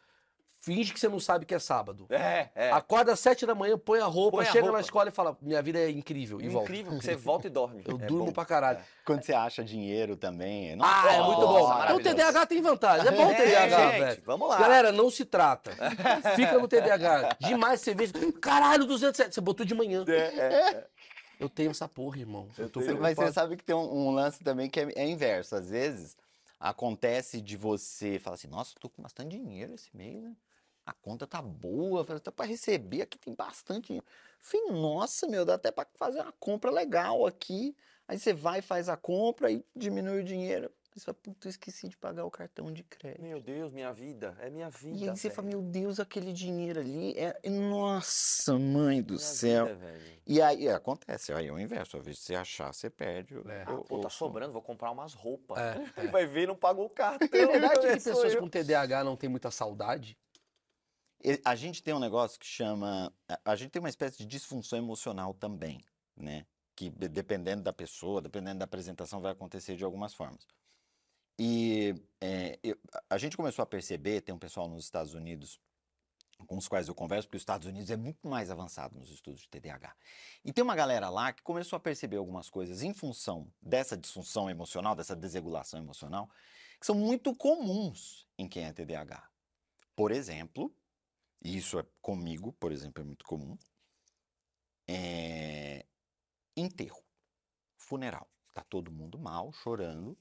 [0.64, 2.06] Finge que você não sabe que é sábado.
[2.08, 2.70] É, é.
[2.72, 4.78] Acorda às sete da manhã, põe a roupa, Põe a chega roupa.
[4.78, 6.40] na escola e fala: Minha vida é incrível.
[6.40, 6.70] E volta.
[6.72, 7.82] Incrível, você volta e dorme.
[7.86, 8.32] Eu É durmo bom.
[8.32, 8.78] pra caralho.
[9.04, 10.72] Quando você acha dinheiro também.
[10.72, 11.82] Ah, Nossa, é muito bom.
[11.84, 12.00] Então o.
[12.02, 13.08] TDAH tem vantagem.
[13.08, 14.22] É bom o É, TDAH, gente, velho.
[14.24, 14.58] vamos lá.
[14.58, 15.72] Galera, não se trata.
[16.34, 17.36] Fica no TDAH.
[17.40, 18.08] Demais você vê.
[18.40, 19.34] Caralho, 207.
[19.34, 20.02] Você botou de manhã.
[21.38, 22.48] Eu tenho essa porra, irmão.
[22.56, 25.56] Eu tô Mas você sabe que tem um, um lance também que é, é inverso.
[25.56, 26.16] Às vezes
[26.58, 30.32] acontece de você falar assim, nossa, tô com bastante dinheiro esse mês, né?
[30.87, 34.07] A conta tá boa, tá para receber aqui tem bastante dinheiro.
[34.41, 37.74] Falei, nossa, meu, dá até para fazer uma compra legal aqui.
[38.07, 40.66] Aí você vai, faz a compra e diminui o dinheiro.
[40.93, 43.22] Aí Você fala, puta, eu esqueci de pagar o cartão de crédito.
[43.22, 44.37] Meu Deus, minha vida.
[44.39, 44.97] É minha vida.
[44.99, 45.35] E aí você velho.
[45.37, 47.35] fala, meu Deus, aquele dinheiro ali é.
[47.49, 49.66] Nossa, mãe do Minha céu.
[49.66, 50.03] vida, velho.
[50.26, 51.97] E aí é, acontece, aí é o inverso.
[51.97, 53.37] Às vezes você achar, você perde.
[53.39, 53.64] o- É.
[53.70, 55.59] o- Pô, tá sobrando, vou comprar umas roupas.
[55.59, 57.41] É, Aí vai ver, não pagou o cartão.
[57.41, 58.41] É verdade que Sou pessoas eu.
[58.41, 60.16] com TDAH não têm muita saudade?
[61.44, 63.12] A gente tem um negócio que chama.
[63.44, 65.82] a- gente tem uma espécie de disfunção emocional também,
[66.16, 66.46] né?
[66.76, 70.46] Que de- dependendo da pessoa, dependendo da apresentação, vai acontecer de algumas formas.
[71.38, 75.58] E é, eu- a gente começou a perceber, tem um pessoal nos Estados Unidos
[76.46, 79.42] com os quais eu converso, porque os Estados Unidos é muito mais avançado nos estudos
[79.42, 79.96] de TDAH.
[80.44, 84.50] E tem uma galera lá que começou a perceber algumas coisas em função dessa disfunção
[84.50, 86.28] emocional, dessa desregulação emocional,
[86.78, 89.26] que são muito comuns em quem é TDAH.
[89.96, 90.74] Por exemplo,
[91.45, 93.57] e isso é comigo, por exemplo, é muito comum,
[94.88, 95.84] é
[96.57, 97.05] enterro,
[97.76, 98.28] funeral.
[98.55, 100.16] Tá todo mundo mal, chorando,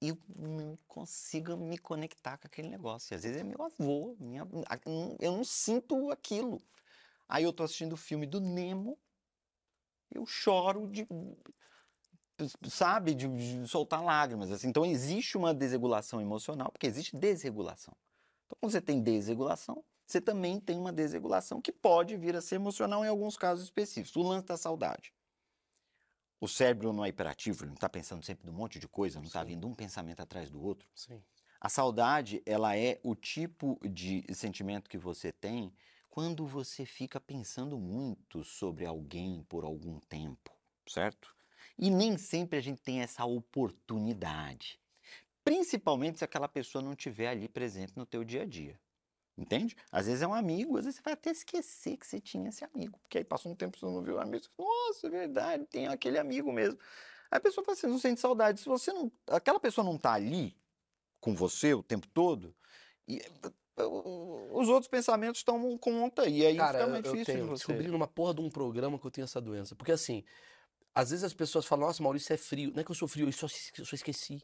[0.00, 3.12] e eu não consigo me conectar com aquele negócio.
[3.12, 4.46] E às vezes é meu avô, minha,
[5.20, 6.60] eu não sinto aquilo.
[7.28, 8.98] Aí eu tô assistindo o filme do Nemo,
[10.10, 11.06] eu choro de,
[12.68, 14.50] sabe, de, de soltar lágrimas.
[14.50, 14.68] Assim.
[14.68, 17.94] Então existe uma desregulação emocional, porque existe desregulação.
[18.46, 22.54] Então, quando você tem desregulação, você também tem uma desregulação que pode vir a ser
[22.54, 24.16] emocional em alguns casos específicos.
[24.16, 25.12] O lance da saudade.
[26.40, 29.26] O cérebro não é hiperativo, ele não está pensando sempre num monte de coisa, não
[29.26, 30.88] está vindo um pensamento atrás do outro.
[30.94, 31.22] Sim.
[31.60, 35.74] A saudade, ela é o tipo de sentimento que você tem
[36.08, 40.50] quando você fica pensando muito sobre alguém por algum tempo,
[40.88, 41.36] certo?
[41.76, 44.80] E nem sempre a gente tem essa oportunidade.
[45.44, 48.80] Principalmente se aquela pessoa não estiver ali presente no teu dia a dia.
[49.38, 49.76] Entende?
[49.92, 52.64] Às vezes é um amigo, às vezes você vai até esquecer que você tinha esse
[52.64, 52.98] amigo.
[52.98, 54.42] Porque aí passa um tempo você não viu o amigo.
[54.42, 56.76] Você fala, Nossa, é verdade, tem aquele amigo mesmo.
[57.30, 58.58] Aí a pessoa fala assim, não sente saudade.
[58.58, 59.12] Se você não.
[59.28, 60.56] Aquela pessoa não tá ali
[61.20, 62.54] com você o tempo todo,
[63.06, 63.22] e,
[63.80, 66.28] uh, os outros pensamentos tomam conta.
[66.28, 68.50] E aí Cara, fica eu, mais eu difícil tenho, de descobri numa porra de um
[68.50, 69.76] programa que eu tenho essa doença.
[69.76, 70.24] Porque assim,
[70.92, 72.72] às vezes as pessoas falam, nossa, Maurício é frio.
[72.72, 73.46] Não é que eu sou frio, eu só,
[73.78, 74.42] eu só esqueci.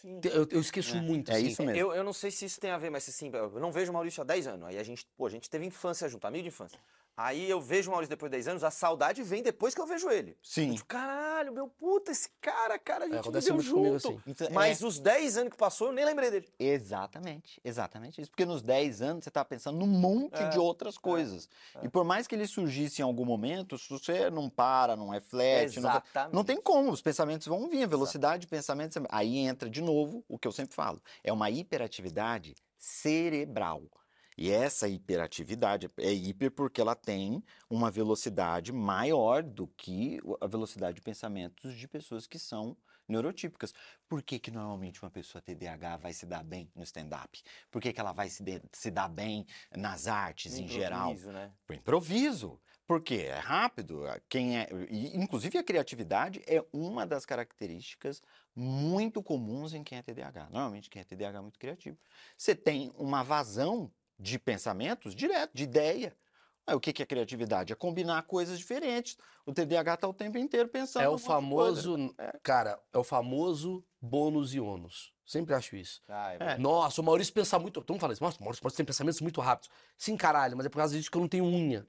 [0.00, 0.20] Sim.
[0.24, 1.48] Eu, eu esqueço É, muito, é assim.
[1.48, 1.78] isso mesmo.
[1.78, 3.94] Eu, eu não sei se isso tem a ver, mas assim, eu não vejo o
[3.94, 4.68] Maurício há 10 anos.
[4.68, 6.78] Aí a gente, pô, a gente teve infância junto, amigo de infância.
[7.16, 9.86] Aí eu vejo o Maurício depois de 10 anos, a saudade vem depois que eu
[9.86, 10.38] vejo ele.
[10.42, 10.68] Sim.
[10.68, 13.96] Eu digo, caralho, meu puta, esse cara, cara, a gente viveu muito junto.
[14.08, 14.20] assim.
[14.26, 16.48] Então, é- Mas os 10 anos que passou, eu nem lembrei dele.
[16.58, 18.30] Exatamente, exatamente isso.
[18.30, 21.48] Porque nos 10 anos você tá pensando num monte É, de outras coisas.
[21.82, 25.78] E por mais que ele surgisse em algum momento, se você não para, não reflete,
[25.80, 26.34] não, Exatamente.
[26.34, 28.96] não tem como, os pensamentos vão vir, a velocidade de pensamentos.
[29.10, 33.82] Aí entra de novo o que eu sempre falo: é uma hiperatividade cerebral.
[34.40, 40.94] E essa hiperatividade é hiper porque ela tem uma velocidade maior do que a velocidade
[40.94, 42.74] de pensamentos de pessoas que são
[43.06, 43.74] neurotípicas.
[44.08, 47.42] Por que, que normalmente uma pessoa TDAH vai se dar bem no stand-up?
[47.70, 49.44] Por que, que ela vai se, de- se dar bem
[49.76, 51.10] nas artes em geral?
[51.10, 51.52] Improviso, né?
[51.66, 52.60] Pro improviso.
[52.86, 54.04] Porque é rápido.
[54.26, 58.22] Quem é, e, inclusive a criatividade é uma das características
[58.56, 60.48] muito comuns em quem é TDAH.
[60.50, 61.98] Normalmente quem é TDAH é muito criativo.
[62.38, 66.14] Você tem uma vazão de pensamentos direto, de ideia.
[66.66, 67.72] Aí, o que que é criatividade?
[67.72, 69.16] É combinar coisas diferentes.
[69.46, 71.02] O TDAH está o tempo inteiro pensando.
[71.02, 75.12] É o famoso, cara, é o famoso bônus e ônus.
[75.24, 76.02] Sempre acho isso.
[76.08, 76.58] Ah, é É.
[76.58, 77.80] Nossa, o Maurício pensa muito.
[77.80, 79.70] Todo mundo fala isso, nossa, o Maurício pode ter pensamentos muito rápidos.
[79.96, 81.86] Sim, caralho, mas é por causa disso que eu não tenho unha.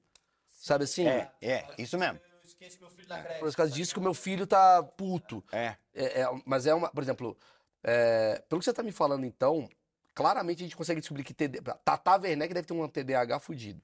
[0.47, 1.05] Sabe assim?
[1.05, 2.19] É, é, isso mesmo.
[2.23, 3.39] Eu esqueci meu filho na creche.
[3.39, 5.43] Por causa disso que o meu filho tá puto.
[5.51, 5.75] É.
[5.93, 7.37] É, é, mas é uma, por exemplo,
[7.83, 9.67] é, pelo que você tá me falando então,
[10.13, 13.81] claramente a gente consegue descobrir que TD, Tata Werneck deve ter um TDAH fudido.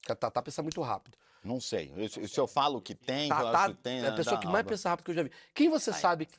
[0.00, 1.16] Porque a Tata pensa muito rápido.
[1.44, 1.92] Não sei.
[1.96, 4.00] Eu- se eu falo que tem, Tata acho que tem.
[4.04, 5.30] é a pessoa que mais pensa rápido que eu já vi.
[5.54, 6.38] Quem você sabe que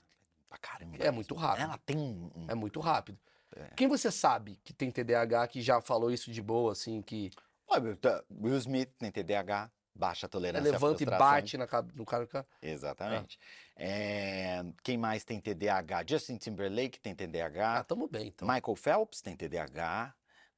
[0.49, 0.97] Pra caramba.
[0.99, 1.63] é muito rápido?
[1.63, 2.29] Ela tem um.
[2.35, 3.17] um- É muito rápido.
[3.55, 3.65] É.
[3.75, 7.31] Quem você sabe que tem TDAH que já falou isso de boa, assim, que
[7.67, 11.31] Olha, tá, Will Smith tem TDAH, baixa tolerância à levanta e frustração.
[11.35, 12.27] bate na, no cara?
[12.27, 13.39] cara- Exatamente.
[13.75, 16.05] É, quem mais tem TDAH?
[16.07, 17.83] Justin Timberlake tem Ah, TDAH.
[17.85, 18.47] tamo bem, então.
[18.47, 20.13] Michael Phelps tem TDAH.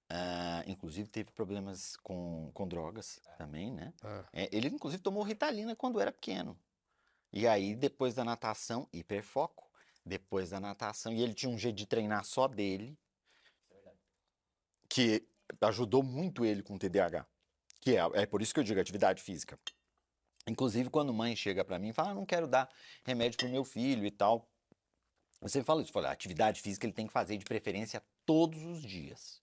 [0.09, 3.93] ah, inclusive teve problemas com, com drogas também, né?
[4.03, 4.25] Ah.
[4.33, 6.59] É, ele, inclusive, tomou Ritalina quando era pequeno.
[7.31, 9.69] E aí, depois da natação, hiperfoco.
[10.05, 12.97] Depois da natação, e ele tinha um jeito de treinar só dele,
[14.89, 15.25] que
[15.61, 17.25] ajudou muito ele com o TDAH.
[17.81, 19.59] Que é, é por isso que eu digo atividade física.
[20.47, 22.69] Inclusive, quando mãe chega pra mim e fala, ah, não quero dar
[23.03, 24.47] remédio pro meu filho e tal.
[25.41, 29.41] Você fala isso, fala, atividade física ele tem que fazer de preferência todos os dias.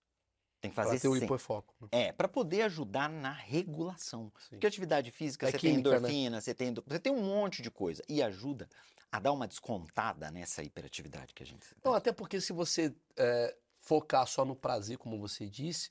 [0.60, 1.26] Tem que Pra fazer ter o sempre.
[1.26, 1.74] hiperfoco.
[1.80, 1.88] né?
[1.92, 4.32] É, para poder ajudar na regulação.
[4.38, 4.50] Sim.
[4.50, 5.96] Porque atividade física, É você química, tem né?
[5.98, 8.02] endorfina, você, tem, você tem um monte de coisa.
[8.08, 8.68] E ajuda
[9.10, 13.56] a dar uma descontada nessa hiperatividade que a gente Não, até porque se você é,
[13.78, 15.90] focar só no prazer, como você disse,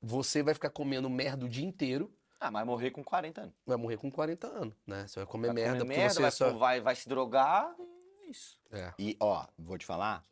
[0.00, 3.54] você vai ficar comendo merda o dia inteiro, Ah, mas morrer com 40 anos.
[3.66, 5.06] vai morrer com 40 anos, né?
[5.06, 6.52] Você vai comer Vai merda comer porque merda, você vai, só...
[6.58, 7.74] vai, vai se drogar.
[7.78, 8.60] e é isso.
[8.70, 8.92] É.
[8.98, 10.24] E, ó, vou te falar,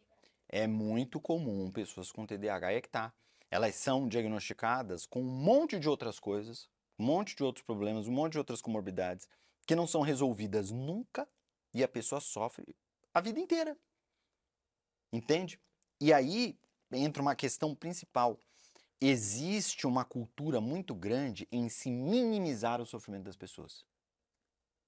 [0.49, 3.13] é muito comum pessoas com TDAH é que tá.
[3.51, 8.13] Elas são diagnosticadas com um monte de outras coisas, um monte de outros problemas, um
[8.13, 9.29] monte de outras comorbidades
[9.67, 11.27] que não são resolvidas nunca
[11.73, 12.77] e a pessoa sofre
[13.13, 13.77] a vida inteira.
[15.13, 15.61] Entende?
[16.01, 16.59] E aí
[16.93, 18.39] entra uma questão principal.
[19.07, 23.85] Existe uma cultura muito grande em se minimizar o sofrimento das pessoas.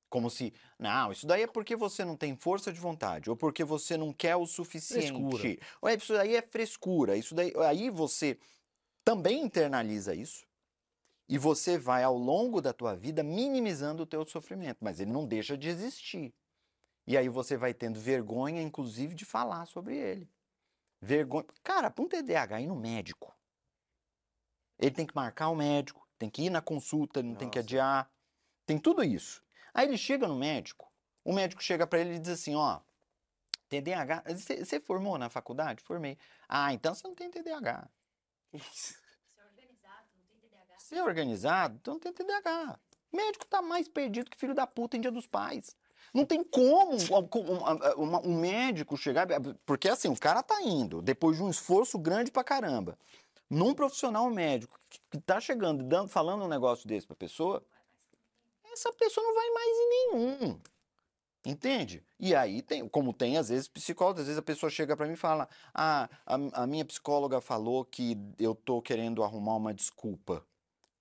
[0.09, 3.63] Como se, não, isso daí é porque você não tem força de vontade, ou porque
[3.63, 5.09] você não quer o suficiente.
[5.09, 5.69] Frescura.
[5.83, 7.15] Ou é, isso daí é frescura.
[7.15, 8.39] Isso daí, aí você
[9.05, 10.47] também internaliza isso
[11.29, 15.27] e você vai ao longo da tua vida minimizando o teu sofrimento, mas ele não
[15.27, 16.33] deixa de existir.
[17.07, 20.27] E aí você vai tendo vergonha, inclusive, de falar sobre ele.
[21.03, 21.45] Vergonha.
[21.63, 23.36] Cara, para um TDAH ir no médico,
[24.79, 27.67] ele tem que marcar o médico, tem que ir na consulta, não tem que Nossa.
[27.67, 28.11] adiar,
[28.65, 29.43] tem tudo isso.
[29.73, 30.91] Aí ele chega no médico,
[31.25, 32.81] o médico chega para ele e diz assim, ó,
[33.69, 35.83] TDAH, você você formou na faculdade?
[35.83, 36.17] Formei.
[36.49, 37.89] Ah, então você não tem TDAH.
[38.73, 40.79] Ser organizado, não tem TDAH.
[40.79, 42.79] Você é organizado, então não tem TDAH.
[43.13, 45.77] O médico tá mais perdido que filho da puta em dia dos pais.
[46.15, 46.97] Não tem como
[48.25, 49.27] um médico chegar.
[49.65, 52.99] Porque assim, o cara tá indo, depois de um esforço grande pra caramba,
[53.51, 57.65] num profissional médico que- que tá chegando dando, falando um negócio desse pra pessoa,
[58.65, 60.61] essa pessoa não vai mais em nenhum.
[61.47, 62.05] Entende?
[62.19, 65.13] E aí tem, como tem às vezes psicólogos, às vezes a pessoa chega pra mim
[65.13, 70.45] e fala: "Ah, a, a minha psicóloga falou que eu tô querendo arrumar uma desculpa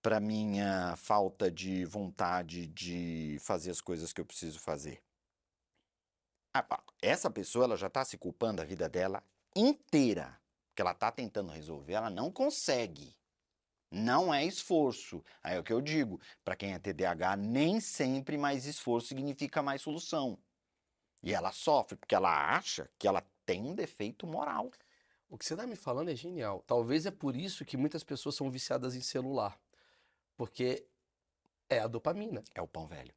[0.03, 5.01] pra minha falta de vontade de fazer as coisas que eu preciso fazer".
[7.01, 9.23] Essa pessoa ela já tá se culpando a vida dela
[9.55, 10.39] inteira,
[10.75, 13.15] que ela tá tentando resolver, ela não consegue.
[13.89, 15.23] Não é esforço.
[15.41, 19.63] Aí é o que eu digo, para quem é TDAH, nem sempre mais esforço significa
[19.63, 20.37] mais solução.
[21.23, 24.69] E ela sofre porque ela acha que ela tem um defeito moral.
[25.29, 26.63] O que você tá me falando é genial.
[26.67, 29.57] Talvez é por isso que muitas pessoas são viciadas em celular.
[30.35, 30.85] Porque
[31.69, 33.13] é a dopamina, É o pão velho.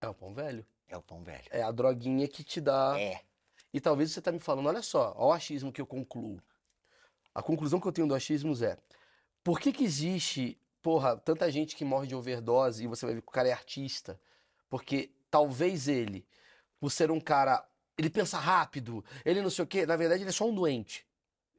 [0.00, 1.44] é o pão velho, É o pão velho.
[1.50, 3.00] é a droguinha que te dá.
[3.00, 3.22] É.
[3.72, 6.40] E talvez você tá me falando, olha só, ó o achismo que eu concluo.
[7.34, 8.76] A conclusão que eu tenho do achismos é:
[9.42, 13.22] por que que existe, porra, tanta gente que morre de overdose e você vai ver
[13.22, 14.20] que o cara é artista?
[14.68, 16.26] Porque talvez ele,
[16.78, 20.30] por ser um cara, ele pensa rápido, ele não sei o quê, na verdade ele
[20.30, 21.06] é só um doente.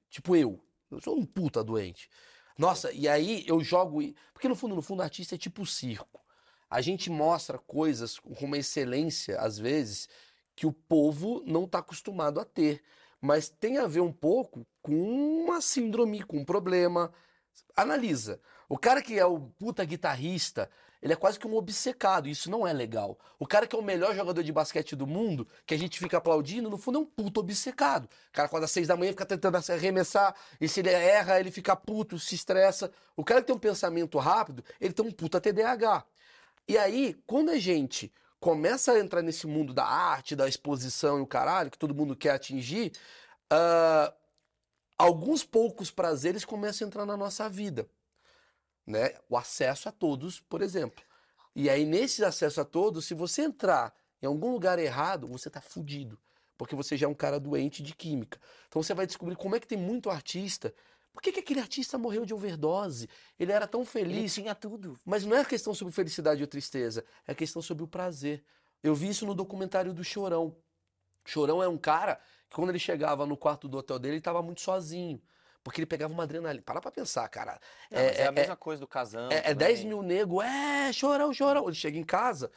[0.09, 0.63] Tipo eu.
[0.91, 2.07] Eu sou um puta doente.
[2.57, 3.99] Nossa, e aí eu jogo.
[4.31, 6.21] Porque no fundo, no fundo, artista é tipo circo.
[6.69, 10.07] A gente mostra coisas com uma excelência, às vezes,
[10.55, 12.83] que o povo não está acostumado a ter.
[13.23, 17.09] Mas tem a ver um pouco com uma síndrome, com um problema.
[17.73, 18.41] Analisa.
[18.67, 20.69] O cara que é o puta guitarrista,
[21.01, 22.27] ele é quase que um obcecado.
[22.27, 23.17] Isso não é legal.
[23.39, 26.17] O cara que é o melhor jogador de basquete do mundo, que a gente fica
[26.17, 28.09] aplaudindo, no fundo é um puta obcecado.
[28.29, 31.39] O cara acorda às seis da manhã, fica tentando se arremessar, e se ele erra,
[31.39, 32.91] ele fica puto, se estressa.
[33.15, 36.05] O cara que tem um pensamento rápido, ele tem um puta TDAH.
[36.67, 38.11] E aí, quando a gente
[38.43, 42.13] começa a entrar nesse mundo da arte, da exposição e o caralho, que todo mundo
[42.13, 42.91] quer atingir,
[43.49, 44.13] ah,
[44.97, 47.87] alguns poucos prazeres começam a entrar na nossa vida.
[48.85, 49.15] Né?
[49.29, 51.01] O acesso a todos, por exemplo.
[51.55, 55.61] E aí, nesse acesso a todos, se você entrar em algum lugar errado, você tá
[55.61, 56.19] fudido.
[56.57, 58.37] Porque você já é um cara doente de química.
[58.67, 60.73] Então você vai descobrir como é que tem muito artista.
[61.13, 63.07] Por que, que aquele artista morreu de overdose?
[63.39, 64.33] Ele era tão Ele feliz.
[64.33, 64.97] tinha tudo.
[65.05, 68.43] Mas não é questão sobre felicidade ou tristeza, é questão sobre o prazer.
[68.81, 70.57] Eu vi isso no documentário do Chorão.
[71.25, 72.19] Chorão é um cara
[72.49, 75.21] que quando ele chegava no quarto do hotel dele, ele estava muito sozinho.
[75.63, 76.61] Porque ele pegava uma adrenalina.
[76.65, 77.57] Para pra pensar, cara.
[77.89, 79.29] Não, mas é, a mesma coisa do casão.
[79.31, 79.55] É, é também.
[79.67, 81.65] 10 mil nego, é, chorão, chorão.
[81.67, 82.51] Ele chega em casa,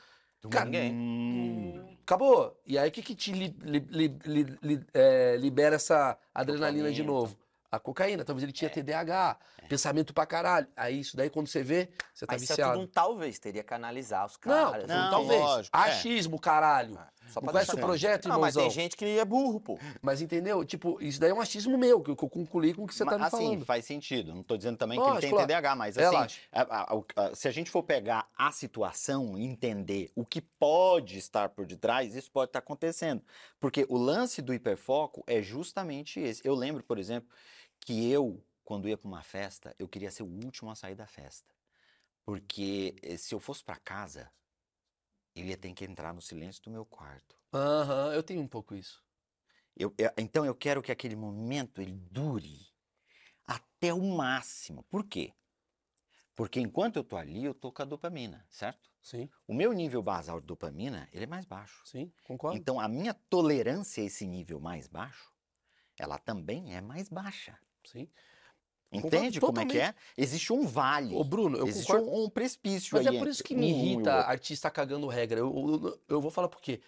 [0.51, 0.93] cara, Ninguém.
[0.93, 2.61] hum, acabou.
[2.67, 4.19] E aí o que que te li- li-
[4.61, 7.39] li- é, libera essa adrenalina de novo?
[7.77, 8.25] A cocaína.
[8.25, 9.39] Talvez ele tinha TDAH,
[9.69, 10.67] pensamento pra caralho.
[10.77, 12.73] Aí isso daí quando você vê, você tá Mas isso é viciado.
[12.75, 13.39] tudo um talvez.
[13.39, 14.89] Teria que analisar os Não, caras.
[14.89, 15.41] não, talvez.
[15.41, 15.81] lógico, é.
[15.81, 16.99] Achismo, caralho.
[17.29, 18.63] Só não pra conhece o projeto, Ah, mas irmãozão.
[18.63, 19.77] tem gente que é burro, pô.
[20.01, 20.65] Mas entendeu?
[20.65, 23.05] Tipo, isso daí é um achismo meu, que eu, que concluí com o que você
[23.05, 23.65] tá Mas, me assim, falando.
[23.65, 24.33] faz sentido.
[24.33, 25.47] Não tô dizendo também que Lógico, ele tem claro.
[25.49, 26.17] TDAH, mas assim,
[26.53, 30.41] a- a- a- a- se a gente for pegar a situação e entender o que
[30.41, 33.21] pode estar por detrás, isso pode estar acontecendo.
[33.59, 36.47] Porque o lance do hiperfoco é justamente esse.
[36.47, 37.29] Eu lembro, por exemplo,
[37.87, 41.09] que eu, quando ia para uma festa, eu queria ser o último a sair da
[41.09, 41.55] festa.
[42.25, 44.33] Porque eh, se eu fosse para casa,
[45.37, 47.39] eu ia ter que entrar no silêncio do meu quarto.
[47.53, 49.05] Aham, eu tenho um pouco isso.
[49.77, 52.59] Eu- eu- então eu quero que aquele momento ele dure
[53.47, 54.85] até o máximo.
[54.85, 55.35] Por quê?
[56.35, 58.91] Porque enquanto eu tô ali, eu tô com a dopamina, certo?
[59.01, 61.85] Sim, O meu nível basal de dopamina, ele é mais baixo.
[61.85, 62.63] sim, concordo.
[62.63, 65.33] Então a minha tolerância a esse nível mais baixo,
[65.99, 67.59] ela também é mais baixa.
[67.91, 68.09] Sim.
[68.93, 69.95] Entende como é que é?
[70.17, 71.15] Existe um vale.
[71.15, 72.11] Ô, Bruno, eu Existe concordo.
[72.11, 75.41] um, um precipício Mas é por isso que me um irrita artista cagando regra.
[75.41, 75.53] Eu,
[75.85, 76.81] eu, eu vou falar por quê.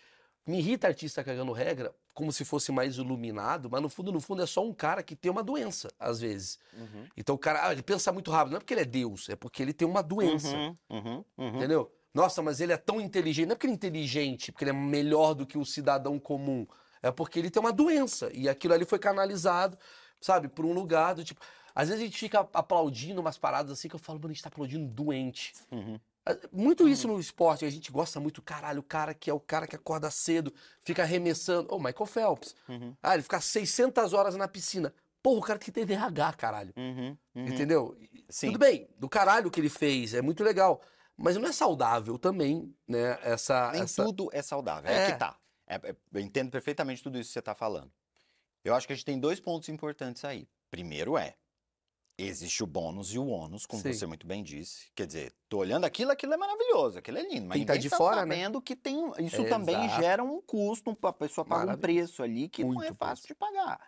[0.47, 4.43] Me irrita artista cagando regra como se fosse mais iluminado, mas no fundo, no fundo,
[4.43, 6.59] é só um cara que tem uma doença, às vezes.
[7.16, 8.53] Então o cara, ah, ele pensa muito rápido.
[8.53, 10.57] Não é porque ele é Deus, é porque ele tem uma doença.
[10.57, 11.57] Uhum, uhum, uhum.
[11.57, 11.93] Entendeu?
[12.12, 13.47] Nossa, mas ele é tão inteligente.
[13.47, 16.66] Não é porque ele é inteligente, porque ele é melhor do que o cidadão comum.
[17.01, 18.31] É porque ele tem uma doença.
[18.33, 19.79] E aquilo ali foi canalizado,
[20.20, 21.40] sabe, por um lugar do tipo.
[21.74, 24.43] Às vezes a gente fica aplaudindo umas paradas assim que eu falo, mano, a gente
[24.43, 25.53] tá aplaudindo doente.
[25.70, 25.99] Uhum.
[26.27, 29.39] Ah, Muito isso no esporte, a gente gosta muito, caralho, o cara que é o
[29.40, 31.73] cara que acorda cedo, fica arremessando.
[31.73, 32.55] Ô, Michael Phelps.
[32.69, 32.95] Uhum.
[33.03, 34.93] Ah, ele fica 600 horas na piscina.
[35.23, 36.73] Porra, o cara tem TDAH, caralho.
[36.77, 37.47] Uhum, uhum.
[37.47, 37.97] Entendeu?
[38.28, 38.49] Sim.
[38.49, 40.81] Tudo bem, do caralho que ele fez, é muito legal.
[41.16, 43.19] Mas não é saudável também, né?
[43.23, 43.73] Essa.
[43.73, 44.05] Nem essa...
[44.05, 44.90] tudo é saudável.
[44.90, 45.12] É, É.
[45.12, 45.36] que tá.
[45.66, 47.90] É- é- eu entendo perfeitamente tudo isso que você está falando.
[48.64, 50.48] Eu acho que a gente tem dois pontos importantes aí.
[50.70, 51.35] Primeiro é,
[52.18, 53.93] existe o bônus e o ônus, como Sim.
[53.93, 54.90] você muito bem disse.
[54.94, 57.47] Quer dizer, tô olhando aquilo, aquilo é maravilhoso, aquilo é lindo.
[57.47, 58.36] Mas Quem tá de tá fora, né?
[58.36, 59.48] sabendo que tem, um- isso Exato.
[59.48, 61.80] também gera um custo, a pessoa paga um Maravilha.
[62.01, 63.80] preço ali que não é Muito fácil de pagar.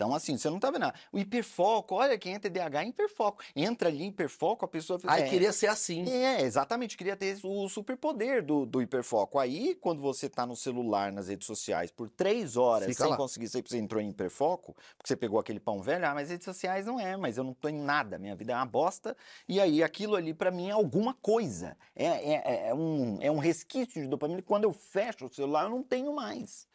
[0.00, 0.98] Então, assim, você não tá vendo nada.
[1.12, 3.44] O hiperfoco, olha, quem é TDAH é hiperfoco.
[3.54, 4.98] Entra ali em hiperfoco, a pessoa...
[5.04, 6.08] Ai, é, queria ser assim.
[6.10, 9.38] é, exatamente, queria ter o superpoder do, do hiperfoco.
[9.38, 13.16] Aí, quando você tá no celular, nas redes sociais, por três horas, Fica sem lá.
[13.18, 16.86] conseguir, você entrou em hiperfoco, porque você pegou aquele pão velho, ah, mas redes sociais
[16.86, 19.14] não é, mas eu não tô em nada, minha vida é uma bosta,
[19.46, 23.38] e aí aquilo ali pra mim é alguma coisa, é, é, é um, é um
[23.38, 26.66] resquício de dopamina, quando eu fecho o celular eu não tenho mais.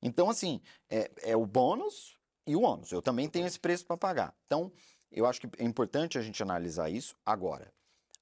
[0.00, 2.90] Então, assim, é, é o bônus e o ônus.
[2.92, 4.36] Eu também tenho esse preço para pagar.
[4.46, 4.72] Então,
[5.10, 7.16] eu acho que é importante a gente analisar isso.
[7.24, 7.72] Agora,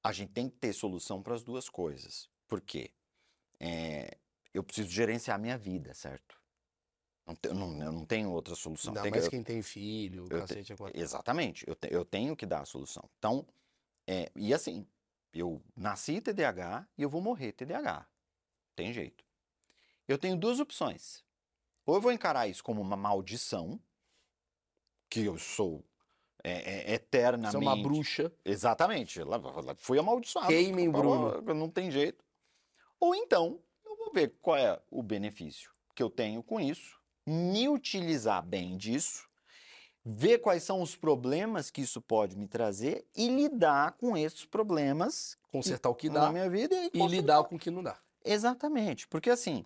[0.02, 2.28] a gente tem que ter solução para as duas coisas.
[2.48, 2.90] Por quê?
[3.58, 4.16] É,
[4.52, 6.38] eu preciso gerenciar a minha vida, certo?
[7.26, 8.90] Não te- eu, não, eu não tenho outra solução.
[8.90, 10.98] Ainda Tem que- mais eu- quem tem filho, eu cacete, é quatro.
[11.00, 13.08] Exatamente, eu, te- eu tenho que dar a solução.
[13.18, 13.46] Então,
[14.06, 14.86] é, e assim,
[15.32, 18.06] eu nasci TDAH e eu vou morrer TDAH.
[18.74, 19.24] Tem jeito.
[20.08, 21.22] Eu tenho duas opções.
[21.86, 23.80] Ou eu vou encarar isso como uma maldição,
[25.10, 25.84] que eu sou
[26.42, 27.52] é, é, eternamente.
[27.52, 28.32] Você é uma bruxa.
[28.44, 29.22] Exatamente.
[29.22, 30.48] Lá, lá fui amaldiçoado.
[30.48, 31.42] Queimem, Bruno.
[31.54, 32.24] Não tem jeito.
[32.98, 37.68] Ou então, eu vou ver qual é o benefício que eu tenho com isso, me
[37.68, 39.28] utilizar bem disso,
[40.04, 45.36] ver quais são os problemas que isso pode me trazer e lidar com esses problemas
[45.52, 47.98] Consertar o que na dá minha vida e, e lidar com o que não dá.
[48.24, 49.64] Exatamente, porque assim,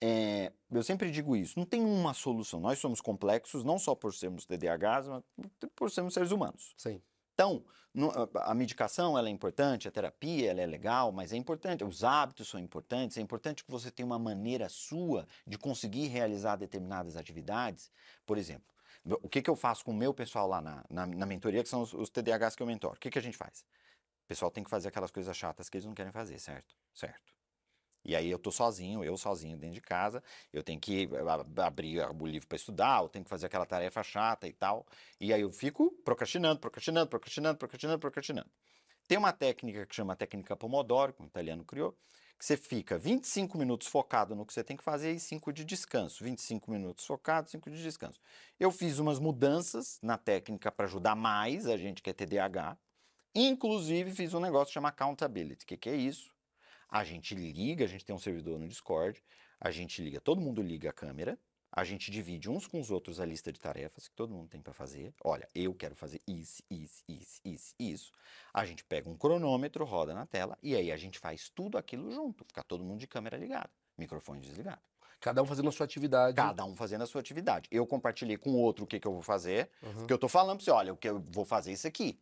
[0.00, 2.60] é, eu sempre digo isso, não tem uma solução.
[2.60, 5.22] Nós somos complexos não só por sermos TDAHs, mas
[5.74, 6.74] por sermos seres humanos.
[6.76, 7.00] Sim.
[7.34, 7.64] Então,
[8.36, 12.48] a medicação ela é importante, a terapia ela é legal, mas é importante, os hábitos
[12.48, 17.90] são importantes, é importante que você tenha uma maneira sua de conseguir realizar determinadas atividades.
[18.24, 18.72] Por exemplo,
[19.04, 21.68] o que, que eu faço com o meu pessoal lá na, na, na mentoria, que
[21.68, 22.96] são os, os TDAHs que eu mentoro?
[22.96, 23.64] O que, que a gente faz?
[24.24, 26.74] O pessoal tem que fazer aquelas coisas chatas que eles não querem fazer, certo?
[26.94, 27.34] Certo.
[28.04, 30.22] E aí eu tô sozinho, eu sozinho dentro de casa,
[30.52, 31.08] eu tenho que
[31.56, 34.86] abrir o livro para estudar, eu tenho que fazer aquela tarefa chata e tal.
[35.20, 38.50] E aí eu fico procrastinando, procrastinando, procrastinando, procrastinando, procrastinando.
[39.06, 41.96] Tem uma técnica que chama técnica Pomodoro, que um italiano criou,
[42.38, 45.64] que você fica 25 minutos focado no que você tem que fazer e 5 de
[45.64, 46.24] descanso.
[46.24, 48.20] 25 minutos focado, 5 de descanso.
[48.58, 52.76] Eu fiz umas mudanças na técnica para ajudar mais a gente que é TDAH.
[53.34, 55.64] Inclusive fiz um negócio que chama accountability.
[55.64, 56.33] O que, que é isso?
[56.90, 59.22] A gente liga, a gente tem um servidor no Discord,
[59.60, 61.38] a gente liga, todo mundo liga a câmera,
[61.72, 64.60] a gente divide uns com os outros a lista de tarefas que todo mundo tem
[64.62, 65.12] para fazer.
[65.24, 68.12] Olha, eu quero fazer isso, isso, isso, isso, isso.
[68.52, 72.10] A gente pega um cronômetro, roda na tela e aí a gente faz tudo aquilo
[72.12, 74.82] junto, fica todo mundo de câmera ligada, microfone desligado.
[75.20, 76.36] Cada um fazendo a sua atividade.
[76.36, 77.66] Cada um fazendo a sua atividade.
[77.72, 79.94] Eu compartilhei com o outro o que, que eu vou fazer, Uhum.
[79.94, 82.20] porque eu tô falando pra você, olha, o que eu vou fazer isso aqui.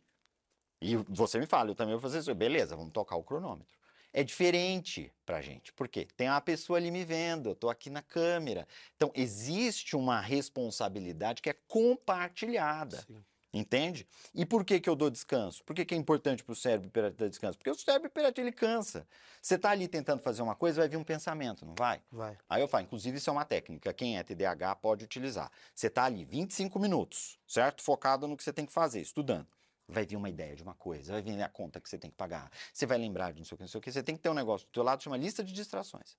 [0.81, 2.33] E você me fala, eu também vou fazer isso.
[2.33, 3.77] Beleza, vamos tocar o cronômetro.
[4.13, 8.01] É diferente pra gente, porque tem uma pessoa ali me vendo, eu tô aqui na
[8.01, 8.67] câmera.
[8.95, 13.03] Então, existe uma responsabilidade que é compartilhada.
[13.07, 13.23] Sim.
[13.53, 14.07] Entende?
[14.33, 15.63] E por que, que eu dou descanso?
[15.63, 17.55] Por que, que é importante para o cérebro hiperativo dar descanso?
[17.55, 19.07] Porque o cérebro hiperativo ele cansa.
[19.39, 22.01] Você está ali tentando fazer uma coisa, vai vir um pensamento, não vai?
[22.11, 22.35] Vai.
[22.49, 25.51] Aí eu falo, inclusive isso é uma técnica, quem é TDAH pode utilizar.
[25.75, 27.83] Você está ali 25 minutos, certo?
[27.83, 29.47] Focado no que você tem que fazer, estudando.
[29.87, 32.15] Vai vir uma ideia de uma coisa, vai vir a conta que você tem que
[32.15, 33.91] pagar, você vai lembrar de não sei o que, não sei o que.
[33.91, 36.17] Você tem que ter um negócio do teu lado, chama lista de distrações.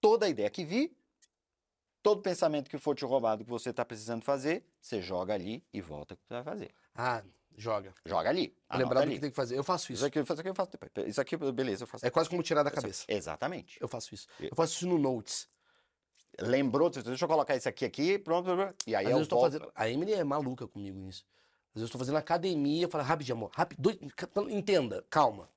[0.00, 0.96] Toda ideia que vir,
[2.02, 5.80] todo pensamento que for te roubado que você está precisando fazer, você joga ali e
[5.80, 6.70] volta o que você vai fazer.
[6.94, 7.24] Ah,
[7.56, 7.92] joga.
[8.04, 8.56] Joga ali.
[8.72, 9.58] Lembrar do que tem que fazer.
[9.58, 10.06] Eu faço Isso isso.
[10.06, 11.08] aqui, isso aqui eu faço depois.
[11.08, 13.04] Isso aqui, beleza, eu faço É quase como tirar da cabeça.
[13.08, 13.78] Exatamente.
[13.80, 14.28] Eu faço isso.
[14.38, 15.48] Eu- faço isso no Notes.
[16.38, 19.36] Lembrou, deixa eu colocar isso aqui aqui, pronto, pronto, e aí Às eu eu tô
[19.36, 19.52] volto.
[19.52, 19.72] fazendo.
[19.74, 21.24] A Emily é maluca comigo nisso.
[21.76, 23.90] Às vezes eu tô fazendo academia, eu falo, rapidinho, amor, rápido,
[24.50, 25.50] entenda, calma.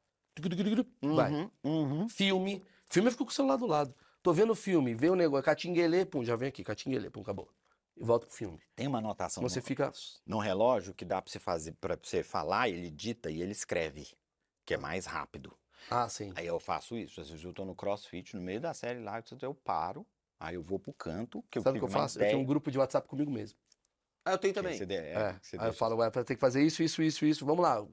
[1.01, 1.31] Vai.
[1.31, 2.09] Uhum, uhum.
[2.09, 2.61] Filme.
[2.89, 3.95] Filme eu fico com o celular do lado.
[4.21, 7.49] Tô vendo o filme, vê o negócio, catinguelê, pum, já vem aqui, catinguelê, pum, acabou.
[7.95, 8.59] E volto pro filme.
[8.75, 9.93] Tem uma anotação Você no, fica.
[10.27, 14.05] no relógio que dá pra você fazer, para você falar, ele dita e ele escreve,
[14.65, 15.57] que é mais rápido.
[15.89, 16.33] Ah, sim.
[16.35, 19.23] Aí eu faço isso, às vezes eu tô no crossfit, no meio da série lá,
[19.41, 20.05] eu paro,
[20.37, 22.17] aí eu vou pro canto, que Sabe o que eu faço?
[22.17, 23.57] Eu tenho um ideia, grupo de WhatsApp comigo mesmo.
[24.25, 24.77] Ah, eu tenho que também.
[24.77, 25.33] você é, É.
[25.39, 27.45] que você Aí eu deixa- falo, ué, tem que fazer isso, isso, isso, isso.
[27.45, 27.85] Vamos lá.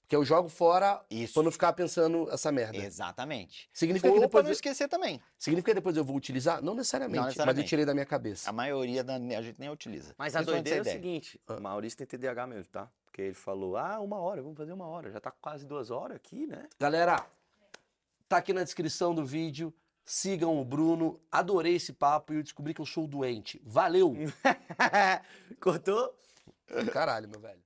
[0.00, 1.32] Porque eu jogo fora Isso.
[1.32, 2.76] pra não ficar pensando essa merda.
[2.76, 3.70] Exatamente.
[3.72, 4.52] Significa que, Ou pra depois não eu...
[4.52, 5.18] esquecer também.
[5.38, 6.62] Significa que depois eu vou utilizar?
[6.62, 7.68] Não necessariamente, Não mas eu necessariamente.
[7.70, 8.50] tirei da minha cabeça.
[8.50, 10.14] A maioria da, a gente nem utiliza.
[10.18, 12.90] Mas a Principalmente doideira é o essa seguinte, o Maurício tem TDAH mesmo, tá?
[13.06, 15.10] Porque ele falou, ah, uma hora, vamos fazer uma hora.
[15.10, 16.68] Já tá quase duas horas aqui, né?
[16.78, 17.24] Galera,
[18.28, 19.72] tá aqui na descrição do vídeo.
[20.04, 21.20] Sigam o Bruno.
[21.32, 23.60] Adorei esse papo e eu descobri que eu sou doente.
[23.64, 24.14] Valeu!
[25.60, 26.14] Cortou?
[26.92, 27.63] Caralho, meu velho.